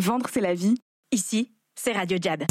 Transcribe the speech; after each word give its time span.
Vendre, 0.00 0.28
c'est 0.32 0.40
la 0.40 0.54
vie. 0.54 0.76
Ici, 1.12 1.52
c'est 1.74 1.92
Radio 1.92 2.16
Jab. 2.18 2.44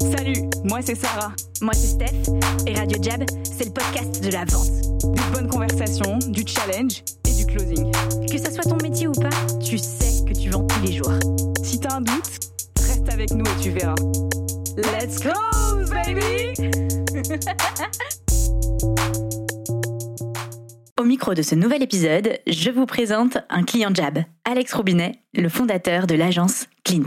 Salut, 0.00 0.48
moi 0.64 0.80
c'est 0.80 0.94
Sarah. 0.94 1.34
Moi, 1.60 1.74
c'est 1.74 1.88
Steph. 1.88 2.32
Et 2.66 2.72
Radio 2.72 2.96
Jab, 3.02 3.22
c'est 3.44 3.66
le 3.66 3.72
podcast 3.72 4.24
de 4.24 4.30
la 4.30 4.46
vente. 4.46 4.70
Des 5.14 5.22
bonnes 5.34 5.50
conversations, 5.50 6.18
du 6.28 6.44
challenge 6.46 7.02
et 7.28 7.34
du 7.34 7.44
closing. 7.44 7.92
Que 8.26 8.38
ça 8.38 8.50
soit 8.50 8.64
ton 8.64 8.78
métier 8.82 9.08
ou 9.08 9.12
pas, 9.12 9.28
tu 9.62 9.76
sais 9.76 10.24
que 10.24 10.32
tu 10.32 10.48
vends 10.48 10.66
tous 10.66 10.80
les 10.80 10.92
jours. 10.92 11.12
Si 11.62 11.80
t'as 11.80 11.96
un 11.96 12.00
doute, 12.00 12.38
reste 12.78 13.08
avec 13.10 13.30
nous 13.32 13.44
et 13.44 13.62
tu 13.62 13.68
verras. 13.68 13.96
Let's 14.78 15.18
close, 15.18 15.90
baby! 15.90 16.54
Au 20.98 21.04
micro 21.04 21.32
de 21.32 21.42
ce 21.42 21.54
nouvel 21.54 21.84
épisode, 21.84 22.40
je 22.48 22.70
vous 22.72 22.84
présente 22.84 23.38
un 23.50 23.62
client 23.62 23.94
Jab, 23.94 24.18
Alex 24.44 24.74
Robinet, 24.74 25.12
le 25.32 25.48
fondateur 25.48 26.08
de 26.08 26.16
l'agence 26.16 26.66
Clint. 26.82 27.06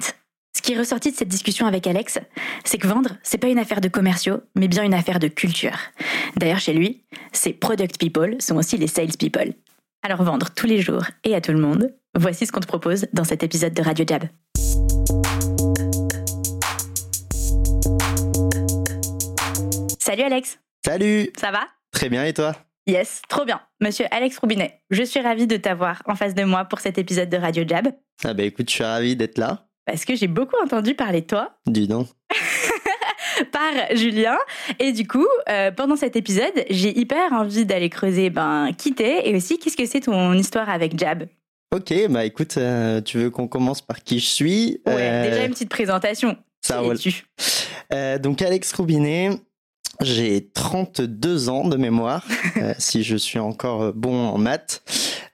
Ce 0.55 0.61
qui 0.61 0.71
est 0.71 0.79
ressorti 0.79 1.11
de 1.11 1.17
cette 1.17 1.27
discussion 1.27 1.65
avec 1.65 1.85
Alex, 1.87 2.17
c'est 2.63 2.77
que 2.77 2.87
vendre, 2.87 3.17
c'est 3.21 3.37
pas 3.37 3.49
une 3.49 3.59
affaire 3.59 3.81
de 3.81 3.89
commerciaux, 3.89 4.39
mais 4.55 4.69
bien 4.69 4.83
une 4.83 4.93
affaire 4.93 5.19
de 5.19 5.27
culture. 5.27 5.77
D'ailleurs, 6.37 6.59
chez 6.59 6.71
lui, 6.71 7.03
ces 7.33 7.51
product 7.51 7.99
people 7.99 8.41
sont 8.41 8.55
aussi 8.55 8.77
les 8.77 8.87
sales 8.87 9.17
people. 9.19 9.51
Alors 10.03 10.23
vendre 10.23 10.51
tous 10.55 10.67
les 10.67 10.79
jours 10.79 11.03
et 11.25 11.35
à 11.35 11.41
tout 11.41 11.51
le 11.51 11.59
monde, 11.59 11.93
voici 12.17 12.45
ce 12.45 12.53
qu'on 12.53 12.61
te 12.61 12.67
propose 12.67 13.07
dans 13.11 13.25
cet 13.25 13.43
épisode 13.43 13.73
de 13.73 13.81
Radio 13.81 14.05
Jab. 14.07 14.23
Salut 19.99 20.23
Alex, 20.23 20.59
Salut 20.85 21.29
ça 21.37 21.51
va? 21.51 21.67
Très 21.91 22.07
bien 22.07 22.23
et 22.23 22.31
toi? 22.31 22.55
Yes, 22.87 23.21
trop 23.29 23.45
bien. 23.45 23.61
Monsieur 23.79 24.05
Alex 24.11 24.37
Roubinet, 24.39 24.81
je 24.89 25.03
suis 25.03 25.19
ravie 25.19 25.47
de 25.47 25.57
t'avoir 25.57 26.01
en 26.07 26.15
face 26.15 26.33
de 26.33 26.43
moi 26.43 26.65
pour 26.65 26.79
cet 26.79 26.97
épisode 26.97 27.29
de 27.29 27.37
Radio 27.37 27.63
Jab, 27.67 27.89
Ah 28.23 28.33
bah 28.33 28.43
écoute, 28.43 28.69
je 28.69 28.73
suis 28.75 28.83
ravi 28.83 29.15
d'être 29.15 29.37
là. 29.37 29.67
parce 29.85 30.03
que 30.05 30.15
j'ai 30.15 30.27
beaucoup 30.27 30.55
entendu 30.63 30.95
parler 30.95 31.21
de 31.21 31.27
toi 31.27 31.57
Dis 31.67 31.87
donc. 31.87 32.07
par 33.51 33.71
Julien. 33.95 34.37
Et 34.79 34.91
du 34.91 35.07
coup, 35.07 35.27
euh, 35.49 35.71
pendant 35.71 35.95
cet 35.95 36.15
épisode, 36.15 36.53
j'ai 36.69 36.97
hyper 36.97 37.31
envie 37.33 37.65
d'aller 37.65 37.89
creuser 37.89 38.29
ben, 38.29 38.71
qui 38.77 38.93
t'es 38.93 39.27
et 39.29 39.35
aussi 39.35 39.57
qu'est-ce 39.59 39.77
que 39.77 39.85
c'est 39.85 40.01
ton 40.01 40.33
histoire 40.33 40.69
avec 40.69 40.97
Jab? 40.97 41.27
Ok, 41.73 41.93
bah 42.09 42.25
écoute, 42.25 42.57
euh, 42.57 42.99
tu 43.01 43.17
veux 43.19 43.29
qu'on 43.29 43.47
commence 43.47 43.81
par 43.81 44.03
qui 44.03 44.19
je 44.19 44.25
suis? 44.25 44.81
Ouais, 44.85 44.93
Euh, 44.97 45.29
déjà 45.29 45.45
une 45.45 45.51
petite 45.51 45.69
présentation. 45.69 46.35
ça 46.61 46.79
roule. 46.79 46.97
Euh, 47.93 48.17
Donc 48.17 48.41
Alex 48.41 48.73
Roubinet, 48.73 49.29
j'ai 50.01 50.49
32 50.53 51.49
ans 51.49 51.67
de 51.67 51.77
mémoire, 51.77 52.25
euh, 52.57 52.73
si 52.77 53.03
je 53.03 53.15
suis 53.15 53.39
encore 53.39 53.93
bon 53.93 54.27
en 54.27 54.37
maths. 54.37 54.81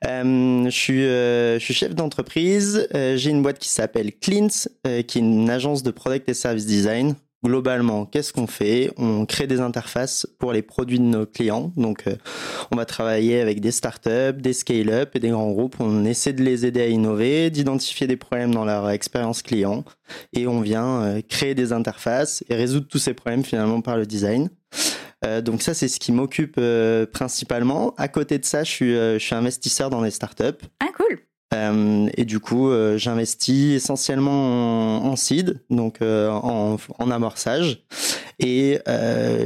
Euh, 0.05 0.65
je, 0.65 0.69
suis, 0.69 1.05
euh, 1.05 1.57
je 1.59 1.63
suis 1.63 1.73
chef 1.73 1.95
d'entreprise, 1.95 2.87
j'ai 2.93 3.29
une 3.29 3.41
boîte 3.41 3.59
qui 3.59 3.69
s'appelle 3.69 4.11
Clint, 4.13 4.49
qui 4.83 4.89
est 4.89 5.15
une 5.15 5.49
agence 5.49 5.83
de 5.83 5.91
product 5.91 6.29
et 6.29 6.33
service 6.33 6.65
design. 6.65 7.15
Globalement, 7.45 8.05
qu'est-ce 8.05 8.33
qu'on 8.33 8.47
fait? 8.47 8.91
On 8.97 9.27
crée 9.27 9.45
des 9.45 9.59
interfaces 9.59 10.27
pour 10.39 10.53
les 10.53 10.63
produits 10.63 10.97
de 10.97 11.03
nos 11.03 11.27
clients. 11.27 11.71
Donc, 11.77 12.07
euh, 12.07 12.15
on 12.71 12.75
va 12.75 12.85
travailler 12.85 13.39
avec 13.39 13.61
des 13.61 13.69
startups, 13.69 14.33
des 14.39 14.53
scale-up 14.53 15.11
et 15.13 15.19
des 15.19 15.29
grands 15.29 15.51
groupes. 15.51 15.75
On 15.79 16.03
essaie 16.03 16.33
de 16.33 16.41
les 16.41 16.65
aider 16.65 16.81
à 16.81 16.87
innover, 16.87 17.51
d'identifier 17.51 18.07
des 18.07 18.17
problèmes 18.17 18.55
dans 18.55 18.65
leur 18.65 18.89
expérience 18.89 19.43
client 19.43 19.83
et 20.33 20.47
on 20.47 20.61
vient 20.61 21.03
euh, 21.03 21.21
créer 21.21 21.53
des 21.53 21.73
interfaces 21.73 22.43
et 22.49 22.55
résoudre 22.55 22.87
tous 22.87 22.97
ces 22.97 23.13
problèmes 23.13 23.45
finalement 23.45 23.81
par 23.81 23.97
le 23.97 24.07
design. 24.07 24.49
Euh, 25.23 25.41
donc 25.41 25.61
ça, 25.61 25.75
c'est 25.75 25.87
ce 25.87 25.99
qui 25.99 26.11
m'occupe 26.11 26.59
principalement. 27.13 27.93
À 27.97 28.07
côté 28.07 28.39
de 28.39 28.45
ça, 28.45 28.63
je 28.63 28.71
suis, 28.71 28.93
je 28.93 29.19
suis 29.19 29.35
investisseur 29.35 29.91
dans 29.91 30.01
les 30.01 30.11
startups. 30.11 30.65
Ah, 30.79 30.89
cool. 30.97 31.19
Euh, 31.53 32.09
et 32.17 32.25
du 32.25 32.39
coup, 32.39 32.69
euh, 32.69 32.97
j'investis 32.97 33.75
essentiellement 33.75 35.05
en, 35.05 35.05
en 35.05 35.15
seed, 35.15 35.61
donc 35.69 36.01
euh, 36.01 36.29
en, 36.29 36.77
en 36.99 37.11
amorçage, 37.11 37.83
et 38.39 38.79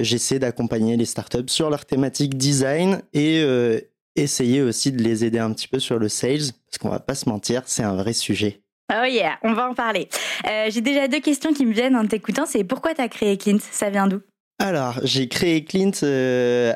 j'essaie 0.01 0.39
d'accompagner 0.39 0.97
les 0.97 1.05
startups 1.05 1.47
sur 1.47 1.69
leur 1.69 1.85
thématique 1.85 2.37
design 2.37 3.01
et 3.13 3.41
essayer 4.17 4.61
aussi 4.61 4.91
de 4.91 5.01
les 5.01 5.23
aider 5.23 5.39
un 5.39 5.53
petit 5.53 5.69
peu 5.69 5.79
sur 5.79 5.97
le 5.97 6.09
sales, 6.09 6.51
parce 6.69 6.77
qu'on 6.79 6.89
va 6.89 6.99
pas 6.99 7.15
se 7.15 7.29
mentir, 7.29 7.61
c'est 7.67 7.83
un 7.83 7.95
vrai 7.95 8.11
sujet. 8.11 8.59
Oh 8.91 9.05
yeah, 9.05 9.37
on 9.43 9.53
va 9.53 9.69
en 9.69 9.73
parler. 9.73 10.09
J'ai 10.67 10.81
déjà 10.81 11.07
deux 11.07 11.21
questions 11.21 11.53
qui 11.53 11.65
me 11.65 11.71
viennent 11.71 11.95
en 11.95 12.05
t'écoutant. 12.05 12.45
C'est 12.45 12.65
pourquoi 12.65 12.93
t'as 12.93 13.07
créé 13.07 13.37
Clint? 13.37 13.59
Ça 13.71 13.89
vient 13.89 14.07
d'où? 14.07 14.19
Alors, 14.59 14.99
j'ai 15.03 15.29
créé 15.29 15.63
Clint 15.63 15.91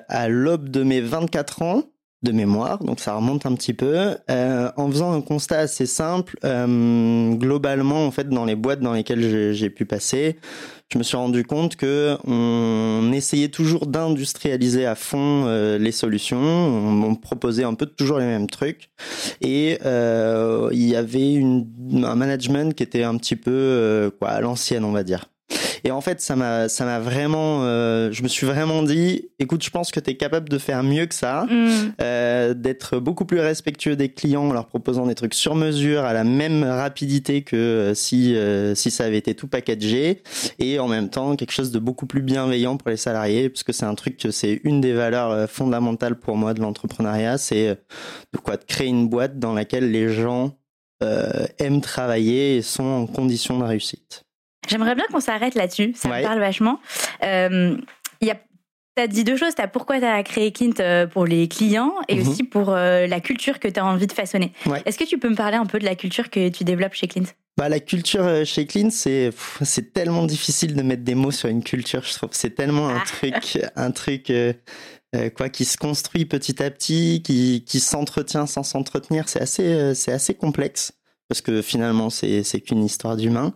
à 0.08 0.30
l'aube 0.30 0.69
de 0.69 0.84
mes 0.84 1.02
24 1.02 1.64
ans 1.64 1.84
de 2.25 2.34
mémoire, 2.34 2.84
donc 2.84 3.00
ça 3.00 3.16
remonte 3.16 3.46
un 3.46 3.53
petit 3.56 3.74
peu, 3.74 4.16
euh, 4.30 4.69
en 4.75 4.90
faisant 4.91 5.13
un 5.13 5.22
constat 5.22 5.59
assez 5.59 5.86
simple. 5.86 6.38
euh, 6.44 7.34
globalement, 7.36 8.06
en 8.06 8.12
fait, 8.12 8.28
dans 8.28 8.44
les 8.44 8.56
boîtes 8.56 8.81
dans 8.81 8.91
lesquelles 8.94 9.53
j'ai- 9.53 9.69
pu 9.69 9.86
passer, 9.86 10.35
je 10.91 10.97
me 10.97 11.03
suis 11.03 11.18
rendu 11.18 11.44
compte 11.46 11.75
que 11.78 12.18
on 12.28 13.12
essayait 13.14 13.47
toujours 13.50 13.88
d'industrialiser 13.88 14.85
à 14.85 14.96
fond 14.96 15.46
euh, 15.47 15.78
les 15.78 15.91
solutions, 15.91 16.38
on, 16.38 17.03
on 17.03 17.16
proposait 17.16 17.64
un 17.64 17.74
peu 17.75 17.85
toujours 17.85 18.19
les 18.19 18.25
mêmes 18.25 18.47
trucs, 18.47 18.90
et 19.41 19.80
euh, 19.85 20.69
il 20.74 20.84
y 20.88 20.96
avait 20.96 21.34
une, 21.34 21.68
un 22.03 22.16
management 22.16 22.74
qui 22.75 22.84
était 22.84 23.03
un 23.03 23.16
petit 23.18 23.35
peu 23.38 23.52
euh, 23.52 24.09
quoi 24.19 24.30
à 24.30 24.41
l'ancienne, 24.41 24.84
on 24.84 24.91
va 24.91 25.03
dire. 25.03 25.25
Et 25.83 25.91
en 25.91 26.01
fait, 26.01 26.19
ça 26.19 26.35
m'a, 26.35 26.67
ça 26.67 26.83
m'a 26.83 27.00
vraiment, 27.00 27.59
euh, 27.61 28.11
je 28.11 28.23
me 28.23 28.28
suis 28.28 28.47
vraiment 28.47 28.81
dit, 28.81 29.29
écoute, 29.38 29.63
je 29.63 29.69
pense 29.69 29.91
que 29.91 30.00
tu 30.00 30.09
es 30.09 30.17
capable 30.17 30.50
de 30.50 30.57
faire 30.57 30.81
mieux 30.81 31.06
que 31.06 31.13
ça, 31.13 31.45
Hmm, 31.50 31.91
euh, 32.01 32.53
d'être 32.53 33.00
beaucoup 33.00 33.25
plus 33.25 33.39
respectueux 33.39 33.95
des 33.95 34.09
clients 34.09 34.50
en 34.50 34.53
leur 34.53 34.67
proposant 34.67 35.05
des 35.05 35.16
trucs 35.16 35.34
sur 35.34 35.55
mesure 35.55 36.03
à 36.03 36.13
la 36.13 36.23
même 36.23 36.63
rapidité 36.63 37.44
que 37.44 37.55
euh, 37.55 37.94
si, 37.94 38.35
euh, 38.35 38.73
si 38.75 38.89
ça 38.89 39.05
avait 39.05 39.17
été 39.17 39.35
tout 39.35 39.47
packagé, 39.47 40.23
et 40.59 40.79
en 40.79 40.88
même 40.88 41.09
temps 41.09 41.35
quelque 41.35 41.51
chose 41.51 41.72
de 41.72 41.79
beaucoup 41.79 42.07
plus 42.07 42.22
bienveillant 42.22 42.78
pour 42.78 42.89
les 42.89 42.97
salariés, 42.97 43.50
parce 43.50 43.63
que 43.63 43.73
c'est 43.73 43.85
un 43.85 43.95
truc 43.95 44.17
que 44.17 44.31
c'est 44.31 44.61
une 44.63 44.81
des 44.81 44.94
valeurs 44.94 45.31
euh, 45.31 45.47
fondamentales 45.47 46.16
pour 46.16 46.35
moi 46.35 46.53
de 46.53 46.61
l'entrepreneuriat, 46.61 47.38
c'est 47.38 47.69
euh, 47.69 47.75
de 48.34 48.39
quoi 48.39 48.57
de 48.57 48.63
créer 48.63 48.88
une 48.88 49.07
boîte 49.07 49.39
dans 49.39 49.53
laquelle 49.53 49.91
les 49.91 50.09
gens 50.09 50.57
euh, 51.03 51.45
aiment 51.59 51.81
travailler 51.81 52.57
et 52.57 52.61
sont 52.61 52.84
en 52.84 53.07
condition 53.07 53.59
de 53.59 53.63
réussite. 53.63 54.25
J'aimerais 54.68 54.96
bien 54.96 55.06
qu'on 55.12 55.20
s'arrête 55.20 55.56
là-dessus. 55.56 55.94
Ça 55.96 56.09
Ouais. 56.09 56.20
me 56.20 56.24
parle 56.24 56.40
vachement. 56.40 56.80
Euh, 57.24 57.78
y 58.22 58.30
a 58.31 58.38
T'as 58.98 59.08
dit 59.08 59.26
deux 59.26 59.36
choses. 59.36 59.53
T'as 59.56 59.68
pourquoi 59.68 60.00
t'as 60.00 60.24
créé 60.24 60.53
Clint 60.53 60.72
euh, 60.80 61.06
pour 61.06 61.26
les 61.26 61.50
clients 61.50 61.92
et 62.08 62.16
Mhm. 62.16 62.22
aussi 62.30 62.44
pour 62.44 62.70
euh, 62.70 63.08
la 63.08 63.20
culture 63.20 63.59
que 63.59 63.68
t'as 63.68 63.84
envie 63.84 64.08
de 64.08 64.14
façonner. 64.14 64.53
Ouais. 64.66 64.81
Est-ce 64.86 64.98
que 64.98 65.03
tu 65.03 65.18
peux 65.18 65.28
me 65.28 65.36
parler 65.36 65.58
un 65.58 65.66
peu 65.66 65.80
de 65.80 65.84
la 65.84 65.96
culture 65.96 66.30
que 66.30 66.48
tu 66.48 66.64
développes 66.64 66.94
chez 66.94 67.08
Clint 67.09 67.26
Bah, 67.58 67.68
la 67.68 67.81
culture 67.81 68.24
euh, 68.24 68.46
chez 68.46 68.66
Clean, 68.66 68.90
c'est 68.90 69.31
c'est 69.64 69.92
tellement 69.92 70.24
difficile 70.26 70.76
de 70.76 70.82
mettre 70.82 71.03
des 71.03 71.14
mots 71.16 71.32
sur 71.32 71.50
une 71.50 71.62
culture. 71.62 72.03
Je 72.06 72.14
trouve 72.14 72.30
c'est 72.32 72.52
tellement 72.56 72.88
un 72.88 73.02
Ah. 73.02 73.03
truc, 73.06 73.58
un 73.76 73.92
truc 73.92 74.30
euh, 74.30 74.53
quoi 75.36 75.50
qui 75.50 75.66
se 75.66 75.76
construit 75.76 76.24
petit 76.24 76.64
à 76.64 76.72
petit, 76.72 77.22
qui, 77.22 77.66
qui 77.68 77.82
s'entretient 77.82 78.46
sans 78.47 78.64
s'entretenir. 78.64 79.28
C'est 79.28 79.42
assez, 79.42 79.64
euh, 79.74 79.94
c'est 79.94 80.14
assez 80.14 80.36
complexe 80.36 80.94
parce 81.28 81.41
que 81.41 81.62
finalement 81.62 82.09
c'est 82.09 82.44
c'est 82.44 82.62
qu'une 82.62 82.84
histoire 82.84 83.16
d'humain. 83.18 83.53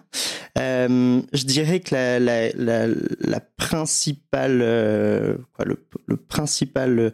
Euh, 0.58 1.22
je 1.34 1.44
dirais 1.44 1.80
que 1.80 1.94
la 1.94 2.20
la 2.20 2.50
la, 2.54 2.88
la 3.20 3.40
principale 3.40 4.60
euh, 4.62 5.36
quoi, 5.54 5.66
le, 5.66 5.86
le 6.08 6.18
principal 6.18 7.00
euh, 7.00 7.12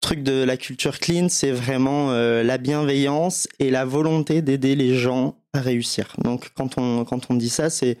truc 0.00 0.22
de 0.22 0.44
la 0.44 0.56
culture 0.56 0.98
clean, 0.98 1.28
c'est 1.28 1.50
vraiment 1.50 2.12
euh, 2.12 2.42
la 2.42 2.58
bienveillance 2.58 3.48
et 3.58 3.70
la 3.70 3.84
volonté 3.84 4.42
d'aider 4.42 4.76
les 4.76 4.94
gens 4.94 5.36
à 5.52 5.60
réussir. 5.60 6.14
Donc 6.22 6.50
quand 6.54 6.78
on 6.78 7.04
quand 7.04 7.30
on 7.30 7.34
dit 7.34 7.48
ça, 7.48 7.70
c'est 7.70 7.98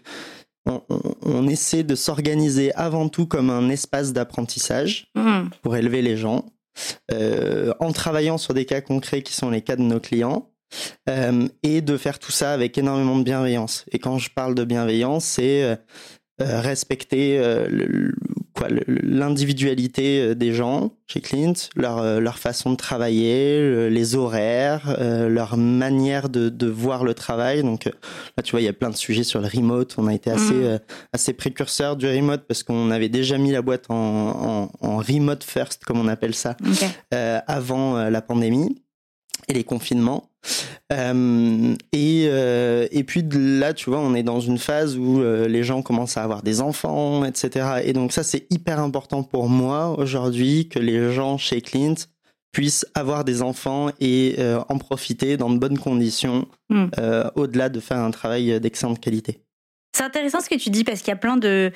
on, 0.66 0.80
on, 0.88 1.00
on 1.22 1.48
essaie 1.48 1.82
de 1.82 1.94
s'organiser 1.94 2.72
avant 2.74 3.08
tout 3.08 3.26
comme 3.26 3.50
un 3.50 3.68
espace 3.68 4.12
d'apprentissage 4.12 5.10
Hmm. 5.14 5.48
pour 5.62 5.76
élever 5.76 6.02
les 6.02 6.16
gens, 6.16 6.46
en 7.80 7.92
travaillant 7.92 8.38
sur 8.38 8.52
des 8.54 8.64
cas 8.64 8.80
concrets 8.80 9.22
qui 9.22 9.32
sont 9.32 9.50
les 9.50 9.62
cas 9.62 9.76
de 9.76 9.82
nos 9.82 10.00
clients, 10.00 10.50
euh, 11.08 11.48
et 11.62 11.80
de 11.80 11.96
faire 11.96 12.18
tout 12.18 12.32
ça 12.32 12.52
avec 12.52 12.76
énormément 12.78 13.18
de 13.18 13.24
bienveillance. 13.24 13.84
Et 13.92 13.98
quand 13.98 14.18
je 14.18 14.30
parle 14.30 14.54
de 14.54 14.64
bienveillance, 14.64 15.24
c'est 15.24 15.62
euh, 15.62 15.76
euh, 16.42 16.60
respecter 16.60 17.38
l'individualité 18.86 20.34
des 20.34 20.52
gens 20.52 20.92
chez 21.06 21.20
Clint, 21.20 21.52
leur, 21.76 22.20
leur 22.20 22.38
façon 22.38 22.70
de 22.70 22.76
travailler, 22.76 23.60
le- 23.60 23.88
les 23.88 24.14
horaires, 24.16 24.96
leur 25.28 25.56
manière 25.56 26.28
de, 26.28 26.48
de 26.48 26.66
voir 26.66 27.04
le 27.04 27.14
travail. 27.14 27.62
Donc 27.62 27.84
là, 27.84 28.42
tu 28.42 28.52
vois, 28.52 28.60
il 28.60 28.64
y 28.64 28.68
a 28.68 28.72
plein 28.72 28.90
de 28.90 28.96
sujets 28.96 29.24
sur 29.24 29.40
le 29.40 29.48
remote. 29.48 29.94
On 29.98 30.06
a 30.06 30.14
été 30.14 30.30
assez, 30.30 30.54
Mhm. 30.54 30.64
euh, 30.64 30.78
assez 31.12 31.32
précurseurs 31.32 31.96
du 31.96 32.06
remote 32.06 32.42
parce 32.46 32.62
qu'on 32.62 32.90
avait 32.90 33.08
déjà 33.08 33.38
mis 33.38 33.52
la 33.52 33.62
boîte 33.62 33.86
en, 33.90 33.94
en, 33.94 34.70
en 34.88 34.96
remote 34.98 35.44
first, 35.44 35.84
comme 35.84 35.98
on 36.00 36.08
appelle 36.08 36.34
ça, 36.34 36.56
euh, 37.12 37.40
avant 37.46 38.08
la 38.08 38.22
pandémie 38.22 38.80
et 39.48 39.52
les 39.52 39.64
confinements. 39.64 40.30
Euh, 40.92 41.74
et, 41.92 42.26
euh, 42.28 42.86
et 42.90 43.04
puis 43.04 43.22
de 43.22 43.60
là, 43.60 43.72
tu 43.72 43.90
vois, 43.90 44.00
on 44.00 44.14
est 44.14 44.22
dans 44.22 44.40
une 44.40 44.58
phase 44.58 44.96
où 44.96 45.20
euh, 45.20 45.48
les 45.48 45.62
gens 45.62 45.82
commencent 45.82 46.16
à 46.16 46.22
avoir 46.22 46.42
des 46.42 46.60
enfants, 46.60 47.24
etc. 47.24 47.80
Et 47.84 47.92
donc 47.92 48.12
ça, 48.12 48.22
c'est 48.22 48.46
hyper 48.50 48.78
important 48.78 49.22
pour 49.22 49.48
moi 49.48 49.98
aujourd'hui 49.98 50.68
que 50.68 50.78
les 50.78 51.12
gens 51.12 51.38
chez 51.38 51.60
Clint 51.60 51.94
puissent 52.52 52.86
avoir 52.94 53.24
des 53.24 53.42
enfants 53.42 53.90
et 54.00 54.36
en 54.68 54.78
profiter 54.78 55.36
dans 55.36 55.50
de 55.50 55.58
bonnes 55.58 55.78
conditions, 55.78 56.46
Mm. 56.70 56.86
au-delà 57.34 57.68
de 57.68 57.78
faire 57.80 57.98
un 57.98 58.10
travail 58.10 58.58
d'excellente 58.60 59.00
qualité. 59.00 59.40
C'est 59.94 60.04
intéressant 60.04 60.40
ce 60.40 60.48
que 60.48 60.54
tu 60.54 60.70
dis 60.70 60.82
parce 60.82 61.00
qu'il 61.00 61.08
y 61.08 61.12
a 61.12 61.16
plein 61.16 61.36
de 61.36 61.72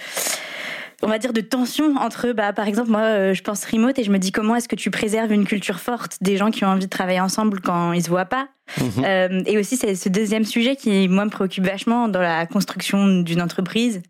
on 1.02 1.06
va 1.06 1.18
dire 1.18 1.32
de 1.32 1.40
tensions 1.40 1.96
entre 1.96 2.32
bah 2.32 2.52
par 2.52 2.66
exemple 2.66 2.90
moi 2.90 3.02
euh, 3.02 3.34
je 3.34 3.42
pense 3.42 3.64
remote 3.64 3.98
et 3.98 4.04
je 4.04 4.10
me 4.10 4.18
dis 4.18 4.32
comment 4.32 4.56
est-ce 4.56 4.68
que 4.68 4.76
tu 4.76 4.90
préserves 4.90 5.32
une 5.32 5.46
culture 5.46 5.80
forte 5.80 6.18
des 6.20 6.36
gens 6.36 6.50
qui 6.50 6.64
ont 6.64 6.68
envie 6.68 6.86
de 6.86 6.90
travailler 6.90 7.20
ensemble 7.20 7.60
quand 7.60 7.92
ils 7.92 8.02
se 8.02 8.08
voient 8.08 8.24
pas? 8.24 8.48
Mhm. 8.78 9.04
Euh, 9.04 9.42
et 9.46 9.58
aussi 9.58 9.76
c'est 9.76 9.94
ce 9.94 10.08
deuxième 10.08 10.44
sujet 10.44 10.76
qui 10.76 11.08
moi 11.08 11.24
me 11.24 11.30
préoccupe 11.30 11.64
vachement 11.64 12.08
dans 12.08 12.20
la 12.20 12.46
construction 12.46 13.20
d'une 13.20 13.40
entreprise 13.40 14.02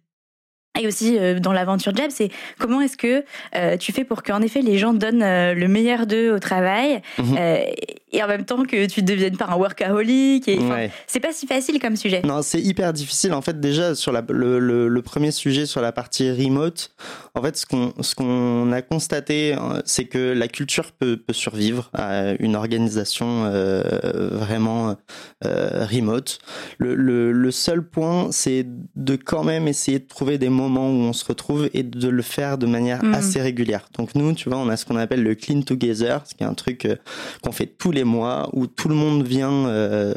et 0.81 0.87
aussi 0.87 1.19
euh, 1.19 1.40
dans 1.40 1.52
l'aventure 1.52 1.94
Jab, 1.94 2.11
c'est 2.11 2.31
comment 2.58 2.81
est-ce 2.81 2.96
que 2.96 3.25
euh, 3.55 3.76
tu 3.76 3.93
fais 3.93 4.05
pour 4.05 4.23
qu'en 4.23 4.40
effet 4.43 4.62
les 4.62 4.79
gens 4.79 4.94
donnent 4.94 5.25
le 5.25 5.67
meilleur 5.67 6.06
d'eux 6.06 6.32
au 6.32 6.38
travail? 6.38 7.02
Mhm. 7.19 7.37
Et 8.13 8.23
en 8.23 8.27
même 8.29 8.45
temps 8.45 8.63
que 8.65 8.87
tu 8.87 9.03
ne 9.03 9.07
deviennes 9.07 9.37
pas 9.37 9.47
un 9.49 9.57
workaholic. 9.57 10.47
Et, 10.49 10.59
Ouais. 10.59 10.91
C'est 11.07 11.21
pas 11.21 11.33
si 11.33 11.47
facile 11.47 11.79
comme 11.81 11.97
sujet. 11.97 12.21
Non, 12.25 12.43
c'est 12.43 12.61
hyper 12.61 12.93
difficile. 12.93 13.33
En 13.33 13.41
fait, 13.43 13.59
déjà 13.61 13.95
sur 13.95 14.13
la, 14.13 14.23
le, 14.29 14.59
le, 14.59 14.89
le 14.89 15.03
premier 15.03 15.31
sujet 15.31 15.67
sur 15.67 15.81
la 15.81 15.93
partie 15.93 16.31
remote, 16.31 16.91
en 17.35 17.43
fait, 17.43 17.57
ce 17.57 17.65
qu'on 17.67 17.93
ce 18.01 18.15
qu'on 18.15 18.71
a 18.73 18.83
constaté, 18.83 19.55
euh, 19.55 19.81
c'est 19.85 20.05
que 20.05 20.33
la 20.33 20.49
culture 20.49 20.93
peut, 20.93 21.17
peut 21.17 21.33
survivre 21.33 21.91
à 21.95 22.33
une 22.39 22.57
organisation 22.57 23.45
euh, 23.47 23.83
vraiment 24.33 24.97
euh, 25.45 25.87
remote. 25.87 26.39
Le, 26.79 26.95
le, 26.95 27.51
seul 27.51 27.83
point, 27.83 28.29
c'est 28.31 28.67
de 28.97 29.17
quand 29.17 29.45
même 29.45 29.69
essayer 29.69 29.99
de 29.99 30.07
trouver 30.07 30.39
des 30.39 30.49
moments 30.51 30.89
où 30.91 30.95
on 31.01 31.13
se 31.13 31.25
retrouve 31.25 31.69
et 31.73 31.83
de 31.83 32.09
le 32.09 32.23
faire 32.23 32.59
de 32.59 32.67
manière 32.67 33.03
Mhm. 33.03 33.15
assez 33.15 33.41
régulière. 33.41 33.89
Donc 33.97 34.15
nous, 34.15 34.33
tu 34.35 34.49
vois, 34.49 34.59
on 34.59 34.69
a 34.69 34.77
ce 34.77 34.85
qu'on 34.85 34.97
appelle 34.97 35.23
le 35.23 35.35
clean 35.35 35.63
together, 35.63 36.21
ce 36.27 36.35
qui 36.35 36.43
est 36.43 36.47
un 36.47 36.55
truc 36.55 36.87
qu'on 37.43 37.53
fait 37.53 37.67
tous 37.67 37.91
les 37.93 37.98
mois 38.05 38.49
où 38.53 38.67
tout 38.67 38.89
le 38.89 38.95
monde 38.95 39.27
vient 39.27 39.67
euh, 39.67 40.15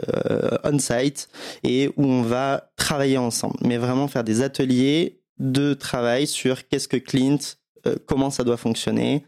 on 0.64 0.80
site 0.80 1.30
et 1.64 1.90
où 1.98 2.06
on 2.06 2.22
va 2.22 2.72
travailler 2.76 3.18
ensemble, 3.18 3.58
mais 3.62 3.78
vraiment 3.78 4.08
faire 4.08 4.24
des 4.24 4.42
ateliers 4.42 5.22
de 5.40 5.74
travail 5.74 6.28
sur 6.28 6.68
qu'est-ce 6.68 6.88
que 6.88 6.98
Clint, 6.98 7.40
euh, 7.88 7.96
comment 8.06 8.30
ça 8.30 8.44
doit 8.44 8.58
fonctionner, 8.58 9.26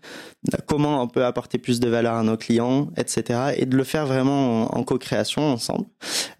comment 0.67 1.01
on 1.01 1.07
peut 1.07 1.25
apporter 1.25 1.57
plus 1.57 1.79
de 1.79 1.89
valeur 1.89 2.13
à 2.13 2.23
nos 2.23 2.38
clients, 2.38 2.91
etc. 2.97 3.53
Et 3.57 3.65
de 3.65 3.75
le 3.75 3.83
faire 3.83 4.05
vraiment 4.05 4.71
en, 4.71 4.79
en 4.79 4.83
co-création 4.83 5.41
ensemble. 5.41 5.85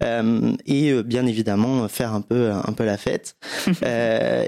Euh, 0.02 0.52
et 0.64 0.92
euh, 0.92 1.02
bien 1.02 1.26
évidemment 1.26 1.88
faire 1.88 2.14
un 2.14 2.20
peu 2.20 2.52
un 2.52 2.72
peu 2.72 2.84
la 2.84 2.96
fête. 2.96 3.36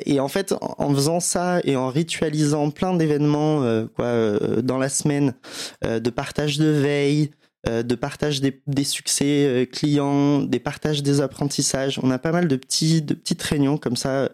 Et 0.06 0.20
en 0.20 0.28
fait, 0.28 0.52
en, 0.52 0.76
en 0.78 0.94
faisant 0.94 1.20
ça 1.20 1.60
et 1.64 1.76
en 1.76 1.88
ritualisant 1.88 2.70
plein 2.70 2.94
d'événements 2.94 3.86
quoi 3.96 4.38
dans 4.62 4.78
la 4.78 4.88
semaine, 4.88 5.34
de 5.82 6.10
partage 6.10 6.58
de 6.58 6.66
veille, 6.66 7.30
de 7.66 7.94
partage 7.94 8.40
des, 8.40 8.60
des 8.66 8.84
succès 8.84 9.46
euh, 9.46 9.66
clients, 9.66 10.40
des 10.40 10.60
partages 10.60 11.02
des 11.02 11.20
apprentissages. 11.20 11.98
On 12.02 12.10
a 12.10 12.18
pas 12.18 12.32
mal 12.32 12.48
de 12.48 12.56
petits 12.56 13.02
de 13.02 13.14
petites 13.14 13.42
réunions 13.42 13.78
comme 13.78 13.96
ça 13.96 14.30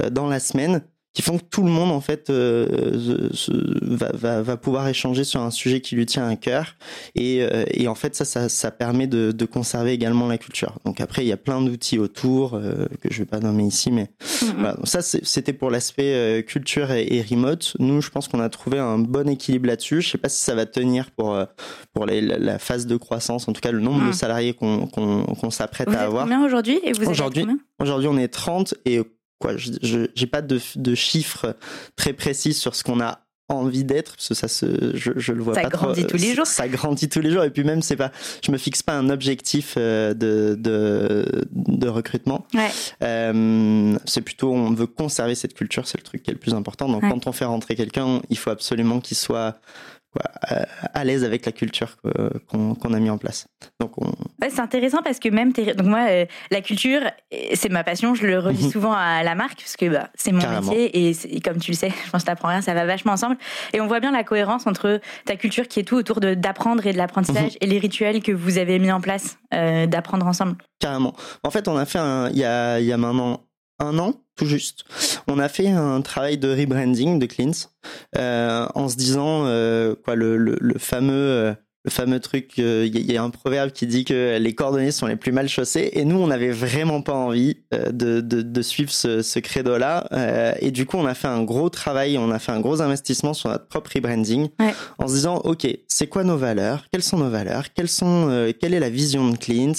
euh, 0.00 0.10
dans 0.10 0.26
la 0.26 0.40
semaine 0.40 0.82
qui 1.16 1.22
font 1.22 1.38
que 1.38 1.44
tout 1.50 1.62
le 1.62 1.70
monde 1.70 1.90
en 1.92 2.02
fait 2.02 2.28
euh, 2.28 3.30
se- 3.32 3.50
va, 3.94 4.10
va, 4.12 4.42
va 4.42 4.56
pouvoir 4.58 4.86
échanger 4.86 5.24
sur 5.24 5.40
un 5.40 5.50
sujet 5.50 5.80
qui 5.80 5.96
lui 5.96 6.04
tient 6.04 6.28
à 6.28 6.36
cœur 6.36 6.74
et, 7.14 7.42
euh, 7.42 7.64
et 7.70 7.88
en 7.88 7.94
fait 7.94 8.14
ça, 8.14 8.26
ça, 8.26 8.50
ça 8.50 8.70
permet 8.70 9.06
de, 9.06 9.32
de 9.32 9.44
conserver 9.46 9.92
également 9.92 10.28
la 10.28 10.36
culture. 10.36 10.74
Donc 10.84 11.00
après 11.00 11.24
il 11.24 11.28
y 11.28 11.32
a 11.32 11.38
plein 11.38 11.62
d'outils 11.62 11.98
autour 11.98 12.52
euh, 12.52 12.84
que 13.00 13.08
je 13.10 13.18
vais 13.20 13.24
pas 13.24 13.40
nommer 13.40 13.64
ici 13.64 13.90
mais 13.90 14.10
Mhm. 14.42 14.52
voilà, 14.58 14.74
donc 14.74 14.86
ça, 14.86 15.00
c'était 15.02 15.54
pour 15.54 15.70
l'aspect 15.70 16.12
euh, 16.14 16.42
culture 16.42 16.92
et, 16.92 17.06
et 17.16 17.22
remote. 17.22 17.74
Nous, 17.78 18.02
je 18.02 18.10
pense 18.10 18.28
qu'on 18.28 18.38
a 18.40 18.48
trouvé 18.50 18.78
un 18.78 18.98
bon 18.98 19.28
équilibre 19.28 19.66
là-dessus. 19.66 20.02
Je 20.02 20.10
sais 20.10 20.18
pas 20.18 20.28
si 20.28 20.40
ça 20.42 20.54
va 20.54 20.66
tenir 20.66 21.10
pour 21.12 21.34
euh, 21.34 21.46
pour 21.94 22.04
les- 22.06 22.20
la, 22.20 22.36
la 22.38 22.58
phase 22.58 22.86
de 22.86 22.96
croissance, 22.96 23.48
en 23.48 23.52
tout 23.54 23.60
cas 23.62 23.72
le 23.72 23.80
nombre 23.80 24.06
de 24.06 24.12
salariés 24.12 24.52
qu'on 24.52 24.86
qu'on 24.86 25.50
s'apprête 25.50 25.88
à 25.88 26.02
avoir. 26.02 26.24
combien 26.24 26.44
aujourd'hui 26.44 26.78
et 26.84 26.92
vous 26.92 27.08
Aujourd'hui, 27.08 27.46
Aujourd'hui, 27.80 28.08
on 28.08 28.18
est 28.18 28.28
30 28.28 28.74
et 28.84 29.00
quoi, 29.38 29.56
je 29.56 30.06
j'ai 30.14 30.26
pas 30.26 30.42
de, 30.42 30.60
de 30.76 30.94
chiffres 30.94 31.56
très 31.96 32.12
précis 32.12 32.52
sur 32.54 32.74
ce 32.74 32.82
qu'on 32.84 33.00
a 33.00 33.20
envie 33.48 33.84
d'être 33.84 34.16
parce 34.16 34.26
que 34.28 34.34
ça 34.34 34.48
se 34.48 34.96
je, 34.96 35.12
je 35.14 35.32
le 35.32 35.40
vois 35.40 35.54
Ça 35.54 35.60
pas 35.62 35.70
trop. 35.70 35.86
grandit 35.86 36.04
tous 36.04 36.16
les 36.16 36.30
Ça- 36.30 36.34
jours. 36.34 36.46
ça 36.48 36.66
grandit 36.68 37.08
tous 37.08 37.20
les 37.20 37.30
jours 37.30 37.44
et 37.44 37.50
puis 37.50 37.62
même 37.62 37.80
c'est 37.80 37.94
pas 37.94 38.10
je 38.44 38.50
me 38.50 38.58
fixe 38.58 38.82
pas 38.82 38.94
un 38.94 39.08
objectif 39.08 39.74
euh, 39.76 40.14
de 40.14 40.56
de, 40.58 41.46
de 41.52 41.86
recrutement 41.88 42.44
Ouais. 42.54 42.70
euh, 43.04 43.96
c'est 44.04 44.20
plutôt 44.22 44.52
on 44.52 44.72
veut 44.72 44.86
conserver 44.88 45.34
cette 45.36 45.54
culture, 45.54 45.86
c'est 45.86 45.98
le 45.98 46.02
truc 46.02 46.22
qui 46.24 46.30
est 46.30 46.34
le 46.34 46.40
plus 46.40 46.54
important. 46.54 46.88
Donc 46.88 47.02
Ouais. 47.04 47.08
quand 47.10 47.26
on 47.28 47.32
fait 47.32 47.44
rentrer 47.44 47.76
quelqu'un, 47.76 48.20
il 48.30 48.38
faut 48.38 48.50
absolument 48.50 49.00
qu'il 49.00 49.16
soit 49.16 49.60
à, 50.94 51.04
l'aise 51.04 51.24
avec 51.24 51.44
la 51.46 51.52
culture 51.52 51.96
qu'on 52.48 52.74
a 52.94 52.98
mis 53.00 53.10
en 53.10 53.18
place. 53.18 53.46
Donc 53.80 53.92
on, 53.98 54.06
Ouais, 54.40 54.50
c'est 54.50 54.60
intéressant 54.60 55.02
parce 55.02 55.18
que 55.18 55.28
même 55.28 55.52
donc 55.52 55.86
moi 55.86 56.06
euh, 56.08 56.26
la 56.50 56.60
culture 56.60 57.00
euh, 57.32 57.36
c'est 57.54 57.70
ma 57.70 57.82
passion, 57.84 58.14
je 58.14 58.26
le 58.26 58.38
relis 58.38 58.64
Mhm. 58.64 58.70
souvent 58.70 58.92
à 58.92 59.22
la 59.22 59.34
marque 59.34 59.58
parce 59.60 59.76
que 59.76 59.86
bah, 59.88 60.10
c'est 60.14 60.32
mon 60.32 60.40
Carrément. 60.40 60.70
métier 60.70 61.08
et, 61.36 61.40
comme 61.40 61.58
tu 61.58 61.70
le 61.72 61.76
sais, 61.76 61.90
je 62.04 62.10
pense 62.10 62.22
que 62.22 62.26
t'apprends 62.26 62.48
rien, 62.48 62.60
ça 62.60 62.74
va 62.74 62.84
vachement 62.84 63.12
ensemble 63.12 63.36
et 63.72 63.80
on 63.80 63.86
voit 63.86 64.00
bien 64.00 64.12
la 64.12 64.24
cohérence 64.24 64.66
entre 64.66 65.00
ta 65.24 65.36
culture 65.36 65.68
qui 65.68 65.80
est 65.80 65.84
tout 65.84 65.96
autour 65.96 66.20
de 66.20 66.34
d'apprendre 66.34 66.86
et 66.86 66.92
de 66.92 66.98
l'apprentissage 66.98 67.52
Mhm. 67.52 67.58
et 67.62 67.66
les 67.66 67.78
rituels 67.78 68.22
que 68.22 68.32
vous 68.32 68.58
avez 68.58 68.78
mis 68.78 68.92
en 68.92 69.00
place 69.00 69.38
euh, 69.54 69.86
d'apprendre 69.86 70.26
ensemble. 70.26 70.56
carrément. 70.80 71.14
En 71.42 71.50
fait, 71.50 71.66
on 71.68 71.76
a 71.76 71.86
fait 71.86 71.98
un, 71.98 72.28
il 72.30 72.38
y 72.38 72.44
a, 72.44 72.78
il 72.80 72.86
y 72.86 72.92
a 72.92 72.96
maintenant 72.98 73.40
un 73.78 73.98
an, 73.98 74.12
tout 74.36 74.46
juste, 74.46 74.84
on 75.26 75.38
a 75.38 75.48
fait 75.48 75.68
un 75.68 76.00
travail 76.02 76.38
de 76.38 76.48
rebranding 76.48 77.18
de 77.18 77.26
Cleans 77.26 77.70
euh, 78.16 78.66
en 78.74 78.88
se 78.88 78.96
disant 78.96 79.46
euh, 79.46 79.94
quoi 79.94 80.14
le, 80.14 80.74
fameux 80.78 81.14
euh, 81.14 81.54
le 81.86 81.90
fameux 81.90 82.20
truc, 82.20 82.58
euh, 82.58 82.84
il 82.86 82.98
y, 82.98 83.12
y 83.12 83.16
a 83.16 83.22
un 83.22 83.30
proverbe 83.30 83.70
qui 83.70 83.86
dit 83.86 84.04
que 84.04 84.36
les 84.38 84.54
cordonniers 84.54 84.90
sont 84.90 85.06
les 85.06 85.16
plus 85.16 85.32
mal 85.32 85.48
chaussés, 85.48 85.90
et 85.92 86.04
nous, 86.04 86.18
on 86.18 86.26
n'avait 86.26 86.50
vraiment 86.50 87.00
pas 87.00 87.14
envie 87.14 87.58
euh, 87.72 87.90
de, 87.92 88.20
de, 88.20 88.42
de 88.42 88.62
suivre 88.62 88.90
ce, 88.90 89.22
ce 89.22 89.38
credo-là, 89.38 90.06
euh, 90.12 90.52
et 90.60 90.70
du 90.72 90.84
coup, 90.84 90.96
on 90.98 91.06
a 91.06 91.14
fait 91.14 91.28
un 91.28 91.42
gros 91.44 91.68
travail, 91.70 92.18
on 92.18 92.30
a 92.32 92.38
fait 92.40 92.52
un 92.52 92.60
gros 92.60 92.82
investissement 92.82 93.32
sur 93.34 93.48
notre 93.48 93.66
propre 93.68 93.90
rebranding, 93.94 94.48
Ouais. 94.60 94.74
en 94.98 95.06
se 95.08 95.14
disant, 95.14 95.36
ok, 95.44 95.66
c'est 95.86 96.08
quoi 96.08 96.24
nos 96.24 96.36
valeurs, 96.36 96.84
quelles 96.92 97.02
sont 97.04 97.18
nos 97.18 97.30
valeurs, 97.30 97.72
quelles 97.72 97.88
sont, 97.88 98.26
euh, 98.28 98.52
quelle 98.60 98.74
est 98.74 98.80
la 98.80 98.90
vision 98.90 99.30
de 99.30 99.36
Clint, 99.36 99.72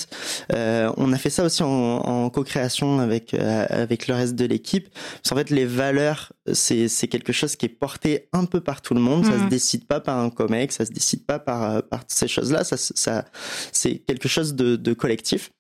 euh, 0.54 0.90
on 0.98 1.12
a 1.12 1.18
fait 1.18 1.30
ça 1.30 1.44
aussi 1.44 1.62
en, 1.64 1.68
en 1.68 2.30
co-création 2.30 3.00
avec 3.00 3.34
euh, 3.34 3.66
avec 3.70 4.08
le 4.08 4.14
reste 4.16 4.36
de 4.36 4.46
l'équipe. 4.46 4.88
Parce 4.94 5.30
qu'en 5.32 5.36
fait, 5.36 5.50
les 5.50 5.66
valeurs, 5.66 6.32
c'est 6.54 6.88
c'est 6.88 7.08
quelque 7.08 7.34
chose 7.34 7.56
qui 7.56 7.66
est 7.66 7.70
porté 7.70 8.30
un 8.34 8.46
peu 8.46 8.62
par 8.62 8.82
tout 8.82 8.94
le 8.94 9.00
monde. 9.00 9.26
Ça 9.26 9.32
Mhm. 9.34 9.46
se 9.46 9.50
décide 9.50 9.86
pas 9.86 10.00
par 10.00 10.18
un 10.20 10.30
comex, 10.30 10.76
ça 10.78 10.86
se 10.86 10.92
décide 10.92 11.26
pas 11.26 11.40
par 11.40 11.64
euh, 11.64 11.82
par 11.82 12.04
ces 12.08 12.28
choses-là. 12.28 12.64
Ça 12.64 12.78
ça 12.78 13.26
c'est 13.72 13.98
quelque 14.00 14.28
chose 14.28 14.56
de, 14.56 14.76
de 14.76 14.94
collectif. 14.94 15.52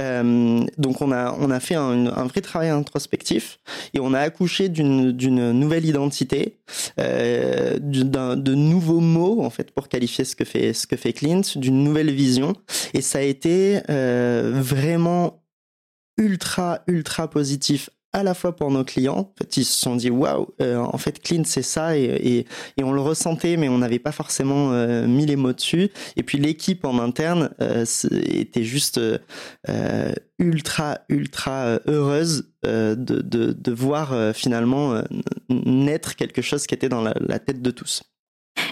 Euh, 0.00 0.64
donc 0.78 1.00
on 1.02 1.12
a 1.12 1.32
on 1.38 1.50
a 1.50 1.60
fait 1.60 1.74
un, 1.74 2.06
un 2.06 2.26
vrai 2.26 2.40
travail 2.40 2.68
introspectif 2.70 3.58
et 3.94 4.00
on 4.00 4.14
a 4.14 4.20
accouché 4.20 4.68
d'une 4.68 5.12
d'une 5.12 5.52
nouvelle 5.52 5.84
identité, 5.84 6.56
euh, 7.00 7.78
d'un 7.80 8.36
de 8.36 8.54
nouveaux 8.54 9.00
mots 9.00 9.42
en 9.42 9.50
fait 9.50 9.70
pour 9.72 9.88
qualifier 9.88 10.24
ce 10.24 10.36
que 10.36 10.44
fait 10.44 10.72
ce 10.72 10.86
que 10.86 10.96
fait 10.96 11.12
Clint, 11.12 11.42
d'une 11.56 11.82
nouvelle 11.84 12.10
vision. 12.12 12.54
Et 12.94 13.00
ça 13.02 13.18
a 13.18 13.22
été 13.22 13.80
euh, 13.90 14.52
vraiment 14.56 15.42
ultra, 16.18 16.80
ultra 16.86 17.28
positif 17.28 17.90
à 18.16 18.22
la 18.22 18.32
fois 18.32 18.56
pour 18.56 18.70
nos 18.70 18.82
clients. 18.82 19.18
En 19.18 19.32
fait, 19.36 19.58
ils 19.58 19.64
se 19.64 19.78
sont 19.78 19.94
dit 19.94 20.08
waouh, 20.08 20.48
euh, 20.62 20.78
en 20.78 20.96
fait, 20.96 21.20
Clean 21.20 21.42
c'est 21.44 21.62
ça 21.62 21.98
et, 21.98 22.46
on 22.82 22.92
le 22.92 23.00
ressentait, 23.00 23.58
mais 23.58 23.68
on 23.68 23.78
n'avait 23.78 23.98
pas 23.98 24.12
forcément 24.12 24.72
euh, 24.72 25.06
mis 25.06 25.26
les 25.26 25.36
mots 25.36 25.52
dessus. 25.52 25.90
Et 26.16 26.22
puis 26.22 26.38
l'équipe 26.38 26.84
en 26.86 26.98
interne 26.98 27.50
euh, 27.60 27.84
était 28.10 28.64
juste 28.64 29.00
ultra, 30.38 30.98
ultra 31.10 31.78
heureuse 31.86 32.50
de, 32.64 32.96
de, 32.96 33.72
voir 33.72 34.34
finalement 34.34 35.02
naître 35.50 36.16
quelque 36.16 36.40
chose 36.40 36.66
qui 36.66 36.74
était 36.74 36.88
dans 36.88 37.02
la 37.02 37.38
tête 37.38 37.60
de 37.60 37.70
tous. 37.70 38.02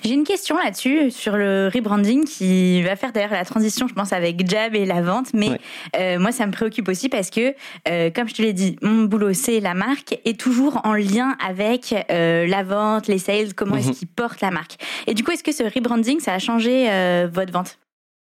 J'ai 0.04 0.12
une 0.12 0.24
question 0.24 0.56
là-dessus 0.58 1.10
sur 1.10 1.34
le 1.34 1.70
rebranding 1.74 2.24
qui 2.24 2.82
va 2.82 2.94
faire 2.94 3.10
d'ailleurs 3.12 3.30
la 3.32 3.44
transition, 3.46 3.88
je 3.88 3.94
pense, 3.94 4.12
avec 4.12 4.46
Jab 4.48 4.74
et 4.74 4.84
la 4.84 5.00
vente. 5.00 5.28
Mais 5.32 5.48
Ouais. 5.48 5.60
euh, 5.96 6.18
moi, 6.18 6.30
ça 6.30 6.46
me 6.46 6.52
préoccupe 6.52 6.88
aussi 6.88 7.08
parce 7.08 7.30
que, 7.30 7.54
euh, 7.88 8.10
comme 8.10 8.28
je 8.28 8.34
te 8.34 8.42
l'ai 8.42 8.52
dit, 8.52 8.76
mon 8.82 9.04
boulot 9.04 9.32
c'est 9.32 9.60
la 9.60 9.72
marque 9.72 10.18
est 10.26 10.38
toujours 10.38 10.82
en 10.84 10.92
lien 10.92 11.36
avec 11.46 11.94
euh, 12.10 12.46
la 12.46 12.62
vente, 12.62 13.06
les 13.06 13.18
sales, 13.18 13.54
comment 13.54 13.76
est-ce 13.76 13.88
Mhm. 13.88 13.94
qu'ils 13.94 14.08
portent 14.08 14.40
la 14.42 14.50
marque. 14.50 14.76
Et 15.06 15.14
du 15.14 15.24
coup, 15.24 15.30
est-ce 15.30 15.42
que 15.42 15.52
ce 15.52 15.62
rebranding 15.62 16.20
ça 16.20 16.34
a 16.34 16.38
changé 16.38 16.84
votre 17.32 17.52
vente? 17.52 17.78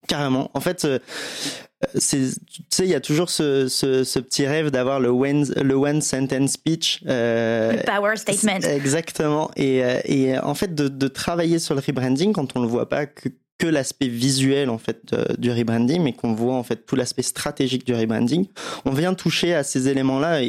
Carrément. 0.07 0.51
En 0.53 0.59
fait, 0.61 0.87
tu 1.93 2.31
sais, 2.69 2.83
il 2.85 2.89
y 2.89 2.95
a 2.95 2.99
toujours 3.01 3.29
ce, 3.29 3.67
ce, 3.67 4.03
ce 4.03 4.19
petit 4.19 4.45
rêve 4.45 4.71
d'avoir 4.71 4.99
le 4.99 5.09
one, 5.09 5.45
le 5.61 5.73
one 5.75 6.01
sentence 6.01 6.51
speech. 6.53 7.01
euh, 7.07 7.73
Le 7.73 7.83
power 7.83 8.15
statement. 8.15 8.59
Exactement. 8.67 9.51
Et, 9.55 9.83
euh, 9.83 9.99
et 10.05 10.37
en 10.39 10.53
fait, 10.55 10.73
de, 10.75 10.87
de 10.87 11.07
travailler 11.07 11.59
sur 11.59 11.75
le 11.75 11.81
rebranding 11.85 12.33
quand 12.33 12.55
on 12.55 12.61
le 12.61 12.67
voit 12.67 12.89
pas 12.89 13.05
que 13.05 13.29
que 13.59 13.67
l'aspect 13.67 14.07
visuel 14.07 14.69
en 14.71 14.79
fait 14.79 15.13
euh, 15.13 15.25
du 15.37 15.51
rebranding, 15.51 16.01
mais 16.01 16.11
qu'on 16.11 16.33
voit 16.33 16.55
en 16.55 16.63
fait 16.63 16.85
tout 16.87 16.95
l'aspect 16.95 17.21
stratégique 17.21 17.85
du 17.85 17.93
rebranding. 17.93 18.47
On 18.83 18.91
vient 18.91 19.13
toucher 19.13 19.53
à 19.53 19.63
ces 19.63 19.87
éléments-là 19.87 20.41
et, 20.41 20.47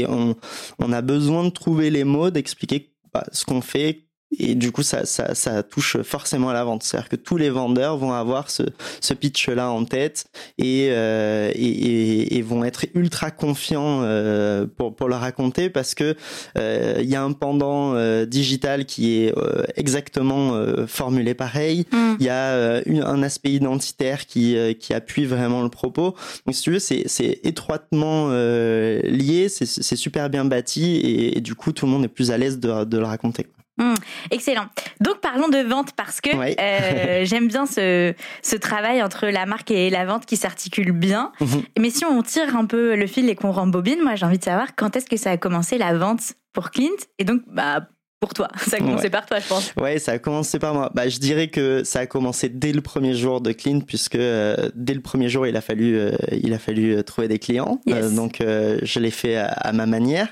et 0.00 0.06
on, 0.08 0.34
on 0.78 0.92
a 0.92 1.02
besoin 1.02 1.44
de 1.44 1.50
trouver 1.50 1.90
les 1.90 2.02
mots, 2.02 2.30
d'expliquer 2.30 2.90
bah, 3.12 3.24
ce 3.30 3.44
qu'on 3.44 3.60
fait 3.60 4.05
et 4.38 4.54
du 4.54 4.72
coup, 4.72 4.82
ça, 4.82 5.06
ça, 5.06 5.34
ça 5.34 5.62
touche 5.62 5.98
forcément 6.02 6.50
à 6.50 6.54
la 6.54 6.64
vente. 6.64 6.82
C'est-à-dire 6.82 7.08
que 7.08 7.16
tous 7.16 7.36
les 7.36 7.50
vendeurs 7.50 7.96
vont 7.96 8.12
avoir 8.12 8.50
ce, 8.50 8.62
ce 9.00 9.14
pitch-là 9.14 9.70
en 9.70 9.84
tête 9.84 10.26
et, 10.58 10.88
euh, 10.90 11.50
et, 11.54 12.36
et, 12.36 12.42
vont 12.42 12.64
être 12.64 12.86
ultra 12.94 13.30
confiants 13.30 14.00
euh, 14.02 14.66
pour, 14.76 14.94
pour 14.94 15.08
le 15.08 15.14
raconter 15.14 15.70
parce 15.70 15.94
que 15.94 16.14
euh, 16.58 16.98
il 17.00 17.08
y 17.08 17.16
a 17.16 17.22
un 17.22 17.32
pendant 17.32 17.94
euh, 17.94 18.26
digital 18.26 18.84
qui 18.84 19.20
est 19.22 19.36
euh, 19.36 19.64
exactement 19.76 20.54
euh, 20.54 20.86
formulé 20.86 21.34
pareil. 21.34 21.86
Mm. 21.92 22.14
Il 22.20 22.26
y 22.26 22.28
a 22.28 22.82
une, 22.86 23.02
un 23.02 23.22
aspect 23.22 23.52
identitaire 23.52 24.26
qui, 24.26 24.56
qui 24.78 24.94
appuie 24.94 25.24
vraiment 25.24 25.62
le 25.62 25.68
propos. 25.68 26.14
Donc, 26.46 26.54
si 26.54 26.62
tu 26.62 26.70
veux, 26.72 26.78
c'est, 26.78 27.04
c'est 27.06 27.40
étroitement 27.44 28.28
lié, 28.28 29.48
c'est, 29.48 29.66
c'est 29.66 29.96
super 29.96 30.30
bien 30.30 30.44
bâti 30.44 30.96
et, 30.96 31.38
et, 31.38 31.40
du 31.40 31.54
coup, 31.54 31.72
tout 31.72 31.86
le 31.86 31.92
monde 31.92 32.04
est 32.04 32.08
plus 32.08 32.30
à 32.30 32.38
l'aise 32.38 32.58
de, 32.58 32.84
de 32.84 32.98
le 32.98 33.04
raconter. 33.04 33.46
Mmh, 33.78 33.94
excellent. 34.30 34.66
Donc 35.00 35.20
parlons 35.20 35.48
de 35.48 35.58
vente 35.58 35.92
parce 35.96 36.20
que 36.20 36.34
Ouais. 36.34 36.56
euh, 36.60 37.24
j'aime 37.24 37.46
bien 37.48 37.66
ce, 37.66 38.14
ce 38.42 38.56
travail 38.56 39.02
entre 39.02 39.26
la 39.26 39.44
marque 39.46 39.70
et 39.70 39.90
la 39.90 40.04
vente 40.06 40.24
qui 40.26 40.36
s'articule 40.36 40.92
bien. 40.92 41.32
Mhm. 41.40 41.62
Mais 41.78 41.90
si 41.90 42.04
on 42.04 42.22
tire 42.22 42.56
un 42.56 42.64
peu 42.64 42.96
le 42.96 43.06
fil 43.06 43.28
et 43.28 43.34
qu'on 43.34 43.50
rembobine, 43.52 44.00
moi 44.02 44.14
j'ai 44.14 44.24
envie 44.26 44.38
de 44.38 44.44
savoir 44.44 44.68
quand 44.76 44.96
est-ce 44.96 45.06
que 45.06 45.16
ça 45.16 45.30
a 45.32 45.36
commencé 45.36 45.76
la 45.78 45.96
vente 45.96 46.34
pour 46.52 46.70
Clint? 46.70 46.88
Et 47.18 47.24
donc 47.24 47.42
bah 47.46 47.80
pour 48.20 48.32
toi. 48.34 48.48
Ça 48.68 48.76
a 48.76 48.80
commencé 48.80 49.04
Ouais. 49.04 49.10
par 49.10 49.26
toi, 49.26 49.38
je 49.40 49.46
pense. 49.46 49.72
Ouais, 49.76 49.98
ça 49.98 50.12
a 50.12 50.18
commencé 50.18 50.58
par 50.58 50.74
moi. 50.74 50.90
Bah, 50.94 51.08
je 51.08 51.18
dirais 51.18 51.48
que 51.48 51.84
ça 51.84 52.00
a 52.00 52.06
commencé 52.06 52.48
dès 52.48 52.72
le 52.72 52.80
premier 52.80 53.14
jour 53.14 53.40
de 53.40 53.52
Clean, 53.52 53.80
puisque 53.80 54.14
euh, 54.16 54.70
dès 54.74 54.94
le 54.94 55.00
premier 55.00 55.28
jour, 55.28 55.46
il 55.46 55.56
a 55.56 55.60
fallu, 55.60 55.96
euh, 55.98 56.12
il 56.32 56.52
a 56.54 56.58
fallu 56.58 56.96
euh, 56.96 57.02
trouver 57.02 57.28
des 57.28 57.38
clients. 57.38 57.80
Yes. 57.86 57.96
Euh, 58.04 58.10
donc, 58.10 58.38
je 58.40 59.00
l'ai 59.00 59.10
fait 59.10 59.36
à, 59.36 59.46
à 59.48 59.72
ma 59.72 59.86
manière. 59.86 60.28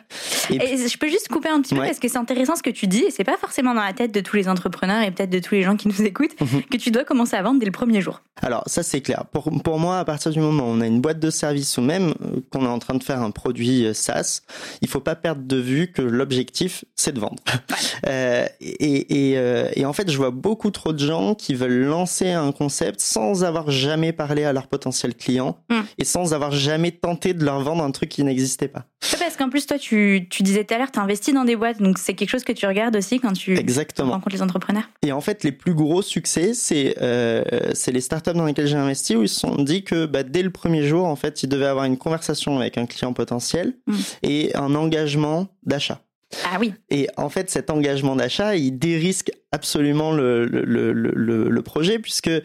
Et 0.51 0.59
puis- 0.59 0.89
je 0.89 0.99
peux 0.99 1.09
juste 1.09 1.29
couper 1.29 1.49
un 1.49 1.61
petit 1.61 1.75
peu 1.75 1.81
parce 1.83 1.99
que 1.99 2.09
c'est 2.09 2.19
intéressant 2.19 2.57
ce 2.57 2.63
que 2.63 2.71
tu 2.71 2.87
dis 2.87 3.05
et 3.05 3.11
c'est 3.11 3.25
pas 3.25 3.37
forcément 3.37 3.75
dans 3.75 3.83
la 3.85 3.93
tête 3.93 4.13
de 4.13 4.21
tous 4.21 4.37
les 4.37 4.49
entrepreneurs 4.49 5.03
et 5.03 5.11
peut-être 5.11 5.31
de 5.31 5.39
tous 5.39 5.55
les 5.55 5.63
gens 5.63 5.77
qui 5.77 5.89
nous 5.89 6.03
écoutent 6.03 6.39
Mhm. 6.41 6.63
que 6.65 6.77
tu 6.77 6.91
dois 6.91 7.05
commencer 7.05 7.37
à 7.37 7.43
vendre 7.43 7.61
dès 7.61 7.67
le 7.67 7.73
premier 7.73 8.01
jour. 8.01 8.23
Alors 8.43 8.63
ça 8.67 8.83
c'est 8.83 9.01
clair. 9.01 9.25
Pour, 9.33 9.51
pour 9.63 9.79
moi, 9.79 9.99
à 9.99 10.05
partir 10.05 10.31
du 10.33 10.41
moment 10.41 10.65
où 10.65 10.69
on 10.69 10.81
a 10.81 10.87
une 10.87 11.01
boîte 11.01 11.21
de 11.21 11.31
service 11.31 11.77
ou 11.79 11.83
même 11.83 12.15
qu'on 12.51 12.65
est 12.65 12.69
en 12.69 12.79
train 12.79 12.95
de 12.95 13.03
faire 13.03 13.21
un 13.23 13.31
produit 13.31 13.87
SaaS, 13.95 14.41
il 14.83 14.89
faut 14.89 15.01
pas 15.01 15.15
perdre 15.15 15.43
de 15.47 15.57
vue 15.57 15.93
que 15.93 16.03
l'objectif 16.03 16.85
c'est 16.97 17.13
de 17.13 17.21
vendre. 17.21 17.37
Euh, 18.07 18.47
et, 18.61 19.31
et, 19.33 19.39
euh, 19.39 19.69
et 19.75 19.85
en 19.85 19.93
fait, 19.93 20.11
je 20.11 20.17
vois 20.17 20.31
beaucoup 20.31 20.71
trop 20.71 20.93
de 20.93 20.99
gens 20.99 21.35
qui 21.35 21.55
veulent 21.55 21.85
lancer 21.85 22.31
un 22.31 22.53
concept 22.53 23.01
sans 23.01 23.45
avoir 23.45 23.71
jamais 23.71 24.13
parlé 24.13 24.45
à 24.45 24.53
leur 24.53 24.67
potentiel 24.67 25.15
client 25.15 25.57
Mm. 25.71 25.81
et 25.99 26.05
sans 26.05 26.35
avoir 26.35 26.53
jamais 26.53 26.91
tenté 26.91 27.35
de 27.35 27.45
leur 27.45 27.61
vendre 27.61 27.83
un 27.85 27.91
truc 27.91 28.09
qui 28.09 28.23
n'existait 28.25 28.69
pas. 28.69 28.87
Ouais, 29.13 29.19
Parce 29.19 29.37
qu'en 29.37 29.49
plus, 29.51 29.67
toi, 29.67 29.79
tu, 29.79 30.27
tu 30.31 30.43
disais 30.43 30.65
tout 30.65 30.75
à 30.75 30.79
l'heure, 30.79 30.91
tu 30.91 30.99
investis 30.99 31.33
dans 31.35 31.45
des 31.45 31.57
boîtes, 31.57 31.81
donc 31.81 31.99
c'est 31.99 32.15
quelque 32.15 32.29
chose 32.31 32.45
que 32.45 32.53
tu 32.53 32.67
regardes 32.67 32.97
aussi 32.97 33.21
quand 33.21 33.33
tu 33.33 33.57
Exactement. 33.59 34.13
rencontres 34.13 34.35
les 34.37 34.43
entrepreneurs. 34.43 34.85
Et 35.03 35.13
en 35.13 35.21
fait, 35.21 35.45
les 35.45 35.53
plus 35.53 35.75
gros 35.75 36.03
succès, 36.03 36.55
c'est 36.55 36.95
euh, 37.03 37.43
c'est 37.75 37.93
les 37.93 38.01
startups 38.01 38.33
dans 38.35 38.45
lesquelles 38.45 38.67
j'ai 38.67 38.77
investi 38.77 39.17
où 39.17 39.23
ils 39.23 39.29
se 39.29 39.41
sont 39.41 39.57
dit 39.63 39.85
que 39.85 40.07
bah, 40.07 40.23
dès 40.23 40.43
le 40.43 40.51
premier 40.51 40.83
jour, 40.87 41.07
en 41.07 41.17
fait, 41.17 41.43
ils 41.43 41.49
devaient 41.49 41.67
avoir 41.67 41.85
une 41.87 41.97
conversation 41.99 42.59
avec 42.59 42.79
un 42.79 42.87
client 42.87 43.13
potentiel 43.13 43.75
Mm. 43.87 43.95
et 44.23 44.57
un 44.57 44.75
engagement 44.75 45.49
d'achat. 45.65 46.01
Ah 46.45 46.59
oui, 46.61 46.75
Et 46.91 47.09
en 47.17 47.29
fait, 47.29 47.51
cet 47.51 47.71
engagement 47.71 48.17
d'achat, 48.17 48.57
il 48.57 48.79
dérisque 48.79 49.31
absolument 49.55 50.11
le, 50.11 50.47
le, 50.47 50.93
le, 50.93 51.49
le, 51.49 51.63
projet, 51.63 52.01
puisque 52.01 52.27
euh, 52.27 52.43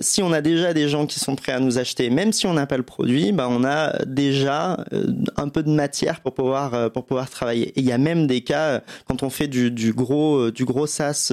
si 0.00 0.22
on 0.22 0.32
a 0.32 0.40
déjà 0.40 0.72
des 0.72 0.88
gens 0.88 1.04
qui 1.04 1.18
sont 1.18 1.34
prêts 1.34 1.50
à 1.50 1.58
nous 1.58 1.78
acheter, 1.78 2.10
même 2.10 2.32
si 2.32 2.46
on 2.46 2.54
n'a 2.54 2.66
pas 2.66 2.76
le 2.76 2.84
produit, 2.84 3.32
bah, 3.32 3.48
on 3.50 3.64
a 3.64 4.04
déjà 4.06 4.84
euh, 4.92 5.06
un 5.36 5.48
peu 5.48 5.64
de 5.64 5.70
matière 5.70 6.20
pour 6.20 6.32
pouvoir, 6.32 6.74
euh, 6.74 6.88
pour 6.88 7.06
pouvoir 7.06 7.28
travailler. 7.28 7.72
Il 7.74 7.84
y 7.84 7.90
a 7.90 7.98
même 7.98 8.28
des 8.28 8.42
cas, 8.42 8.66
euh, 8.68 8.80
quand 9.06 9.24
on 9.24 9.30
fait 9.30 9.48
du, 9.48 9.72
du 9.72 9.92
gros, 9.92 10.52
du 10.52 10.64
gros 10.64 10.86
SaaS 10.86 11.32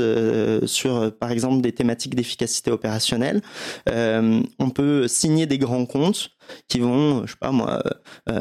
sur, 0.66 1.14
par 1.20 1.32
exemple, 1.32 1.62
des 1.62 1.72
thématiques 1.72 2.16
d'efficacité 2.16 2.72
opérationnelle, 2.72 3.42
on 3.88 4.70
peut 4.74 5.08
signer 5.08 5.46
des 5.46 5.60
grands 5.60 5.86
comptes 5.86 6.32
qui 6.68 6.80
vont, 6.80 7.26
je 7.26 7.32
sais 7.32 7.38
pas 7.40 7.52
moi, 7.52 7.82
euh, 8.30 8.40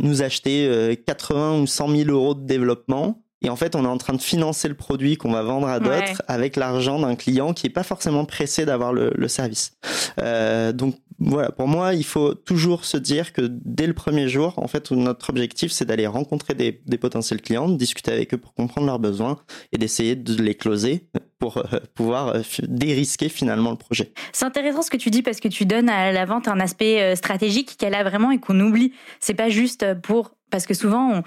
nous 0.00 0.22
acheter 0.22 0.66
euh, 0.66 0.94
80 0.94 1.60
ou 1.60 1.66
100 1.66 1.88
000 1.88 2.10
euros 2.10 2.34
de 2.34 2.46
développement. 2.46 3.21
Et 3.42 3.50
en 3.50 3.56
fait, 3.56 3.74
on 3.76 3.84
est 3.84 3.88
en 3.88 3.98
train 3.98 4.14
de 4.14 4.22
financer 4.22 4.68
le 4.68 4.74
produit 4.74 5.16
qu'on 5.16 5.32
va 5.32 5.42
vendre 5.42 5.66
à 5.68 5.78
d'autres 5.80 5.92
Ouais. 5.92 6.14
avec 6.28 6.56
l'argent 6.56 6.98
d'un 7.00 7.14
client 7.16 7.52
qui 7.52 7.66
est 7.66 7.70
pas 7.70 7.82
forcément 7.82 8.24
pressé 8.24 8.64
d'avoir 8.64 8.92
le, 8.92 9.12
le 9.14 9.28
service. 9.28 9.72
Euh, 10.20 10.72
donc 10.72 10.96
voilà, 11.18 11.50
pour 11.52 11.68
moi, 11.68 11.94
il 11.94 12.04
faut 12.04 12.34
toujours 12.34 12.84
se 12.84 12.96
dire 12.96 13.32
que 13.32 13.42
dès 13.48 13.86
le 13.86 13.92
premier 13.94 14.28
jour, 14.28 14.54
en 14.56 14.66
fait, 14.66 14.90
notre 14.90 15.30
objectif, 15.30 15.70
c'est 15.70 15.84
d'aller 15.84 16.06
rencontrer 16.08 16.54
des, 16.54 16.80
des 16.86 16.98
potentiels 16.98 17.40
clients, 17.40 17.68
de 17.68 17.76
discuter 17.76 18.10
avec 18.12 18.34
eux 18.34 18.38
pour 18.38 18.54
comprendre 18.54 18.86
leurs 18.88 18.98
besoins 18.98 19.38
et 19.72 19.78
d'essayer 19.78 20.16
de 20.16 20.42
les 20.42 20.54
closer 20.56 21.06
pour 21.38 21.58
euh, 21.58 21.62
pouvoir 21.94 22.28
euh, 22.28 22.40
dérisquer 22.66 23.28
finalement 23.28 23.70
le 23.70 23.76
projet. 23.76 24.12
c'est 24.32 24.44
intéressant 24.46 24.82
ce 24.82 24.90
que 24.90 24.96
tu 24.96 25.10
dis 25.10 25.22
parce 25.22 25.38
que 25.40 25.48
tu 25.48 25.64
donnes 25.64 25.88
à 25.88 26.10
la 26.12 26.24
vente 26.24 26.48
un 26.48 26.58
aspect 26.60 27.14
stratégique 27.14 27.76
qu'elle 27.78 27.94
a 27.94 28.02
vraiment 28.02 28.30
et 28.32 28.38
qu'on 28.38 28.58
oublie. 28.58 28.92
C'est 29.20 29.34
pas 29.34 29.48
juste 29.48 29.84
pour 30.02 30.32
parce 30.52 30.66
que 30.66 30.74
souvent, 30.74 31.10
on- 31.14 31.22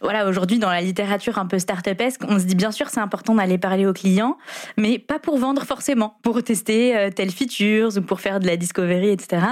voilà, 0.00 0.26
aujourd'hui 0.26 0.58
dans 0.58 0.70
la 0.70 0.80
littérature 0.80 1.38
un 1.38 1.46
peu 1.46 1.60
start-upesque, 1.60 2.22
on 2.26 2.40
se 2.40 2.44
dit 2.46 2.56
bien 2.56 2.72
sûr 2.72 2.88
c'est 2.88 2.98
important 2.98 3.34
d'aller 3.36 3.58
parler 3.58 3.86
aux 3.86 3.92
clients, 3.92 4.36
mais 4.76 4.98
pas 4.98 5.20
pour 5.20 5.38
vendre 5.38 5.62
forcément, 5.64 6.16
pour 6.22 6.42
tester 6.42 6.96
euh, 6.96 7.10
telles 7.10 7.30
features 7.30 7.96
ou 7.98 8.00
pour 8.00 8.20
faire 8.20 8.40
de 8.40 8.46
la 8.46 8.56
discovery, 8.56 9.10
etc. 9.10 9.42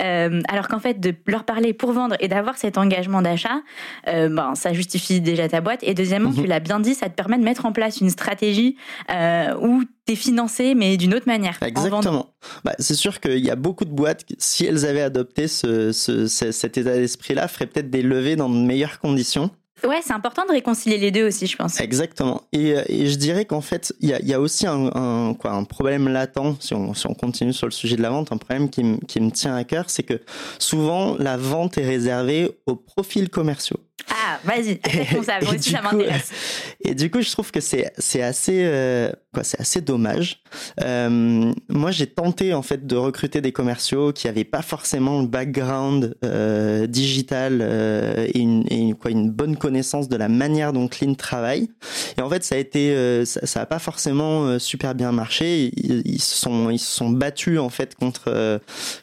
Euh, 0.00 0.40
alors 0.48 0.68
qu'en 0.68 0.78
fait, 0.78 0.98
de 1.00 1.14
leur 1.26 1.44
parler 1.44 1.74
pour 1.74 1.92
vendre 1.92 2.16
et 2.20 2.28
d'avoir 2.28 2.56
cet 2.56 2.78
engagement 2.78 3.20
d'achat, 3.20 3.60
euh, 4.08 4.28
ben 4.28 4.54
ça 4.54 4.72
justifie 4.72 5.20
déjà 5.20 5.48
ta 5.48 5.60
boîte. 5.60 5.80
Et 5.82 5.92
deuxièmement, 5.94 6.30
Mhm. 6.30 6.36
tu 6.42 6.46
l'as 6.46 6.60
bien 6.60 6.78
dit, 6.80 6.94
ça 6.94 7.08
te 7.08 7.14
permet 7.14 7.36
de 7.38 7.42
mettre 7.44 7.66
en 7.66 7.72
place 7.72 8.00
une 8.00 8.10
stratégie 8.10 8.76
euh, 9.10 9.54
où 9.60 9.82
t'es 10.08 10.16
financé, 10.16 10.74
mais 10.74 10.96
d'une 10.96 11.12
autre 11.14 11.26
manière. 11.26 11.58
Exactement. 11.62 12.26
Bah, 12.64 12.74
c'est 12.78 12.94
sûr 12.94 13.20
qu'il 13.20 13.44
y 13.44 13.50
a 13.50 13.56
beaucoup 13.56 13.84
de 13.84 13.90
boîtes, 13.90 14.24
si 14.38 14.64
elles 14.64 14.86
avaient 14.86 15.02
adopté 15.02 15.48
ce, 15.48 15.92
ce- 15.92 16.26
ce- 16.26 16.50
cet 16.50 16.78
état 16.78 16.94
d'esprit-là, 16.94 17.46
feraient 17.46 17.66
peut-être 17.66 17.90
des 17.90 18.00
levées 18.02 18.34
dans 18.36 18.48
de 18.48 18.56
meilleures 18.56 19.00
conditions. 19.00 19.50
Ouais, 19.86 20.00
c'est 20.02 20.12
important 20.14 20.44
de 20.46 20.52
réconcilier 20.52 20.98
les 20.98 21.10
deux 21.12 21.26
aussi, 21.28 21.46
je 21.46 21.56
pense. 21.56 21.78
Exactement. 21.80 22.42
Et, 22.52 22.72
euh, 22.72 22.82
et 22.88 23.06
je 23.06 23.16
dirais 23.16 23.44
qu'en 23.44 23.60
fait, 23.60 23.94
il 24.00 24.08
y 24.08 24.12
a, 24.14 24.18
il 24.18 24.26
y 24.26 24.34
a 24.34 24.40
aussi 24.40 24.66
un, 24.66 24.90
un- 24.94 25.34
quoi, 25.34 25.52
un 25.52 25.62
problème 25.64 26.08
latent, 26.08 26.56
si 26.58 26.74
on, 26.74 26.94
si 26.94 27.06
on 27.06 27.14
continue 27.14 27.52
sur 27.52 27.66
le 27.66 27.70
sujet 27.72 27.94
de 27.96 28.02
la 28.02 28.10
vente, 28.10 28.32
un 28.32 28.38
problème 28.38 28.70
qui, 28.70 28.82
me- 28.82 28.96
qui 28.96 29.20
me 29.20 29.30
tient 29.30 29.54
à 29.54 29.62
cœur, 29.64 29.84
c'est 29.88 30.02
que 30.04 30.20
souvent, 30.58 31.16
la 31.18 31.36
vente 31.36 31.78
est 31.78 31.86
réservée 31.86 32.50
aux 32.66 32.74
profils 32.76 33.28
commerciaux. 33.28 33.78
Ah, 34.10 34.38
vas-y. 34.44 34.80
Moi 35.12 35.54
aussi, 35.54 35.70
ça 35.70 35.82
m'intéresse. 35.82 36.30
Et 36.84 36.94
du 36.94 37.10
coup, 37.10 37.20
je 37.20 37.30
trouve 37.30 37.50
que 37.50 37.60
c'est 37.60 37.90
assez 38.22 38.62
euh, 38.64 39.10
c'est 39.42 39.60
assez 39.60 39.80
dommage. 39.80 40.42
Euh, 40.82 41.52
moi, 41.68 41.90
j'ai 41.90 42.06
tenté 42.06 42.54
en 42.54 42.62
fait 42.62 42.86
de 42.86 42.96
recruter 42.96 43.40
des 43.40 43.52
commerciaux 43.52 44.12
qui 44.12 44.26
avaient 44.28 44.44
pas 44.44 44.62
forcément 44.62 45.20
le 45.20 45.26
background 45.26 46.16
euh, 46.24 46.86
digital 46.86 47.58
euh, 47.60 48.26
et, 48.32 48.38
une, 48.40 48.64
et 48.70 48.76
une- 48.78 48.94
quoi 48.94 49.10
une 49.10 49.30
bonne 49.30 49.56
connaissance 49.56 50.08
de 50.08 50.16
la 50.16 50.28
manière 50.28 50.72
dont 50.72 50.88
Clean 50.88 51.14
travaille. 51.14 51.68
Et 52.16 52.22
en 52.22 52.30
fait, 52.30 52.42
ça 52.44 52.54
a 52.54 52.58
été 52.58 53.24
ça, 53.26 53.46
ça 53.46 53.60
a 53.62 53.66
pas 53.66 53.78
forcément 53.78 54.58
super 54.58 54.94
bien 54.94 55.12
marché. 55.12 55.70
Ils, 55.76 56.02
ils 56.06 56.22
se 56.22 56.36
sont 56.36 56.70
ils 56.70 56.78
se 56.78 56.96
sont 56.96 57.10
battus 57.10 57.58
en 57.58 57.68
fait 57.68 57.94
contre 57.96 58.60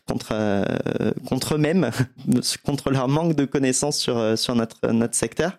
contre 0.08 0.66
contre 1.28 1.56
eux-mêmes, 1.56 1.92
contre 2.66 2.90
leur 2.92 3.08
manque 3.08 3.36
de 3.36 3.46
connaissances 3.46 3.98
sur 4.00 4.38
sur 4.38 4.56
notre 4.56 4.80
notre 4.96 5.16
secteur. 5.16 5.58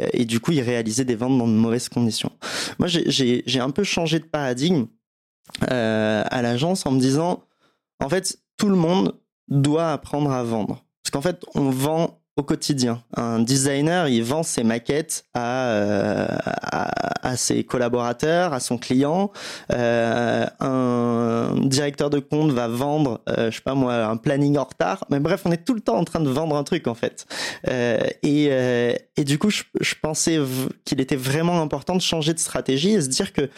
Euh, 0.00 0.06
Et 0.12 0.24
du 0.24 0.40
coup, 0.40 0.52
ils 0.52 0.60
réalisaient 0.62 1.04
des 1.04 1.14
ventes 1.16 1.38
dans 1.38 1.46
de 1.46 1.52
mauvaises 1.52 1.88
conditions. 1.88 2.30
Moi, 2.78 2.88
j'ai- 2.88 3.60
un 3.60 3.70
peu 3.70 3.84
changé 3.84 4.18
de 4.18 4.24
paradigme 4.24 4.86
euh, 5.70 6.22
à 6.30 6.42
l'agence 6.42 6.84
en 6.86 6.90
me 6.92 7.00
disant, 7.00 7.42
en 8.00 8.08
fait, 8.08 8.38
tout 8.56 8.68
le 8.68 8.76
monde 8.76 9.14
doit 9.48 9.92
apprendre 9.92 10.30
à 10.30 10.42
vendre. 10.42 10.84
Parce 11.02 11.10
qu'en 11.12 11.22
fait, 11.22 11.44
on 11.54 11.70
vend 11.70 12.17
au 12.38 12.44
quotidien. 12.44 13.02
Un 13.16 13.40
designer, 13.40 14.06
il 14.08 14.22
vend 14.22 14.44
ses 14.44 14.62
maquettes 14.62 15.24
à, 15.34 15.70
euh, 15.70 16.26
à, 16.62 17.36
ses 17.36 17.64
collaborateurs, 17.64 18.54
à 18.54 18.60
son 18.60 18.78
client. 18.78 19.32
Euh, 19.72 20.46
un 20.60 21.52
directeur 21.64 22.10
de 22.10 22.20
compte 22.20 22.52
va 22.52 22.68
vendre, 22.68 23.20
euh, 23.28 23.50
je 23.50 23.56
sais 23.56 23.62
pas 23.62 23.74
moi, 23.74 24.04
un 24.04 24.16
planning 24.16 24.56
en 24.56 24.64
retard. 24.64 25.04
Mais 25.10 25.18
bref, 25.18 25.42
on 25.46 25.52
est 25.52 25.64
tout 25.64 25.74
le 25.74 25.80
temps 25.80 25.96
en 25.96 26.04
train 26.04 26.20
de 26.20 26.30
vendre 26.30 26.56
un 26.56 26.62
truc 26.62 26.86
en 26.86 26.94
fait. 26.94 27.26
Euh, 27.68 27.98
et, 28.22 28.50
et 29.16 29.24
du 29.24 29.38
coup, 29.38 29.50
je, 29.50 29.64
je 29.80 29.94
pensais 30.00 30.38
qu'il 30.84 31.00
était 31.00 31.16
vraiment 31.16 31.60
important 31.60 31.96
de 31.96 32.00
changer 32.00 32.34
de 32.34 32.38
stratégie 32.38 32.90
et 32.90 33.00
se 33.00 33.08
dire 33.08 33.32
que 33.32 33.50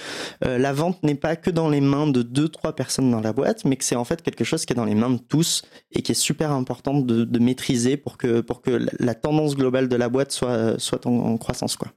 la 0.43 0.73
vente 0.73 1.03
n'est 1.03 1.15
pas 1.15 1.37
que 1.37 1.51
dans 1.51 1.69
les 1.69 1.83
mains 1.83 2.07
de 2.07 2.23
deux, 2.23 2.49
trois 2.49 2.75
personnes 2.75 3.11
dans 3.11 3.21
la 3.21 3.35
boîte, 3.35 3.67
mais 3.67 3.77
que 3.77 3.85
c'est 3.85 3.97
en 3.97 4.05
fait 4.05 4.23
quelque 4.23 4.45
chose 4.45 4.65
qui 4.65 4.73
est 4.73 4.77
dans 4.77 4.87
les 4.87 4.95
mains 4.95 5.11
de 5.11 5.19
tous 5.19 5.63
et 5.93 6.01
qui 6.01 6.13
est 6.13 6.15
super 6.15 6.51
important 6.53 6.95
de, 6.95 7.25
de 7.25 7.39
maîtriser 7.39 7.99
pour 7.99 8.17
que, 8.17 8.41
pour 8.41 8.63
que 8.63 8.70
la, 8.79 8.93
la 8.99 9.15
tendance 9.15 9.57
globale 9.57 9.89
de 9.89 9.97
la 9.97 10.09
boîte 10.09 10.33
soit, 10.33 10.79
soit 10.79 11.07
en, 11.07 11.13
en 11.13 11.37
croissance. 11.37 11.77
Quoi. 11.77 11.89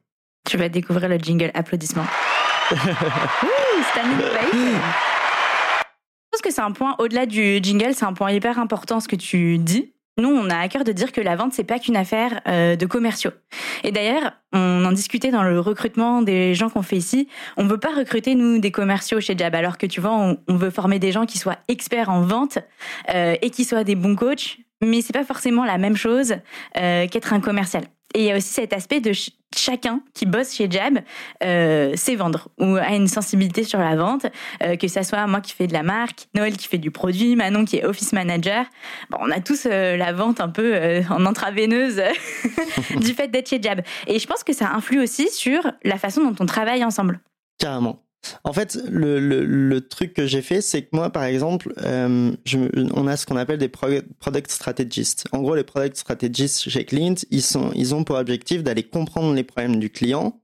Tu 0.46 0.58
vas 0.58 0.70
découvrir 0.70 1.08
le 1.10 1.18
jingle 1.18 1.51
applaudissements. 1.53 2.06
Ouh, 2.72 3.84
standing 3.92 4.20
ovation. 4.20 4.51
Je 6.34 6.38
pense 6.38 6.42
que 6.42 6.51
c'est 6.51 6.62
un 6.62 6.72
point, 6.72 6.96
au-delà 6.98 7.25
du 7.25 7.60
jingle, 7.62 7.94
c'est 7.94 8.06
un 8.06 8.13
point 8.13 8.32
hyper 8.32 8.58
important 8.58 9.00
ce 9.00 9.08
que 9.08 9.15
tu 9.15 9.60
dis. 9.60 9.94
nous, 10.18 10.30
on 10.30 10.50
a 10.50 10.58
à 10.58 10.68
cœur 10.68 10.84
de 10.84 10.92
dire 10.92 11.12
que 11.12 11.22
la 11.22 11.36
vente, 11.36 11.53
c'est 11.53 11.63
pas 11.63 11.77
qu'une 11.77 11.96
affaire 11.96 12.42
euh, 12.48 12.75
de 12.75 12.86
commerciaux. 12.88 13.32
Et 13.84 13.92
d'ailleurs, 13.92 14.34
on 14.51 14.84
en 14.84 14.92
discutait 14.92 15.30
dans 15.30 15.44
le 15.44 15.60
recrutement 15.60 16.24
des 16.24 16.56
gens 16.56 16.70
qu'on 16.70 16.82
fait 16.82 16.98
ici. 16.98 17.27
On 17.56 17.68
veut 17.68 17.77
pas 17.77 17.94
recruter 17.96 18.34
nous 18.34 18.58
des 18.58 18.72
commerciaux 18.72 19.22
chez 19.22 19.38
Jab, 19.38 19.53
alors 19.53 19.77
que 19.77 19.86
tu 19.86 20.01
vois, 20.01 20.36
on, 20.48 20.56
veut 20.56 20.72
former 20.72 20.98
des 20.98 21.12
gens 21.12 21.25
qui 21.25 21.38
soient 21.38 21.58
experts 21.68 22.10
en 22.10 22.22
vente 22.22 22.58
euh, 23.13 23.36
et 23.42 23.50
qui 23.51 23.63
soient 23.63 23.84
des 23.84 23.96
bons 23.96 24.15
coachs. 24.15 24.58
Mais 24.84 25.02
c'est 25.02 25.13
pas 25.13 25.24
forcément 25.24 25.66
la 25.66 25.78
même 25.78 25.96
chose 25.96 26.36
euh, 26.78 27.08
qu'être 27.08 27.34
un 27.34 27.40
commercial. 27.40 27.84
Et 28.13 28.20
il 28.20 28.25
y 28.25 28.32
a 28.32 28.38
aussi 28.38 28.50
cet 28.50 28.74
aspect 28.74 29.02
de 29.02 29.12
chacun 29.56 30.02
qui 30.13 30.25
bosse 30.25 30.54
chez 30.54 30.70
Jab 30.70 31.00
euh, 31.44 31.96
vendre 32.16 32.50
ou 32.60 32.75
a 32.75 32.94
une 32.94 33.08
sensibilité 33.08 33.63
sur 33.63 33.80
la 33.80 33.96
vente, 33.96 34.28
euh, 34.62 34.75
que 34.75 34.88
ça 34.88 35.04
soit 35.04 35.25
moi 35.25 35.42
qui 35.42 35.54
fais 35.54 35.68
de 35.68 35.74
la 35.74 35.84
marque, 35.84 36.28
Noël 36.36 36.56
qui 36.56 36.68
fait 36.68 36.78
du 36.78 36.92
produit, 36.92 37.36
Manon 37.36 37.66
qui 37.66 37.78
est 37.78 37.86
office 37.86 38.13
manager. 38.13 38.66
Bon, 39.10 39.18
on 39.22 39.32
a 39.32 39.40
tous 39.40 39.66
euh, 39.66 39.98
la 39.98 40.13
vente 40.13 40.42
un 40.42 40.50
peu 40.50 41.02
en 41.10 41.25
intraveineuse 41.25 42.02
du 42.98 43.13
fait 43.13 43.30
d'être 43.30 43.50
chez 43.50 43.62
Jab. 43.62 43.82
Et 44.08 44.20
je 44.20 44.28
pense 44.28 44.44
que 44.44 44.54
ça 44.54 44.72
influe 44.72 45.02
aussi 45.02 45.30
sur 45.30 45.72
la 45.84 45.98
façon 45.98 46.24
dont 46.24 46.36
on 46.40 46.46
travaille 46.46 46.84
ensemble. 46.84 47.20
Carrément. 47.58 48.00
En 48.44 48.53
fait, 48.53 48.77
le, 48.89 49.80
truc 49.80 50.13
que 50.13 50.25
j'ai 50.25 50.42
fait, 50.42 50.62
c'est 50.62 50.84
que 50.84 50.89
moi, 50.94 51.10
par 51.10 51.24
exemple, 51.24 51.74
euh, 51.84 52.32
on 52.94 53.08
a 53.08 53.18
ce 53.18 53.25
qu'on 53.25 53.36
appelle 53.36 53.58
des 53.58 53.70
product 53.70 54.51
strategists. 54.51 55.25
En 55.32 55.42
gros, 55.42 55.56
les 55.56 55.63
product 55.63 55.98
strategists 55.98 56.70
chez 56.70 56.86
Clint, 56.86 57.15
ils, 57.32 57.94
ont 57.96 58.03
pour 58.03 58.18
objectif 58.18 58.63
d'aller 58.63 58.84
comprendre 58.84 59.34
les 59.34 59.44
problèmes 59.44 59.80
du 59.80 59.89
client 59.89 60.39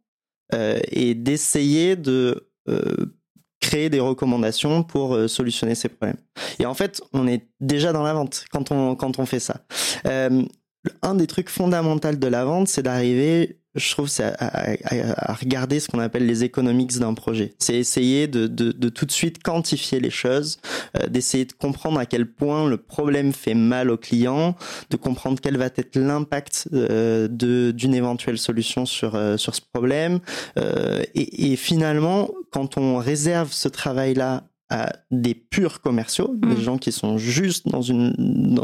euh, 0.54 0.80
et 0.92 1.14
d'essayer 1.14 1.96
de 1.96 2.50
euh, 2.68 3.14
créer 3.60 3.90
des 3.90 4.00
recommandations 4.00 4.84
pour 4.84 5.18
solutionner 5.30 5.76
ces 5.76 5.90
problèmes. 5.90 6.20
Et 6.60 6.66
en 6.66 6.74
fait, 6.74 7.02
on 7.14 7.28
est 7.28 7.48
déjà 7.60 7.92
dans 7.92 8.04
la 8.04 8.14
vente 8.14 8.46
quand 8.52 8.72
on, 8.72 9.26
fait 9.26 9.40
ça. 9.40 9.62
Un 10.06 11.16
des 11.16 11.28
trucs 11.28 11.50
fondamentaux 11.50 12.14
de 12.14 12.28
la 12.28 12.46
vente, 12.46 12.70
c'est 12.70 12.84
d'arriver 12.84 13.59
je 13.76 13.92
trouve, 13.92 14.08
c'est 14.08 14.34
à, 14.40 15.34
regarder 15.34 15.80
ce 15.80 15.88
qu'on 15.88 16.00
appelle 16.00 16.26
les 16.26 16.44
economics 16.44 16.98
d'un 16.98 17.14
projet. 17.14 17.54
C'est 17.60 17.76
essayer 17.76 18.28
de, 18.28 18.48
de, 18.48 18.72
de, 18.72 18.90
tout 18.90 19.06
de 19.06 19.12
suite 19.12 19.44
quantifier 19.44 20.00
les 20.00 20.10
choses, 20.10 20.60
euh, 20.98 21.08
d'essayer 21.08 21.46
de 21.46 21.54
comprendre 21.54 22.00
à 22.00 22.08
quel 22.08 22.26
point 22.26 22.68
le 22.68 22.78
problème 22.78 23.32
fait 23.32 23.54
mal 23.54 23.92
au 23.92 23.98
client, 23.98 24.56
de 24.90 24.98
comprendre 24.98 25.40
quel 25.40 25.58
va 25.58 25.66
être 25.66 25.96
l'impact 25.96 26.68
euh, 26.74 27.28
d'une 27.28 27.94
éventuelle 27.94 28.40
solution 28.40 28.88
sur, 28.88 29.14
euh, 29.14 29.38
sur 29.38 29.54
ce 29.54 29.62
problème. 29.62 30.20
Euh, 30.58 31.04
et, 31.14 31.52
et 31.52 31.56
finalement, 31.56 32.30
quand 32.52 32.78
on 32.78 32.98
réserve 32.98 33.52
ce 33.54 33.68
travail-là 33.68 34.44
à 34.70 34.94
des 35.10 35.34
purs 35.34 35.82
commerciaux, 35.82 36.36
des 36.36 36.56
mm. 36.56 36.60
gens 36.60 36.78
qui 36.78 36.92
sont 36.92 37.18
juste 37.18 37.68
dans 37.68 37.82
une 37.82 38.14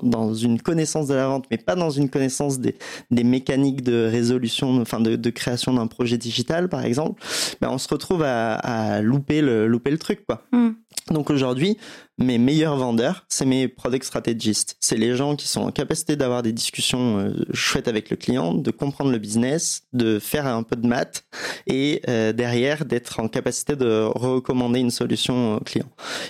dans 0.03 0.33
une 0.33 0.62
connaissance 0.62 1.07
de 1.07 1.15
la 1.15 1.27
vente, 1.27 1.45
mais 1.50 1.57
pas 1.57 1.75
dans 1.75 1.89
une 1.89 2.09
connaissance 2.09 2.59
des, 2.59 2.75
des 3.09 3.24
mécaniques 3.24 3.81
de 3.81 4.05
résolution, 4.05 4.81
enfin 4.81 5.00
de, 5.00 5.15
de 5.15 5.29
création 5.31 5.74
d'un 5.74 5.88
projet 5.88 6.17
digital, 6.17 6.69
par 6.69 6.85
exemple. 6.85 7.21
Ben 7.59 7.69
on 7.71 7.77
se 7.77 7.88
retrouve 7.88 8.24
à, 8.24 8.53
à 8.55 9.01
louper 9.01 9.41
le 9.41 9.67
louper 9.67 9.91
le 9.91 9.97
truc, 9.97 10.25
quoi. 10.27 10.43
Mm. 10.51 10.71
Donc 11.12 11.29
aujourd'hui, 11.29 11.77
mes 12.17 12.38
meilleurs 12.38 12.77
vendeurs, 12.77 13.25
c'est 13.27 13.45
mes 13.45 13.67
product 13.67 14.05
strategists. 14.05 14.77
C'est 14.79 14.95
les 14.95 15.15
gens 15.15 15.36
qui 15.36 15.48
sont 15.48 15.62
en 15.62 15.72
capacité 15.72 16.15
d'avoir 16.15 16.43
des 16.43 16.53
discussions 16.53 17.19
euh, 17.19 17.34
chouettes 17.53 17.89
avec 17.89 18.10
le 18.10 18.15
client, 18.15 18.53
de 18.53 18.72
comprendre 18.72 19.12
le 19.12 19.17
business, 19.17 19.84
de 19.91 20.19
faire 20.19 20.48
un 20.48 20.63
peu 20.63 20.77
de 20.77 20.88
maths 20.88 21.25
et 21.67 22.01
euh, 22.07 22.31
derrière 22.31 22.86
d'être 22.86 23.19
en 23.19 23.27
capacité 23.27 23.75
de 23.75 24.03
recommander 24.03 24.79
une 24.79 24.91
solution 24.91 25.55
au 25.55 25.60
client. 25.60 25.89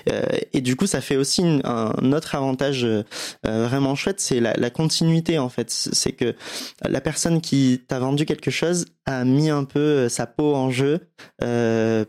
Euh, 0.10 0.24
et 0.54 0.62
du 0.62 0.76
coup, 0.76 0.88
ça 0.88 1.02
fait 1.02 1.18
aussi 1.18 1.44
un 1.64 2.12
autre 2.12 2.36
avantage 2.36 2.88
vraiment 3.44 3.96
chouette, 3.96 4.20
c'est 4.20 4.40
la, 4.40 4.54
la, 4.54 4.70
continuité 4.70 5.38
en 5.38 5.50
fait. 5.50 5.70
C'est 5.70 6.12
que 6.12 6.36
la 6.82 7.02
personne 7.02 7.42
qui 7.42 7.82
t'a 7.88 8.00
vendu 8.00 8.26
quelque 8.26 8.52
chose 8.52 8.86
a 9.06 9.24
mis 9.24 9.50
un 9.50 9.64
peu 9.64 10.10
sa 10.10 10.26
peau 10.26 10.56
en 10.56 10.70
jeu 10.72 11.00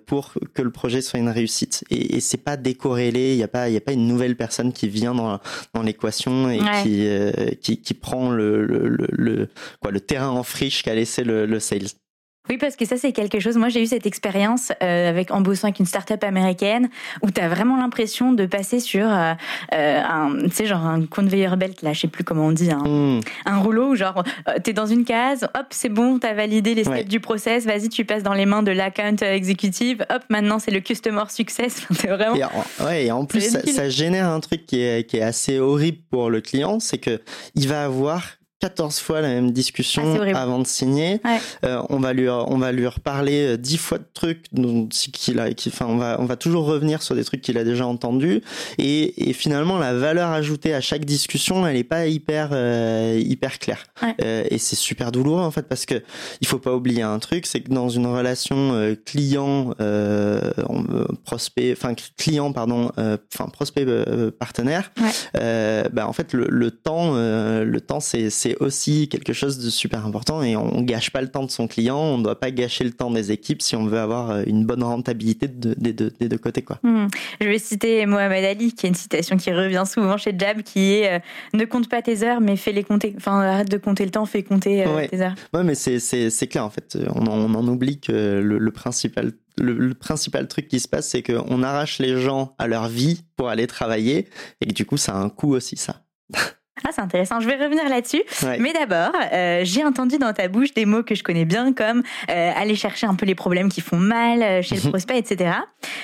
pour 0.06 0.35
que 0.54 0.62
le 0.62 0.71
projet 0.71 1.02
soit 1.02 1.18
une 1.18 1.28
réussite. 1.28 1.85
Et, 1.90 2.16
et 2.16 2.21
c'est 2.21 2.37
pas 2.38 2.56
décorrélé, 2.56 3.33
il 3.33 3.37
n'y 3.37 3.42
a 3.42 3.49
pas 3.49 3.65
il 3.68 3.73
n'y 3.73 3.76
a 3.76 3.80
pas 3.80 3.92
une 3.92 4.06
nouvelle 4.06 4.37
personne 4.37 4.73
qui 4.73 4.88
vient 4.88 5.14
dans, 5.14 5.40
dans 5.75 5.82
l'équation 5.82 6.49
et 6.50 6.58
qui, 6.82 7.06
euh, 7.06 7.30
qui, 7.61 7.80
qui 7.80 7.94
prend 7.94 8.30
le, 8.30 8.64
le, 8.64 8.88
le, 9.11 9.49
quoi, 9.80 9.90
le 9.90 10.00
terrain 10.00 10.28
en 10.28 10.42
friche 10.42 10.82
qu'a 10.82 10.94
laissé 10.94 11.25
le, 11.25 11.46
le 11.46 11.61
sales. 11.61 11.88
Oui, 12.49 12.59
parce 12.59 12.76
que 12.76 12.85
ça, 12.85 12.97
c'est 12.97 13.12
quelque 13.12 13.41
chose. 13.41 13.57
Moi, 13.57 13.69
j'ai 13.69 13.83
eu 13.83 13.87
cette 13.87 14.07
expérience 14.07 14.73
euh, 14.82 15.11
avec 15.11 15.30
en 15.30 15.41
bossant 15.41 15.69
avec 15.69 15.80
une 15.80 15.87
start-up 15.87 16.23
américaine 16.25 16.89
où 17.23 17.30
tu 17.30 17.41
as 17.41 17.49
vraiment 17.49 17.76
l'impression 17.76 18.32
de 18.32 18.47
passer 18.47 18.80
sur 18.80 19.06
euh, 19.09 19.32
euh, 19.75 20.02
un, 20.02 20.39
tu 20.45 20.50
sais, 20.50 20.67
genre 20.67 20.85
un 20.85 21.06
conveyor 21.06 21.56
belt, 21.56 21.82
là, 21.82 21.93
je 21.93 22.00
sais 22.00 22.09
plus 22.09 22.25
comment 22.25 22.47
on 22.47 22.52
dit, 22.52 22.71
un, 22.71 22.85
hmm. 22.85 23.21
un 23.47 23.59
rouleau 23.59 23.91
où, 23.91 23.97
genre, 23.97 24.23
euh, 24.49 24.54
tu 24.63 24.71
es 24.71 24.73
dans 24.73 24.87
une 24.87 25.04
case, 25.04 25.45
hop, 25.54 25.67
c'est 25.71 25.89
bon, 25.89 26.19
tu 26.19 26.26
as 26.26 26.35
validé 26.35 26.75
les 26.75 26.85
steps 26.85 27.09
du 27.09 27.21
process, 27.21 27.65
vas-y, 27.65 27.89
tu 27.89 28.04
passes 28.04 28.23
dans 28.23 28.35
les 28.35 28.47
mains 28.47 28.63
de 28.63 28.73
l'account 28.73 29.17
exécutive, 29.17 30.04
hop, 30.11 30.23
maintenant, 30.28 30.59
c'est 30.59 30.71
le 30.71 30.80
customer 30.80 31.25
success. 31.28 31.87
c'est 31.93 32.09
vraiment. 32.09 32.37
Et 32.37 32.45
en, 32.45 32.85
ouais, 32.85 33.06
et 33.06 33.13
en 33.13 33.25
plus, 33.25 33.50
ça, 33.50 33.61
ça, 33.63 33.89
génère 33.89 34.28
un 34.28 34.41
truc 34.41 34.67
qui 34.67 34.82
est, 34.82 35.09
qui 35.09 35.19
est 35.19 35.23
assez 35.23 35.59
horrible 35.59 35.99
pour 36.11 36.30
le 36.30 36.41
client, 36.41 36.80
c'est 36.80 36.99
que 36.99 37.21
il 37.54 37.69
va 37.69 37.85
avoir 37.85 38.23
14 38.67 38.99
fois 38.99 39.21
la 39.21 39.29
même 39.29 39.52
discussion 39.52 40.19
ah, 40.21 40.41
avant 40.41 40.59
de 40.59 40.67
signer. 40.67 41.21
Ouais. 41.25 41.39
Euh, 41.65 41.81
on 41.89 42.00
va 42.00 42.13
lui 42.13 42.29
on 42.29 42.59
va 42.59 42.73
lui 42.73 42.89
reparler 42.89 43.57
10 43.57 43.75
euh, 43.75 43.79
fois 43.79 43.99
de 43.99 44.07
trucs 44.13 44.47
dont 44.52 44.89
qu'il 45.13 45.39
a 45.39 45.52
qui 45.52 45.69
enfin 45.69 45.87
on 45.89 45.97
va 45.97 46.17
on 46.19 46.25
va 46.25 46.35
toujours 46.35 46.65
revenir 46.67 47.00
sur 47.00 47.15
des 47.15 47.23
trucs 47.23 47.43
qu'il 47.43 47.59
a 47.59 47.63
déjà 47.63 47.87
entendus 47.87 48.43
et, 48.79 49.31
et 49.31 49.33
finalement 49.33 49.79
la 49.79 49.95
valeur 49.95 50.31
ajoutée 50.31 50.75
à 50.75 50.81
chaque 50.81 51.05
discussion, 51.05 51.65
elle 51.65 51.76
est 51.76 51.85
pas 51.85 52.07
hyper 52.07 52.49
euh, 52.50 53.23
hyper 53.25 53.61
claire. 53.61 53.87
Ouais. 54.02 54.17
Euh, 54.21 54.43
et 54.50 54.59
c'est 54.59 54.75
super 54.75 55.13
douloureux 55.13 55.43
en 55.43 55.52
fait 55.52 55.69
parce 55.69 55.87
que 55.87 56.02
il 56.41 56.49
faut 56.49 56.59
pas 56.59 56.75
oublier 56.75 57.02
un 57.02 57.21
truc, 57.21 57.47
c'est 57.47 57.61
que 57.61 57.73
dans 57.73 57.89
une 57.89 58.07
relation 58.07 58.97
client 59.05 59.75
prospect 61.25 61.73
enfin 61.73 61.95
client 62.17 62.52
pardon 62.52 62.91
enfin 62.97 63.49
prospect 63.52 63.87
partenaire 64.41 64.91
bah 65.35 66.09
en 66.09 66.13
fait 66.13 66.33
le, 66.33 66.49
le 66.50 66.73
temps 66.73 67.15
le 67.15 67.79
temps 67.81 68.00
c'est 68.00 68.55
c'est 68.56 68.64
aussi 68.64 69.08
quelque 69.08 69.32
chose 69.32 69.58
de 69.58 69.71
super 69.71 70.06
important 70.06 70.42
et 70.42 70.56
on, 70.56 70.82
gâche 70.82 71.10
pas 71.10 71.21
le 71.21 71.28
temps 71.28 71.45
de 71.45 71.50
son 71.50 71.66
client, 71.66 71.99
on 71.99 72.19
ne 72.19 72.23
doit 72.23 72.38
pas 72.38 72.50
gâcher 72.50 72.84
le 72.84 72.92
temps 72.92 73.10
des 73.10 73.32
équipes 73.32 73.60
si 73.60 73.75
on 73.75 73.86
veut 73.86 73.99
avoir 73.99 74.30
euh, 74.30 74.42
une 74.47 74.64
bonne 74.64 74.82
rentabilité 74.82 75.49
de, 75.49 75.75
des, 75.76 75.92
deux, 75.92 76.12
des 76.21 76.28
deux 76.28 76.38
côtés. 76.38 76.62
Quoi. 76.62 76.78
Mmh. 76.82 77.08
Je 77.40 77.49
vais 77.49 77.58
citer 77.58 78.06
Mohamed 78.06 78.45
Ali, 78.45 78.73
qui 78.73 78.86
est 78.86 78.88
une 78.88 78.95
citation 78.95 79.36
qui 79.36 79.52
revient 79.52 79.84
souvent 79.86 80.16
chez 80.16 80.32
Jab, 80.36 80.62
qui 80.62 80.92
est 80.92 81.16
euh, 81.16 81.19
ne 81.54 81.64
compte 81.64 81.88
pas 81.88 82.02
tes 82.02 82.23
heures, 82.23 82.40
mais 82.40 82.56
fais-les 82.56 82.84
compter. 82.84 83.14
Enfin, 83.16 83.40
arrête 83.40 83.71
de 83.71 83.78
compter 83.78 84.04
le 84.04 84.10
temps, 84.10 84.26
fais 84.26 84.42
compter 84.42 84.86
euh, 84.86 84.95
ouais. 84.95 85.08
tes 85.08 85.21
heures. 85.21 85.34
Ouais, 85.52 85.64
mais 85.64 85.75
c'est 85.75 86.47
clair 86.47 86.64
en 86.64 86.71
fait. 86.71 86.97
On 87.14 87.26
en, 87.26 87.52
on 87.52 87.54
en 87.54 87.66
oublie 87.66 88.00
que 88.00 88.12
le, 88.12 88.58
le 88.58 88.71
principal 88.71 89.32
le, 89.58 89.73
le, 89.73 89.95
principal 89.95 90.47
truc 90.49 90.69
qui 90.69 90.80
se 90.80 90.88
passe, 90.88 91.08
c'est 91.08 91.23
qu'on 91.23 91.62
arrache 91.62 91.99
les 91.99 92.21
gens 92.21 92.54
à 92.58 92.66
leur 92.66 92.88
vie 92.88 93.23
pour 93.36 93.49
aller 93.49 93.66
travailler, 93.66 94.28
et 94.60 94.66
que 94.66 94.73
du 94.73 94.84
coup, 94.84 94.97
ça 94.99 95.14
a 95.14 95.16
un 95.16 95.30
coût 95.30 95.54
aussi, 95.54 95.76
ça. 95.76 96.02
Ah, 96.84 96.91
c'est 96.93 97.00
intéressant. 97.00 97.41
Je 97.41 97.49
vais 97.49 97.56
revenir 97.56 97.89
là-dessus. 97.89 98.23
Ouais. 98.43 98.58
Mais 98.58 98.73
d'abord, 98.73 99.12
euh, 99.32 99.60
j'ai 99.65 99.84
entendu 99.84 100.19
dans 100.19 100.32
ta 100.32 100.49
bouche 100.49 100.75
des 100.75 100.84
mots 100.84 101.02
que 101.02 101.15
je 101.15 101.23
connais 101.23 101.47
bien, 101.47 101.73
comme 101.73 102.02
euh, 102.30 102.52
aller 102.54 102.75
chercher 102.75 103.06
un 103.06 103.15
peu 103.15 103.25
les 103.25 103.34
problèmes 103.34 103.71
qui 103.71 103.80
font 103.80 103.97
mal 103.97 104.43
euh, 104.43 104.62
chez 104.62 104.76
le 104.76 104.82
mhm. 104.82 104.91
prospect, 104.91 105.19
etc. 105.19 105.52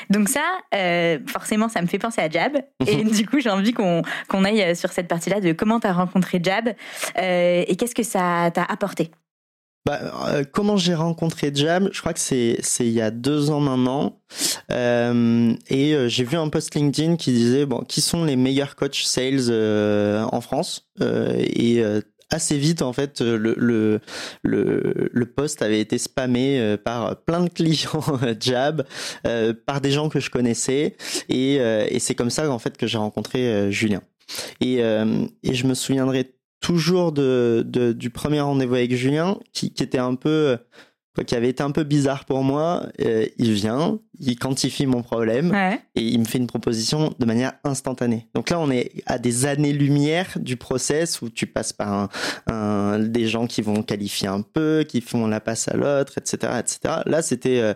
Donc 0.08 0.28
ça, 0.28 0.40
euh, 0.74 1.18
forcément, 1.26 1.68
ça 1.68 1.82
me 1.82 1.87
fait 1.87 1.98
penser 1.98 2.22
à 2.22 2.30
Jab. 2.30 2.56
Et 2.87 3.04
du 3.04 3.26
coup, 3.26 3.38
j'ai 3.38 3.50
envie 3.50 3.72
qu'on 3.72 4.02
qu'on 4.28 4.44
aille 4.44 4.74
sur 4.74 4.92
cette 4.92 5.08
partie-là 5.08 5.40
de 5.40 5.52
comment 5.52 5.78
tu 5.78 5.87
as 5.87 5.92
rencontré 5.92 6.40
Jab 6.42 6.70
et 7.16 7.76
qu'est-ce 7.78 7.94
que 7.94 8.02
ça 8.02 8.50
t'a 8.52 8.64
apporté? 8.64 9.11
Bah, 9.84 10.28
euh, 10.28 10.44
comment 10.50 10.76
j'ai 10.76 10.94
rencontré 10.94 11.50
Jam? 11.52 11.88
Je 11.92 12.00
crois 12.00 12.12
que 12.12 12.20
c'est 12.20 12.56
c'est 12.60 12.86
il 12.86 12.92
y 12.92 13.00
a 13.00 13.10
deux 13.10 13.50
ans 13.50 13.58
maintenant. 13.58 14.20
Euh, 14.70 15.54
et 15.68 15.94
euh, 15.94 16.08
j'ai 16.08 16.22
vu 16.22 16.36
un 16.36 16.48
post 16.48 16.74
LinkedIn 16.74 17.16
qui 17.16 17.32
disait 17.32 17.66
bon 17.66 17.80
qui 17.80 18.00
sont 18.00 18.24
les 18.24 18.36
meilleurs 18.36 18.76
coachs 18.76 18.94
sales 18.94 19.48
euh, 19.50 20.24
en 20.30 20.40
France? 20.40 20.88
Euh, 21.00 21.34
et 21.36 21.82
assez 22.30 22.56
vite 22.58 22.80
en 22.80 22.92
fait 22.92 23.20
le 23.20 23.54
le 23.58 24.00
le, 24.42 25.10
le 25.12 25.26
post 25.26 25.62
avait 25.62 25.80
été 25.80 25.98
spammé 25.98 26.76
par 26.84 27.16
plein 27.24 27.42
de 27.42 27.48
clients 27.50 28.04
Jab, 28.40 28.86
par 29.66 29.80
des 29.80 29.90
gens 29.90 30.08
que 30.08 30.20
je 30.20 30.30
connaissais 30.30 30.96
et 31.28 31.56
et 31.56 31.98
c'est 31.98 32.14
comme 32.14 32.30
ça 32.30 32.48
en 32.50 32.58
fait 32.60 32.76
que 32.76 32.86
j'ai 32.86 32.98
rencontré 32.98 33.72
Julien. 33.72 34.02
Et 34.60 34.76
et 34.76 35.54
je 35.54 35.66
me 35.66 35.74
souviendrai 35.74 36.32
toujours 36.62 37.12
de, 37.12 37.62
du 37.92 38.09
premier 38.09 38.40
rendez-vous 38.40 38.77
avec 38.77 38.94
Julien, 38.94 39.38
qui 39.53 39.66
était 39.66 39.98
un 39.98 40.14
peu 40.14 40.57
qui 41.27 41.35
avait 41.35 41.48
été 41.51 41.62
un 41.62 41.70
peu 41.70 41.85
bizarre 41.85 42.25
pour 42.25 42.42
moi, 42.42 42.87
euh, 43.03 43.27
il 43.38 43.53
vient, 43.53 43.98
il 44.18 44.37
quantifie 44.38 44.87
mon 44.87 45.03
problème 45.03 45.51
Ouais. 45.51 45.79
et 45.94 46.01
il 46.03 46.18
me 46.20 46.25
fait 46.25 46.38
une 46.38 46.46
proposition 46.46 47.12
de 47.18 47.25
manière 47.27 47.53
instantanée. 47.64 48.29
Donc 48.35 48.48
là, 48.51 48.59
on 48.59 48.70
est 48.70 48.92
à 49.07 49.18
des 49.18 49.44
années-lumière 49.46 50.29
du 50.40 50.57
process 50.57 51.20
où 51.22 51.29
tu 51.29 51.46
passes 51.46 51.72
par 51.72 51.92
un, 51.92 52.09
un- 52.46 52.98
des 52.98 53.27
gens 53.27 53.46
qui 53.46 53.61
vont 53.62 53.83
qualifier 53.83 54.29
un 54.29 54.40
peu, 54.42 54.85
qui 54.88 55.01
font 55.01 55.27
la 55.27 55.40
passe 55.40 55.68
à 55.68 55.77
l'autre, 55.77 56.14
etc., 56.18 56.53
etc. 56.59 56.79
Là, 57.07 57.20
c'était, 57.22 57.59
euh, 57.61 57.75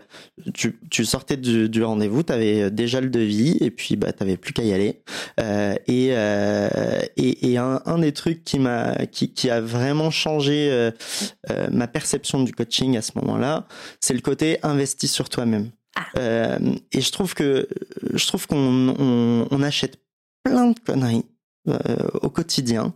tu, 0.55 0.79
tu 0.91 1.05
sortais 1.05 1.37
du, 1.37 1.69
du 1.69 1.83
rendez-vous, 1.83 2.23
tu 2.23 2.33
avais 2.33 2.71
déjà 2.71 3.01
le 3.01 3.11
devis 3.11 3.57
et 3.61 3.71
puis 3.71 3.97
bah, 3.97 4.13
tu 4.13 4.23
n'avais 4.23 4.37
plus 4.37 4.53
qu'à 4.53 4.63
y 4.63 4.73
aller. 4.73 5.03
Euh, 5.41 5.75
et, 5.87 6.09
euh, 6.13 6.69
et, 7.17 7.51
et 7.53 7.59
un, 7.59 7.81
un 7.87 7.99
des 7.99 8.13
trucs 8.13 8.45
qui 8.45 8.59
m'a, 8.59 8.95
qui, 9.07 9.33
qui 9.33 9.51
a 9.51 9.61
vraiment 9.61 10.11
changé 10.11 10.69
euh, 10.71 10.91
euh, 11.51 11.67
ma 11.71 11.87
perception 11.89 12.43
du 12.43 12.53
coaching 12.53 12.97
à 12.97 13.03
ce 13.03 13.13
moment-là, 13.27 13.67
c'est 14.01 14.15
le 14.15 14.21
côté 14.21 14.59
investi 14.63 15.09
sur 15.09 15.29
toi-même. 15.29 15.71
Euh, 16.19 16.59
et 16.93 17.01
je 17.01 17.11
trouve 17.11 17.35
que 17.35 17.69
je 18.13 18.27
trouve 18.27 18.47
qu'on 18.47 18.95
on, 18.99 19.49
on 19.51 19.63
achète 19.63 19.99
plein 20.45 20.71
de 20.71 20.79
conneries 20.79 21.25
euh, 21.69 21.97
au 22.23 22.31
quotidien. 22.31 22.95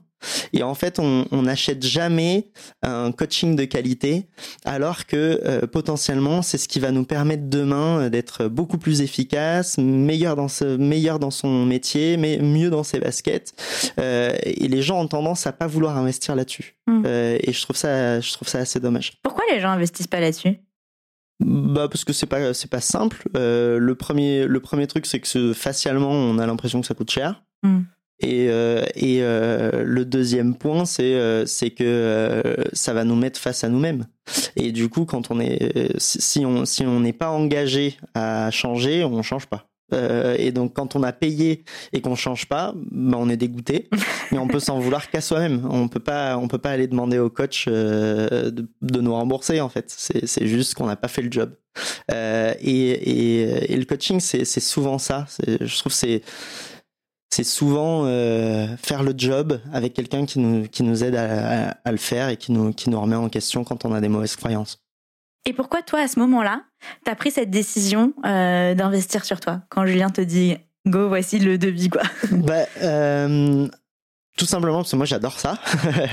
Et 0.52 0.62
en 0.62 0.74
fait, 0.74 0.98
on 0.98 1.42
n'achète 1.42 1.84
jamais 1.84 2.48
un 2.82 3.12
coaching 3.12 3.56
de 3.56 3.64
qualité, 3.64 4.26
alors 4.64 5.06
que 5.06 5.40
euh, 5.44 5.66
potentiellement, 5.66 6.42
c'est 6.42 6.58
ce 6.58 6.68
qui 6.68 6.80
va 6.80 6.90
nous 6.90 7.04
permettre 7.04 7.48
demain 7.48 8.00
euh, 8.00 8.08
d'être 8.10 8.48
beaucoup 8.48 8.78
plus 8.78 9.00
efficace, 9.00 9.78
meilleur 9.78 10.36
dans 10.36 10.48
ce, 10.48 10.76
meilleur 10.76 11.18
dans 11.18 11.30
son 11.30 11.64
métier, 11.66 12.16
mais 12.16 12.38
mieux 12.38 12.70
dans 12.70 12.82
ses 12.82 13.00
baskets. 13.00 13.52
Euh, 13.98 14.36
et 14.44 14.68
les 14.68 14.82
gens 14.82 15.00
ont 15.00 15.08
tendance 15.08 15.46
à 15.46 15.52
pas 15.52 15.66
vouloir 15.66 15.96
investir 15.96 16.34
là-dessus. 16.34 16.76
Mm. 16.86 17.02
Euh, 17.06 17.38
et 17.40 17.52
je 17.52 17.62
trouve 17.62 17.76
ça, 17.76 18.20
je 18.20 18.32
trouve 18.32 18.48
ça 18.48 18.58
assez 18.58 18.80
dommage. 18.80 19.12
Pourquoi 19.22 19.44
les 19.50 19.60
gens 19.60 19.70
investissent 19.70 20.06
pas 20.06 20.20
là-dessus? 20.20 20.56
Bah 21.42 21.88
parce 21.88 22.04
que 22.04 22.12
c'est 22.12 22.26
pas 22.26 22.52
c'est 22.52 22.70
pas 22.70 22.82
simple. 22.82 23.22
Le 23.34 23.92
premier 23.94 24.44
le 24.46 24.60
premier 24.60 24.86
truc 24.86 25.06
c'est 25.06 25.20
que 25.20 25.54
facialement 25.54 26.10
on 26.10 26.38
a 26.38 26.46
l'impression 26.46 26.82
que 26.82 26.86
ça 26.86 26.92
coûte 26.92 27.10
cher. 27.10 27.42
Mm. 27.62 27.80
Et 28.20 28.48
euh, 28.50 28.84
et 28.96 29.22
euh, 29.22 29.82
le 29.84 30.04
deuxième 30.04 30.54
point 30.54 30.84
c'est 30.84 31.14
euh, 31.14 31.44
que 31.44 31.82
euh, 31.82 32.42
ça 32.74 32.92
va 32.92 33.04
nous 33.04 33.16
mettre 33.16 33.40
face 33.40 33.64
à 33.64 33.68
nous-mêmes. 33.68 34.06
Et 34.56 34.72
du 34.72 34.88
coup 34.88 35.06
quand 35.06 35.30
on 35.30 35.40
est 35.40 35.94
si 35.98 36.44
on 36.44 36.64
si 36.66 36.84
on 36.84 37.00
n'est 37.00 37.14
pas 37.14 37.30
engagé 37.30 37.96
à 38.14 38.50
changer 38.50 39.04
on 39.04 39.22
change 39.22 39.46
pas. 39.46 39.70
Euh, 39.92 40.36
et 40.38 40.52
donc 40.52 40.74
quand 40.74 40.96
on 40.96 41.02
a 41.02 41.12
payé 41.12 41.64
et 41.92 42.00
qu'on 42.00 42.14
change 42.14 42.46
pas, 42.46 42.74
bah, 42.76 43.16
on 43.20 43.28
est 43.28 43.36
dégoûté. 43.36 43.88
Mais 44.30 44.38
on 44.38 44.46
peut 44.46 44.60
s'en 44.60 44.78
vouloir 44.78 45.10
qu'à 45.10 45.20
soi-même. 45.20 45.66
On 45.70 45.88
peut 45.88 46.00
pas, 46.00 46.36
on 46.38 46.48
peut 46.48 46.58
pas 46.58 46.70
aller 46.70 46.86
demander 46.86 47.18
au 47.18 47.30
coach 47.30 47.66
euh, 47.68 48.50
de, 48.50 48.68
de 48.82 49.00
nous 49.00 49.12
rembourser 49.12 49.60
en 49.60 49.68
fait. 49.68 49.86
C'est, 49.88 50.46
juste 50.46 50.74
qu'on 50.74 50.86
n'a 50.86 50.96
pas 50.96 51.08
fait 51.08 51.22
le 51.22 51.30
job. 51.30 51.52
Et, 52.12 52.64
et, 52.64 53.72
et 53.72 53.76
le 53.76 53.84
coaching, 53.84 54.20
c'est, 54.20 54.44
souvent 54.44 54.98
ça. 54.98 55.26
Je 55.46 55.78
trouve 55.78 55.92
c'est 55.92 56.22
c'est 57.40 57.50
souvent 57.50 58.02
euh, 58.04 58.66
faire 58.76 59.02
le 59.02 59.14
job 59.16 59.60
avec 59.72 59.94
quelqu'un 59.94 60.26
qui 60.26 60.38
nous 60.38 60.68
qui 60.68 60.82
nous 60.82 61.02
aide 61.02 61.16
à, 61.16 61.68
à, 61.68 61.74
à 61.86 61.90
le 61.90 61.96
faire 61.96 62.28
et 62.28 62.36
qui 62.36 62.52
nous 62.52 62.74
qui 62.74 62.90
nous 62.90 63.00
remet 63.00 63.16
en 63.16 63.30
question 63.30 63.64
quand 63.64 63.86
on 63.86 63.94
a 63.94 64.00
des 64.02 64.10
mauvaises 64.10 64.36
croyances. 64.36 64.82
Et 65.46 65.54
pourquoi 65.54 65.80
toi, 65.80 66.00
à 66.00 66.08
ce 66.08 66.18
moment-là, 66.18 66.64
t'as 67.04 67.14
pris 67.14 67.30
cette 67.30 67.48
décision 67.48 68.12
euh, 68.26 68.74
d'investir 68.74 69.24
sur 69.24 69.40
toi? 69.40 69.62
Quand 69.70 69.86
Julien 69.86 70.10
te 70.10 70.20
dit 70.20 70.56
go, 70.86 71.08
voici 71.08 71.38
le 71.38 71.56
devis, 71.56 71.88
quoi. 71.88 72.02
bah, 72.30 72.66
euh, 72.82 73.66
tout 74.36 74.44
simplement 74.44 74.78
parce 74.78 74.90
que 74.90 74.96
moi 74.96 75.06
j'adore 75.06 75.40
ça. 75.40 75.58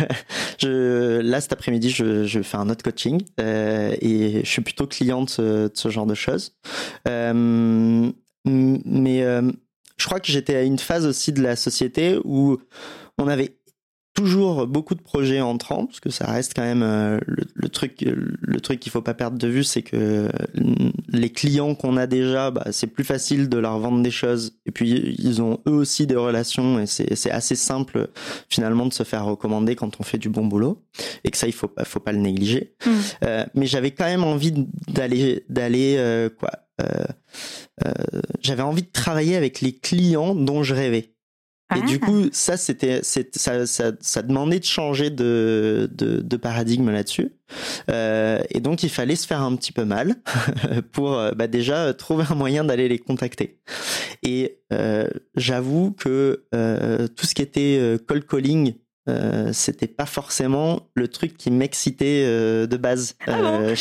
je, 0.60 1.20
là 1.20 1.42
cet 1.42 1.52
après-midi 1.52 1.90
je, 1.90 2.24
je 2.24 2.42
fais 2.42 2.58
un 2.58 2.70
autre 2.70 2.84
coaching 2.84 3.22
et 3.38 4.42
je 4.46 4.50
suis 4.50 4.62
plutôt 4.62 4.88
cliente 4.88 5.42
de 5.42 5.70
ce 5.74 5.90
genre 5.90 6.06
de 6.06 6.16
choses. 6.16 6.56
Mais 8.46 9.26
je 9.98 10.06
crois 10.06 10.20
que 10.20 10.32
j'étais 10.32 10.56
à 10.56 10.64
une 10.64 10.80
phase 10.80 11.06
aussi 11.06 11.32
de 11.32 11.42
la 11.42 11.56
société 11.56 12.20
où 12.24 12.58
on 13.18 13.28
avait 13.28 13.58
toujours 14.14 14.66
beaucoup 14.66 14.96
de 14.96 15.02
projets 15.02 15.42
entrants 15.42 15.86
parce 15.86 16.00
que 16.00 16.10
ça 16.10 16.26
reste 16.26 16.54
quand 16.56 16.64
même 16.64 16.82
euh, 16.82 17.20
le, 17.28 17.44
le 17.54 17.70
truc 17.70 18.04
le 18.04 18.62
truc 18.62 18.80
qu'il 18.80 18.92
faut 18.92 19.04
pas 19.04 19.14
perdre 19.14 19.38
de 19.38 19.48
vue 19.48 19.64
c'est 19.64 19.84
que 19.84 19.96
euh, 19.96 20.30
les 21.10 21.30
clients 21.30 21.76
qu'on 21.76 21.98
a 21.98 22.08
déjà 22.08 22.52
bah, 22.52 22.66
c'est 22.72 22.88
plus 22.88 23.04
facile 23.04 23.50
de 23.50 23.58
leur 23.58 23.80
vendre 23.80 24.02
des 24.02 24.12
choses. 24.12 24.58
Et 24.66 24.72
puis 24.72 25.16
ils 25.18 25.42
ont 25.42 25.60
eux 25.68 25.74
aussi 25.74 26.08
des 26.08 26.16
relations 26.16 26.80
et 26.80 26.86
c'est 26.86 27.32
assez 27.32 27.56
simple 27.56 28.10
finalement 28.50 28.86
de 28.86 28.94
se 28.94 29.04
faire 29.04 29.26
recommander 29.26 29.76
quand 29.76 30.00
on 30.00 30.04
fait 30.04 30.18
du 30.18 30.30
bon 30.30 30.46
boulot. 30.46 30.84
Et 31.24 31.32
que 31.32 31.38
ça 31.38 31.48
il 31.48 31.54
faut 31.54 31.68
pas 31.68 31.86
faut 31.86 32.00
pas 32.00 32.12
le 32.12 32.20
négliger. 32.20 32.74
Mm. 32.86 32.92
Euh, 33.24 33.46
mais 33.56 33.66
j'avais 33.66 33.92
quand 33.92 34.06
même 34.06 34.24
envie 34.24 34.54
d'aller 34.88 35.44
d'aller 35.50 35.96
euh, 35.98 36.30
quoi 36.30 36.52
j'avais 38.42 38.64
envie 38.64 38.84
de 38.84 38.92
travailler 38.92 39.36
avec 39.36 39.62
les 39.62 39.74
clients 39.74 40.36
dont 40.36 40.64
je 40.64 40.74
rêvais 40.74 41.14
et 41.76 41.80
Ah. 41.84 41.86
du 41.86 42.00
coup, 42.00 42.30
ça, 42.32 42.56
c'était, 42.56 43.02
ça, 43.04 43.66
ça, 43.66 43.92
ça 44.00 44.22
demandait 44.22 44.60
de 44.60 44.64
changer 44.64 45.10
de, 45.10 45.90
de, 45.92 46.22
de 46.22 46.38
paradigme 46.38 46.90
là-dessus. 46.92 47.34
Euh, 47.92 48.42
et 48.50 48.62
donc, 48.62 48.84
il 48.84 48.90
fallait 48.90 49.18
se 49.18 49.28
faire 49.28 49.42
un 49.42 49.54
petit 49.58 49.74
peu 49.74 49.84
mal 49.84 50.16
pour 50.94 51.14
euh, 51.14 51.32
bah, 51.32 51.48
déjà 51.48 51.94
trouver 51.94 52.24
un 52.30 52.36
moyen 52.36 52.64
d'aller 52.64 52.88
les 52.88 53.00
contacter. 53.00 53.60
Et 54.24 54.60
euh, 54.72 55.10
j'avoue 55.36 55.92
que 55.92 56.46
euh, 56.56 57.08
tout 57.10 57.26
ce 57.26 57.36
qui 57.36 57.42
était 57.42 57.78
euh, 57.82 57.98
cold 57.98 58.26
calling, 58.26 58.76
euh, 59.08 59.52
c'était 59.54 59.88
pas 59.88 60.06
forcément 60.06 60.88
le 60.96 61.08
truc 61.08 61.38
qui 61.38 61.52
m'excitait 61.52 62.24
euh, 62.26 62.68
de 62.68 62.78
base. 62.78 63.16
Ah 63.28 63.42
bon 63.42 63.44
Euh, 63.44 63.76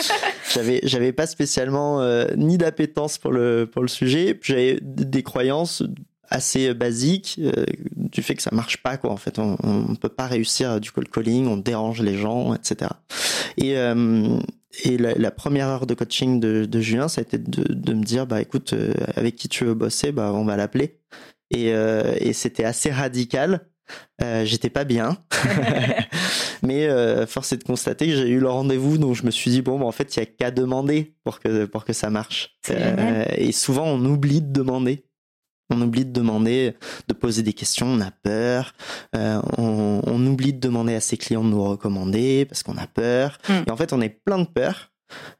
j'avais 0.54 0.80
j'avais 0.82 1.12
pas 1.12 1.26
spécialement 1.26 2.00
euh, 2.00 2.26
ni 2.36 2.58
d'appétence 2.58 3.18
pour 3.18 3.32
le 3.32 3.68
pour 3.70 3.82
le 3.82 3.88
sujet. 3.88 4.38
J'avais 4.42 4.78
des 4.82 5.22
croyances 5.22 5.82
assez 6.28 6.72
basiques 6.74 7.38
euh, 7.42 7.64
du 7.96 8.22
fait 8.22 8.34
que 8.34 8.42
ça 8.42 8.50
marche 8.52 8.78
pas 8.78 8.96
quoi. 8.96 9.10
En 9.10 9.16
fait, 9.16 9.38
on, 9.38 9.56
on 9.62 9.94
peut 9.94 10.08
pas 10.08 10.26
réussir 10.26 10.80
du 10.80 10.90
cold 10.90 11.10
calling, 11.10 11.46
on 11.46 11.56
dérange 11.58 12.00
les 12.02 12.16
gens, 12.16 12.54
etc. 12.54 12.90
Et 13.58 13.76
euh, 13.76 14.38
et 14.84 14.96
la, 14.96 15.14
la 15.14 15.30
première 15.30 15.68
heure 15.68 15.86
de 15.86 15.94
coaching 15.94 16.40
de, 16.40 16.64
de 16.64 16.80
Julien, 16.80 17.08
ça 17.08 17.20
a 17.20 17.22
été 17.22 17.38
de, 17.38 17.72
de 17.72 17.92
me 17.94 18.02
dire 18.02 18.26
bah 18.26 18.40
écoute, 18.40 18.72
euh, 18.72 18.94
avec 19.16 19.36
qui 19.36 19.48
tu 19.48 19.64
veux 19.64 19.74
bosser, 19.74 20.12
bah 20.12 20.32
on 20.34 20.44
va 20.44 20.56
l'appeler. 20.56 20.98
Et, 21.50 21.74
euh, 21.74 22.14
et 22.18 22.32
c'était 22.32 22.64
assez 22.64 22.90
radical. 22.90 23.66
Euh, 24.22 24.44
J'étais 24.44 24.70
pas 24.70 24.84
bien, 24.84 25.18
mais 26.62 26.86
euh, 26.86 27.26
force 27.26 27.52
est 27.52 27.58
de 27.58 27.64
constater 27.64 28.06
que 28.06 28.16
j'ai 28.16 28.28
eu 28.28 28.38
le 28.38 28.48
rendez-vous, 28.48 28.98
donc 28.98 29.14
je 29.14 29.24
me 29.24 29.30
suis 29.30 29.50
dit 29.50 29.62
bon, 29.62 29.78
bah, 29.78 29.86
en 29.86 29.92
fait, 29.92 30.16
il 30.16 30.20
y 30.20 30.22
a 30.22 30.26
qu'à 30.26 30.50
demander 30.50 31.14
pour 31.24 31.40
que 31.40 31.64
pour 31.66 31.84
que 31.84 31.92
ça 31.92 32.10
marche. 32.10 32.56
Génial. 32.66 33.26
et 33.36 33.52
souvent, 33.52 33.84
on 33.84 34.04
oublie 34.04 34.40
de 34.40 34.52
demander. 34.52 35.04
On 35.72 35.80
oublie 35.80 36.04
de 36.04 36.12
demander, 36.12 36.74
de 37.08 37.14
poser 37.14 37.42
des 37.42 37.54
questions, 37.54 37.86
on 37.86 38.00
a 38.00 38.10
peur. 38.10 38.74
Euh, 39.16 39.40
on, 39.56 40.02
on 40.04 40.26
oublie 40.26 40.52
de 40.52 40.60
demander 40.60 40.94
à 40.94 41.00
ses 41.00 41.16
clients 41.16 41.44
de 41.44 41.48
nous 41.48 41.64
recommander 41.64 42.44
parce 42.44 42.62
qu'on 42.62 42.76
a 42.76 42.86
peur. 42.86 43.38
Mm. 43.48 43.52
Et 43.66 43.70
en 43.70 43.76
fait, 43.76 43.92
on 43.92 44.00
est 44.00 44.10
plein 44.10 44.38
de 44.38 44.46
peurs. 44.46 44.90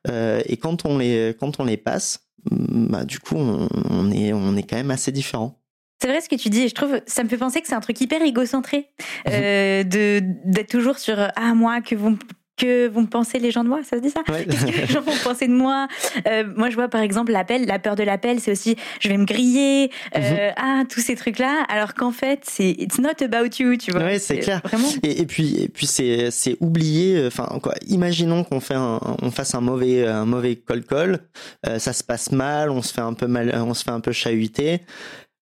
Euh, 0.08 0.42
et 0.46 0.56
quand 0.56 0.86
on 0.86 0.98
les 0.98 1.36
quand 1.38 1.60
on 1.60 1.64
les 1.64 1.76
passe, 1.76 2.28
bah 2.50 3.04
du 3.04 3.18
coup, 3.18 3.36
on, 3.36 3.68
on 3.90 4.10
est 4.10 4.32
on 4.32 4.56
est 4.56 4.62
quand 4.62 4.76
même 4.76 4.90
assez 4.90 5.12
différent. 5.12 5.61
C'est 6.02 6.08
vrai 6.08 6.20
ce 6.20 6.28
que 6.28 6.34
tu 6.34 6.48
dis, 6.48 6.62
et 6.62 6.68
je 6.68 6.74
trouve, 6.74 7.00
ça 7.06 7.22
me 7.22 7.28
fait 7.28 7.36
penser 7.36 7.60
que 7.60 7.68
c'est 7.68 7.74
un 7.76 7.80
truc 7.80 8.00
hyper 8.00 8.20
égocentré, 8.22 8.88
euh, 9.28 9.84
de 9.84 10.20
d'être 10.44 10.68
toujours 10.70 10.98
sur 10.98 11.16
ah 11.18 11.54
moi 11.54 11.80
que 11.80 11.94
vont 11.94 12.18
que 12.58 12.86
vont 12.86 13.06
penser 13.06 13.38
les 13.38 13.50
gens 13.50 13.64
de 13.64 13.68
moi, 13.70 13.80
ça 13.82 13.96
se 13.96 14.02
dit 14.02 14.10
ça 14.10 14.20
Ouais. 14.28 14.44
Qu'est-ce 14.50 14.66
que 14.66 14.80
les 14.82 14.86
gens 14.86 15.00
vont 15.00 15.16
penser 15.24 15.48
de 15.48 15.54
moi 15.54 15.88
Euh, 16.28 16.44
Moi, 16.54 16.68
je 16.70 16.74
vois 16.74 16.88
par 16.88 17.00
exemple 17.00 17.32
l'appel, 17.32 17.64
la 17.66 17.78
peur 17.78 17.96
de 17.96 18.02
l'appel, 18.02 18.40
c'est 18.40 18.52
aussi 18.52 18.76
je 19.00 19.08
vais 19.08 19.16
me 19.16 19.24
griller, 19.24 19.90
euh, 20.16 20.50
ah 20.56 20.82
tous 20.88 21.00
ces 21.00 21.16
trucs 21.16 21.38
là, 21.38 21.64
alors 21.68 21.94
qu'en 21.94 22.12
fait 22.12 22.40
c'est 22.42 22.70
it's 22.70 22.98
not 22.98 23.22
about 23.22 23.48
you, 23.58 23.76
tu 23.78 23.90
vois. 23.90 24.02
Ouais, 24.02 24.18
c'est 24.18 24.38
clair. 24.40 24.60
Vraiment. 24.64 24.88
Et, 25.02 25.22
et 25.22 25.26
puis, 25.26 25.62
et 25.62 25.68
puis 25.68 25.86
c'est, 25.86 26.30
c'est 26.30 26.56
oublier. 26.60 27.16
euh, 27.16 27.26
Enfin, 27.28 27.48
quoi. 27.62 27.74
Imaginons 27.88 28.44
qu'on 28.44 28.60
fait 28.60 28.74
un, 28.74 29.00
on 29.22 29.30
fasse 29.30 29.54
un 29.54 29.60
mauvais, 29.62 30.06
un 30.06 30.26
mauvais 30.26 30.56
call. 30.56 31.20
euh, 31.66 31.78
ça 31.78 31.92
se 31.94 32.04
passe 32.04 32.32
mal, 32.32 32.70
on 32.70 32.82
se 32.82 32.92
fait 32.92 33.00
un 33.00 33.14
peu 33.14 33.26
mal, 33.28 33.50
on 33.66 33.72
se 33.74 33.82
fait 33.82 33.90
un 33.92 34.00
peu 34.00 34.12
chahuter. 34.12 34.80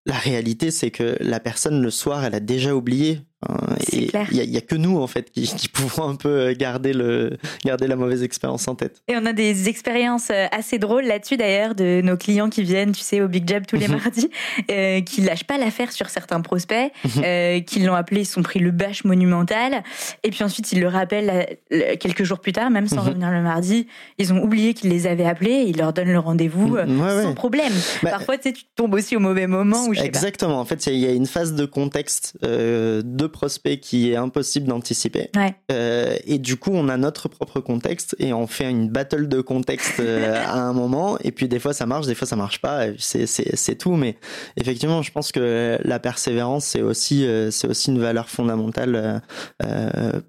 La 0.07 0.19
réalité, 0.19 0.71
c'est 0.71 0.91
que 0.91 1.17
la 1.21 1.41
personne 1.41 1.83
le 1.83 1.91
soir, 1.91 2.25
elle 2.25 2.35
a 2.35 2.41
déjà 2.41 2.75
oublié. 2.75 3.21
Hein, 3.49 3.57
il 3.93 4.11
y 4.35 4.57
a, 4.59 4.61
que 4.61 4.75
nous 4.75 4.99
en 4.99 5.07
fait 5.07 5.31
qui, 5.31 5.47
qui 5.47 5.69
pouvons 5.69 6.07
un 6.11 6.15
peu 6.17 6.53
garder 6.53 6.93
le, 6.93 7.39
garder 7.65 7.87
la 7.87 7.97
mauvaise 7.97 8.23
expérience 8.23 8.69
en 8.69 8.75
tête. 8.75 9.01
Et 9.09 9.17
on 9.17 9.25
a 9.25 9.33
des 9.33 9.71
expériences 9.71 10.29
euh, 10.31 10.47
assez 10.53 10.79
drôles 10.79 11.05
là-dessus 11.07 11.39
d'ailleurs 11.39 11.75
de 11.75 12.03
nos 12.03 12.19
clients 12.19 12.51
qui 12.51 12.63
viennent, 12.65 12.93
tu 12.93 13.01
sais, 13.01 13.23
au 13.23 13.29
Big 13.29 13.49
Jab 13.49 13.65
tous 13.67 13.77
les 13.77 13.89
Mhm. 13.89 13.97
mardis, 13.97 14.31
euh, 14.71 15.01
qui 15.01 15.23
lâchent 15.23 15.45
pas 15.47 15.57
l'affaire 15.57 15.91
sur 15.91 16.11
certains 16.11 16.43
prospects, 16.43 16.93
Mhm. 17.05 17.23
euh, 17.25 17.61
qui 17.61 17.81
l'ont 17.81 17.95
appelé, 17.95 18.21
ils 18.21 18.27
sont 18.27 18.43
pris 18.43 18.59
le 18.59 18.73
bâche 18.73 19.05
monumental, 19.05 19.83
et 20.23 20.29
puis 20.31 20.45
ensuite 20.45 20.71
ils 20.73 20.81
le 20.81 20.89
rappellent 20.89 21.31
euh, 21.31 21.45
le- 21.71 21.97
quelques 21.97 22.25
jours 22.25 22.41
plus 22.41 22.53
tard, 22.53 22.69
même 22.69 22.89
sans 22.89 22.97
Mhm. 23.03 23.09
revenir 23.09 23.31
le 23.31 23.41
mardi, 23.43 23.87
ils 24.19 24.35
ont 24.35 24.43
oublié 24.43 24.75
qu'ils 24.75 24.91
les 24.91 25.07
avaient 25.07 25.25
appelés, 25.25 25.53
et 25.53 25.69
ils 25.71 25.79
leur 25.79 25.95
donnent 25.95 26.13
le 26.13 26.19
rendez-vous 26.19 26.77
euh, 26.77 26.85
Ouais, 26.87 27.15
ouais. 27.17 27.23
sans 27.23 27.33
problème. 27.35 27.73
Bah, 28.03 28.11
Parfois, 28.11 28.37
tu 28.37 28.51
sais, 28.51 28.53
tu 28.53 28.65
tombes 28.77 28.93
aussi 28.93 29.17
au 29.17 29.21
mauvais 29.21 29.47
moment. 29.47 29.87
Pas. 29.95 30.05
Exactement. 30.05 30.61
En 30.61 30.67
fait, 30.67 30.87
il 30.89 30.97
y 30.99 31.07
a 31.07 31.13
une 31.13 31.27
phase 31.27 31.55
de 31.55 31.65
contexte 31.65 32.35
euh, 32.45 33.01
de 33.03 33.30
prospect 33.31 33.79
qui 33.79 34.11
est 34.11 34.17
impossible 34.17 34.67
d'anticiper. 34.67 35.31
Ouais. 35.37 35.55
Euh, 35.73 36.17
et 36.27 36.39
du 36.39 36.57
coup, 36.57 36.71
on 36.73 36.89
a 36.89 36.97
notre 36.97 37.29
propre 37.29 37.61
contexte 37.61 38.17
et 38.19 38.33
on 38.33 38.47
fait 38.47 38.69
une 38.69 38.89
battle 38.89 39.29
de 39.29 39.41
contexte 39.41 40.01
euh, 40.01 40.43
à 40.47 40.61
un 40.61 40.73
moment. 40.73 41.19
Et 41.23 41.33
puis 41.33 41.49
des 41.49 41.59
fois 41.59 41.73
ça 41.73 41.87
marche, 41.87 42.07
des 42.07 42.15
fois 42.15 42.27
ça 42.27 42.37
marche 42.37 42.61
pas. 42.61 42.87
C'est 42.99 43.79
tout. 43.79 43.95
Mais 43.95 44.17
effectivement, 44.57 45.03
je 45.03 45.13
pense 45.13 45.33
que 45.33 45.79
la 45.83 45.99
persévérance 45.99 46.65
c'est 46.65 46.83
aussi 46.83 47.25
euh, 47.27 47.51
c'est 47.51 47.69
aussi 47.69 47.91
une 47.91 48.01
valeur 48.01 48.29
fondamentale 48.29 49.23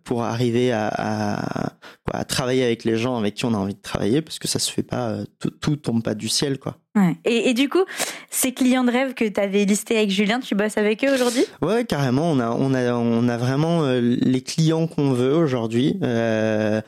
pour 0.04 0.24
arriver 0.24 0.72
à, 0.72 0.88
à, 0.88 1.74
quoi, 2.06 2.20
à 2.20 2.24
travailler 2.24 2.64
avec 2.64 2.84
les 2.84 2.98
gens 2.98 3.18
avec 3.18 3.36
qui 3.36 3.46
on 3.46 3.54
a 3.54 3.58
envie 3.58 3.76
de 3.76 3.82
travailler 3.82 4.22
parce 4.22 4.40
que 4.40 4.48
ça 4.48 4.60
se 4.60 4.72
fait 4.72 4.84
pas 4.84 5.10
euh, 5.10 5.26
tout, 5.40 5.50
tout 5.50 5.76
tombe 5.76 6.04
pas 6.04 6.14
du 6.14 6.30
ciel 6.30 6.60
quoi. 6.60 6.78
Ouais. 6.96 7.16
Et, 7.24 7.50
et 7.50 7.54
du 7.54 7.70
coup, 7.70 7.86
ces 8.30 8.54
clients 8.54 8.84
de 8.84 8.92
rêve 8.92 9.14
que 9.14 9.24
tu 9.24 9.40
avais 9.40 9.64
listés 9.64 9.98
avec 9.98 10.10
Julien, 10.10 10.42
tu 10.42 10.56
bosses 10.56 10.78
avec 10.78 11.06
eux 11.06 11.14
aujourd'hui? 11.14 11.46
Ouais, 11.62 11.86
carrément. 11.86 12.30
On 12.30 12.40
a, 12.40 12.50
on 12.52 12.74
a, 12.74 12.94
on 12.94 13.30
a 13.30 13.38
vraiment 13.38 13.84
euh, 13.84 14.02
les 14.02 14.42
clients 14.42 14.88
qu'on 14.88 15.14
veut 15.14 15.34
aujourd'hui. 15.34 15.98
Euh, 16.04 16.82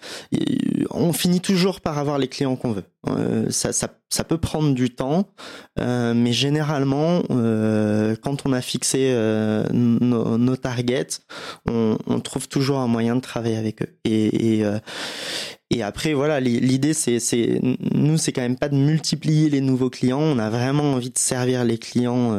on 0.89 1.13
finit 1.13 1.39
toujours 1.39 1.79
par 1.79 1.97
avoir 1.99 2.17
les 2.17 2.27
clients 2.27 2.57
qu'on 2.57 2.73
veut. 2.73 2.83
Euh, 3.09 3.49
ça, 3.49 3.73
ça, 3.73 3.89
ça 4.09 4.23
peut 4.23 4.37
prendre 4.37 4.73
du 4.73 4.89
temps, 4.89 5.27
euh, 5.79 6.13
mais 6.13 6.31
généralement, 6.31 7.21
euh, 7.31 8.15
quand 8.21 8.45
on 8.45 8.53
a 8.53 8.61
fixé 8.61 9.09
euh, 9.11 9.65
nos, 9.73 10.37
nos 10.37 10.55
targets, 10.55 11.19
on, 11.67 11.97
on 12.07 12.19
trouve 12.21 12.47
toujours 12.47 12.79
un 12.79 12.87
moyen 12.87 13.17
de 13.17 13.21
travailler 13.21 13.57
avec 13.57 13.81
eux. 13.81 13.97
Et, 14.05 14.57
et, 14.57 14.65
euh, 14.65 14.79
et 15.69 15.83
après, 15.83 16.13
voilà, 16.13 16.39
li- 16.39 16.61
l'idée, 16.61 16.93
c'est, 16.93 17.19
c'est, 17.19 17.59
nous, 17.93 18.17
c'est 18.17 18.31
quand 18.31 18.41
même 18.41 18.57
pas 18.57 18.69
de 18.69 18.77
multiplier 18.77 19.49
les 19.49 19.59
nouveaux 19.59 19.89
clients. 19.89 20.21
On 20.21 20.39
a 20.39 20.49
vraiment 20.49 20.93
envie 20.93 21.09
de 21.09 21.17
servir 21.17 21.65
les 21.65 21.77
clients 21.77 22.31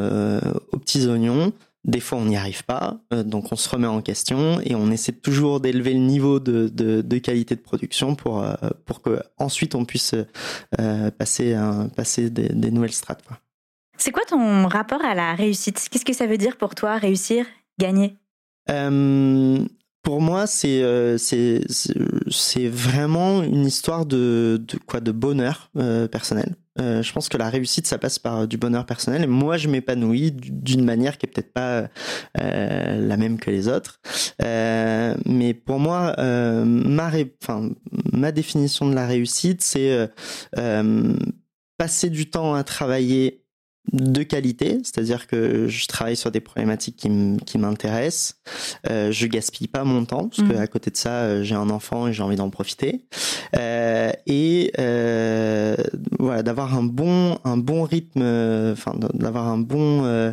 aux 0.73 0.79
petits 0.79 1.07
oignons. 1.07 1.53
Des 1.85 2.01
fois, 2.01 2.17
on 2.19 2.25
n'y 2.25 2.37
arrive 2.39 2.65
pas, 2.65 2.99
euh, 3.13 3.23
donc 3.23 3.53
on 3.53 3.57
se 3.57 3.69
remet 3.69 3.87
en 3.87 4.01
question 4.01 4.59
et 4.63 4.75
on 4.75 4.91
essaie 4.91 5.13
toujours 5.13 5.61
d'élever 5.61 5.93
le 5.93 6.01
niveau 6.01 6.41
de, 6.41 6.69
de, 6.69 7.03
de 7.03 7.19
qualité 7.19 7.55
de 7.57 7.61
production 7.61 8.15
pour 8.15 8.43
euh, 8.43 8.55
pour 8.87 9.03
que 9.03 9.21
ensuite 9.37 9.75
on 9.75 9.85
puisse 9.85 10.15
euh, 10.81 11.11
passer 11.11 11.53
un, 11.53 11.89
passer 11.91 12.31
des, 12.31 12.49
des 12.49 12.71
nouvelles 12.71 12.93
strates. 12.95 13.23
C'est 13.99 14.13
quoi 14.13 14.23
ton 14.27 14.67
rapport 14.67 15.05
à 15.05 15.15
la 15.15 15.35
réussite? 15.35 15.89
Qu'est-ce 15.91 16.07
que 16.07 16.15
ça 16.15 16.27
veut 16.27 16.39
dire 16.39 16.57
pour 16.57 16.75
toi, 16.75 16.97
réussir, 16.97 17.45
gagner? 17.79 18.17
Euh, 18.71 19.59
pour 20.03 20.23
moi, 20.23 20.47
c'est 20.47 20.83
c'est 21.19 21.61
c'est- 21.69 21.95
c'est 22.31 22.69
vraiment 22.69 23.43
une 23.43 23.67
histoire 23.67 24.07
de, 24.07 24.59
de 24.67 24.79
quoi? 24.79 25.01
De 25.01 25.13
bonheur 25.13 25.71
euh, 25.77 26.09
personnel. 26.09 26.57
Euh, 26.81 27.03
je 27.03 27.13
pense 27.13 27.29
que 27.29 27.37
la 27.37 27.51
réussite, 27.51 27.87
ça 27.87 27.99
passe 27.99 28.19
par 28.19 28.49
du 28.49 28.57
bonheur 28.57 28.85
personnel. 28.85 29.23
Et 29.23 29.27
moi, 29.29 29.57
je 29.57 29.69
m'épanouis 29.69 30.33
d'une 30.33 30.85
manière 30.85 31.19
qui 31.19 31.27
est 31.27 31.29
peut-être 31.31 31.53
pas 31.53 31.89
euh, 32.41 33.07
la 33.07 33.17
même 33.17 33.39
que 33.39 33.51
les 33.51 33.69
autres. 33.69 34.01
Euh, 34.43 35.15
mais 35.25 35.55
pour 35.55 35.79
moi, 35.79 36.15
euh, 36.19 36.65
ma, 36.65 37.09
ré- 37.09 37.37
enfin, 37.43 37.71
ma 38.13 38.33
définition 38.33 38.89
de 38.89 38.95
la 38.95 39.07
réussite, 39.07 39.63
c'est 39.63 39.93
euh, 39.93 40.07
euh, 40.59 41.15
passer 41.79 42.11
du 42.11 42.29
temps 42.29 42.55
à 42.55 42.65
travailler 42.65 43.44
de 43.93 44.23
qualité, 44.23 44.79
c'est-à-dire 44.83 45.27
que 45.27 45.69
je 45.69 45.87
travaille 45.87 46.17
sur 46.17 46.31
des 46.31 46.41
problématiques 46.41 46.97
qui 47.47 47.59
m'intéressent. 47.59 48.37
Euh, 48.89 49.13
je 49.13 49.27
gaspille 49.27 49.69
pas 49.69 49.85
mon 49.85 50.05
temps 50.05 50.29
parce 50.29 50.39
Mhm. 50.43 50.49
que 50.49 50.57
à 50.57 50.67
côté 50.67 50.91
de 50.91 50.97
ça, 50.97 51.11
euh, 51.11 51.43
j'ai 51.43 51.55
un 51.55 51.69
enfant 51.71 52.09
et 52.09 52.13
j'ai 52.13 52.23
envie 52.23 52.37
d'en 52.37 52.51
profiter. 52.51 53.05
Euh, 53.57 54.11
et 54.27 54.73
euh, 54.79 55.77
voilà, 56.19 56.43
d'avoir 56.43 56.75
un 56.77 56.83
bon 56.83 57.39
un 57.45 57.57
bon 57.59 57.83
rythme, 57.83 58.21
euh, 58.23 58.73
enfin 58.73 58.95
d'avoir 59.13 59.49
un 59.49 59.59
bon 59.59 60.05
euh, 60.05 60.33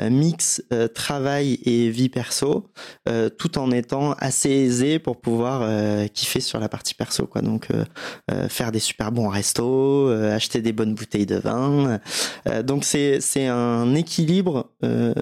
mix 0.00 0.62
euh, 0.72 0.88
travail 0.88 1.58
et 1.64 1.90
vie 1.90 2.08
perso, 2.08 2.70
euh, 3.08 3.28
tout 3.28 3.58
en 3.58 3.70
étant 3.70 4.12
assez 4.18 4.50
aisé 4.50 4.98
pour 4.98 5.20
pouvoir 5.20 5.60
euh, 5.62 6.06
kiffer 6.06 6.40
sur 6.40 6.58
la 6.58 6.68
partie 6.68 6.94
perso, 6.94 7.26
quoi. 7.26 7.42
Donc 7.42 7.68
euh, 7.70 7.84
euh, 8.30 8.48
faire 8.48 8.72
des 8.72 8.78
super 8.78 9.12
bons 9.12 9.28
restos, 9.28 10.08
euh, 10.08 10.34
acheter 10.34 10.62
des 10.62 10.72
bonnes 10.72 10.94
bouteilles 10.94 11.26
de 11.26 11.36
vin. 11.36 12.00
Euh, 12.48 12.62
donc 12.62 12.84
c'est 12.84 13.20
c'est 13.20 13.46
un 13.46 13.94
équilibre 13.94 14.70
euh, 14.84 15.12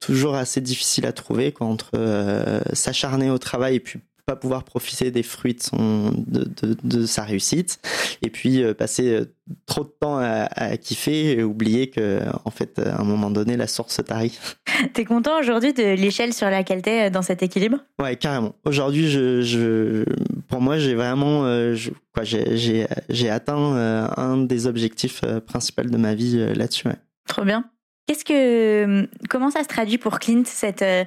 toujours 0.00 0.34
assez 0.34 0.60
difficile 0.60 1.06
à 1.06 1.12
trouver 1.12 1.52
quoi, 1.52 1.66
entre 1.66 1.90
euh, 1.94 2.60
s'acharner 2.72 3.30
au 3.30 3.38
travail 3.38 3.76
et 3.76 3.80
puis 3.80 4.00
pas 4.26 4.34
pouvoir 4.36 4.64
profiter 4.64 5.12
des 5.12 5.22
fruits 5.22 5.54
de 5.54 5.62
son 5.62 6.10
de, 6.26 6.44
de, 6.44 6.76
de 6.82 7.06
sa 7.06 7.22
réussite 7.22 7.78
et 8.22 8.28
puis 8.28 8.62
euh, 8.62 8.74
passer 8.74 9.14
euh, 9.14 9.24
trop 9.66 9.84
de 9.84 9.92
temps 10.00 10.18
à, 10.18 10.48
à 10.50 10.76
kiffer 10.76 11.38
et 11.38 11.42
oublier 11.44 11.90
que 11.90 12.20
en 12.44 12.50
fait 12.50 12.80
à 12.80 13.00
un 13.00 13.04
moment 13.04 13.30
donné 13.30 13.56
la 13.56 13.68
source 13.68 13.94
se 13.94 14.02
tarit. 14.02 14.36
T'es 14.94 15.04
content 15.04 15.38
aujourd'hui 15.38 15.72
de 15.72 15.94
l'échelle 15.94 16.32
sur 16.34 16.50
laquelle 16.50 16.82
t'es 16.82 17.06
euh, 17.06 17.10
dans 17.10 17.22
cet 17.22 17.44
équilibre? 17.44 17.78
Ouais, 18.02 18.16
carrément. 18.16 18.56
Aujourd'hui, 18.64 19.08
je, 19.08 19.42
je, 19.42 20.04
pour 20.48 20.60
moi, 20.60 20.76
j'ai 20.78 20.94
vraiment, 20.94 21.44
je, 21.74 21.90
quoi, 22.12 22.24
j'ai, 22.24 23.30
atteint 23.30 24.10
un 24.16 24.36
des 24.38 24.66
objectifs 24.66 25.22
principaux 25.46 25.82
de 25.82 25.96
ma 25.96 26.14
vie 26.14 26.36
là-dessus. 26.54 26.88
ouais. 26.88 26.96
Trop 27.26 27.44
bien. 27.44 27.64
Qu'est-ce 28.06 28.24
que, 28.24 29.08
comment 29.28 29.50
ça 29.50 29.64
se 29.64 29.68
traduit 29.68 29.98
pour 29.98 30.20
Clint 30.20 30.44
cette 30.44 30.82
euh, 30.82 31.04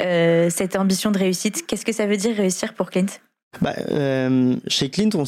euh, 0.00 0.50
cette 0.50 0.76
ambition 0.76 1.10
de 1.10 1.18
réussite? 1.18 1.66
Qu'est-ce 1.66 1.84
que 1.84 1.92
ça 1.92 2.06
veut 2.06 2.18
dire 2.18 2.36
réussir 2.36 2.74
pour 2.74 2.90
Clint? 2.90 3.06
Bah, 3.62 3.74
euh, 3.90 4.56
chez 4.66 4.90
Clint, 4.90 5.10
on 5.14 5.24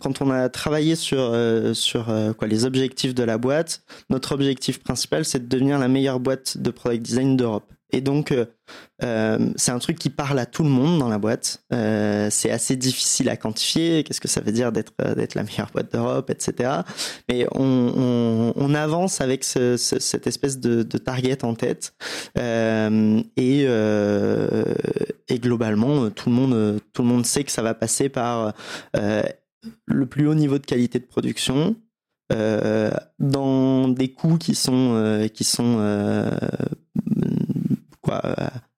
quand 0.00 0.22
on 0.22 0.30
a 0.30 0.48
travaillé 0.48 0.94
sur 0.94 1.34
les 2.42 2.64
objectifs 2.64 3.14
de 3.14 3.22
la 3.22 3.36
boîte, 3.36 3.82
notre 4.08 4.32
objectif 4.32 4.78
principal, 4.82 5.26
c'est 5.26 5.40
de 5.40 5.48
devenir 5.48 5.78
la 5.78 5.88
meilleure 5.88 6.20
boîte 6.20 6.56
de 6.56 6.70
product 6.70 7.02
design 7.02 7.36
d'Europe. 7.36 7.73
Et 7.94 8.00
donc, 8.00 8.32
euh, 8.32 8.46
euh, 9.04 9.50
c'est 9.54 9.70
un 9.70 9.78
truc 9.78 9.96
qui 10.00 10.10
parle 10.10 10.36
à 10.40 10.46
tout 10.46 10.64
le 10.64 10.68
monde 10.68 10.98
dans 10.98 11.08
la 11.08 11.18
boîte. 11.18 11.62
Euh, 11.72 12.26
c'est 12.28 12.50
assez 12.50 12.74
difficile 12.74 13.28
à 13.28 13.36
quantifier. 13.36 14.02
Qu'est-ce 14.02 14.20
que 14.20 14.26
ça 14.26 14.40
veut 14.40 14.50
dire 14.50 14.72
d'être 14.72 14.92
d'être 15.14 15.36
la 15.36 15.44
meilleure 15.44 15.70
boîte 15.72 15.92
d'Europe, 15.92 16.28
etc. 16.28 16.80
Mais 17.28 17.46
on, 17.52 18.74
avance 18.74 19.20
avec 19.20 19.44
ce, 19.44 19.76
ce- 19.76 20.00
cette 20.00 20.26
espèce 20.26 20.58
de, 20.58 20.82
target 20.82 21.44
en 21.44 21.54
tête. 21.54 21.94
Et, 22.36 23.64
globalement, 25.38 26.10
tout 26.10 26.30
le 26.30 26.34
monde 26.34 26.80
tout 26.92 27.02
le 27.02 27.08
monde 27.08 27.24
sait 27.24 27.44
que 27.44 27.52
ça 27.52 27.62
va 27.62 27.74
passer 27.74 28.08
par 28.08 28.54
le 29.86 30.06
plus 30.06 30.26
haut 30.26 30.34
niveau 30.34 30.58
de 30.58 30.66
qualité 30.66 30.98
de 30.98 31.06
production. 31.06 31.76
dans 33.20 33.88
des 33.88 34.12
coûts 34.12 34.38
qui 34.38 34.56
sont 34.56 35.28
qui 35.32 35.44
sont 35.44 35.78
quoi 38.04 38.20
euh, 38.24 38.34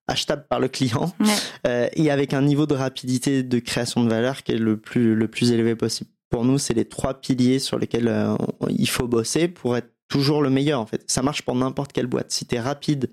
achetables 0.09 0.47
par 0.49 0.61
le 0.61 0.69
client 0.69 1.13
Ouais. 1.21 1.27
euh, 1.67 1.89
et 1.95 2.11
avec 2.11 2.33
un 2.33 2.43
niveau 2.43 2.67
de 2.67 2.75
rapidité 2.75 3.43
de 3.43 3.59
création 3.59 4.05
de 4.05 4.09
valeur 4.11 4.43
qui 4.43 4.53
est 4.53 4.59
le 4.59 4.77
plus 4.77 5.15
le 5.15 5.29
plus 5.29 5.51
élevé 5.53 5.75
possible. 5.77 6.11
Pour 6.31 6.45
nous, 6.45 6.59
c'est 6.59 6.75
les 6.75 6.85
trois 6.87 7.15
piliers 7.21 7.59
sur 7.59 7.79
lesquels 7.79 8.09
euh, 8.09 8.35
on- 8.61 8.69
il 8.69 8.89
faut 8.89 9.07
bosser 9.07 9.49
pour 9.49 9.77
être 9.77 9.91
toujours 10.09 10.41
le 10.43 10.51
meilleur 10.51 10.81
en 10.81 10.87
fait. 10.87 11.03
Ça 11.09 11.23
marche 11.23 11.43
pour 11.43 11.55
n'importe 11.57 11.93
quelle 11.93 12.07
boîte. 12.07 12.31
Si 12.31 12.47
tu 12.47 12.55
es 12.55 12.61
rapide 12.61 13.11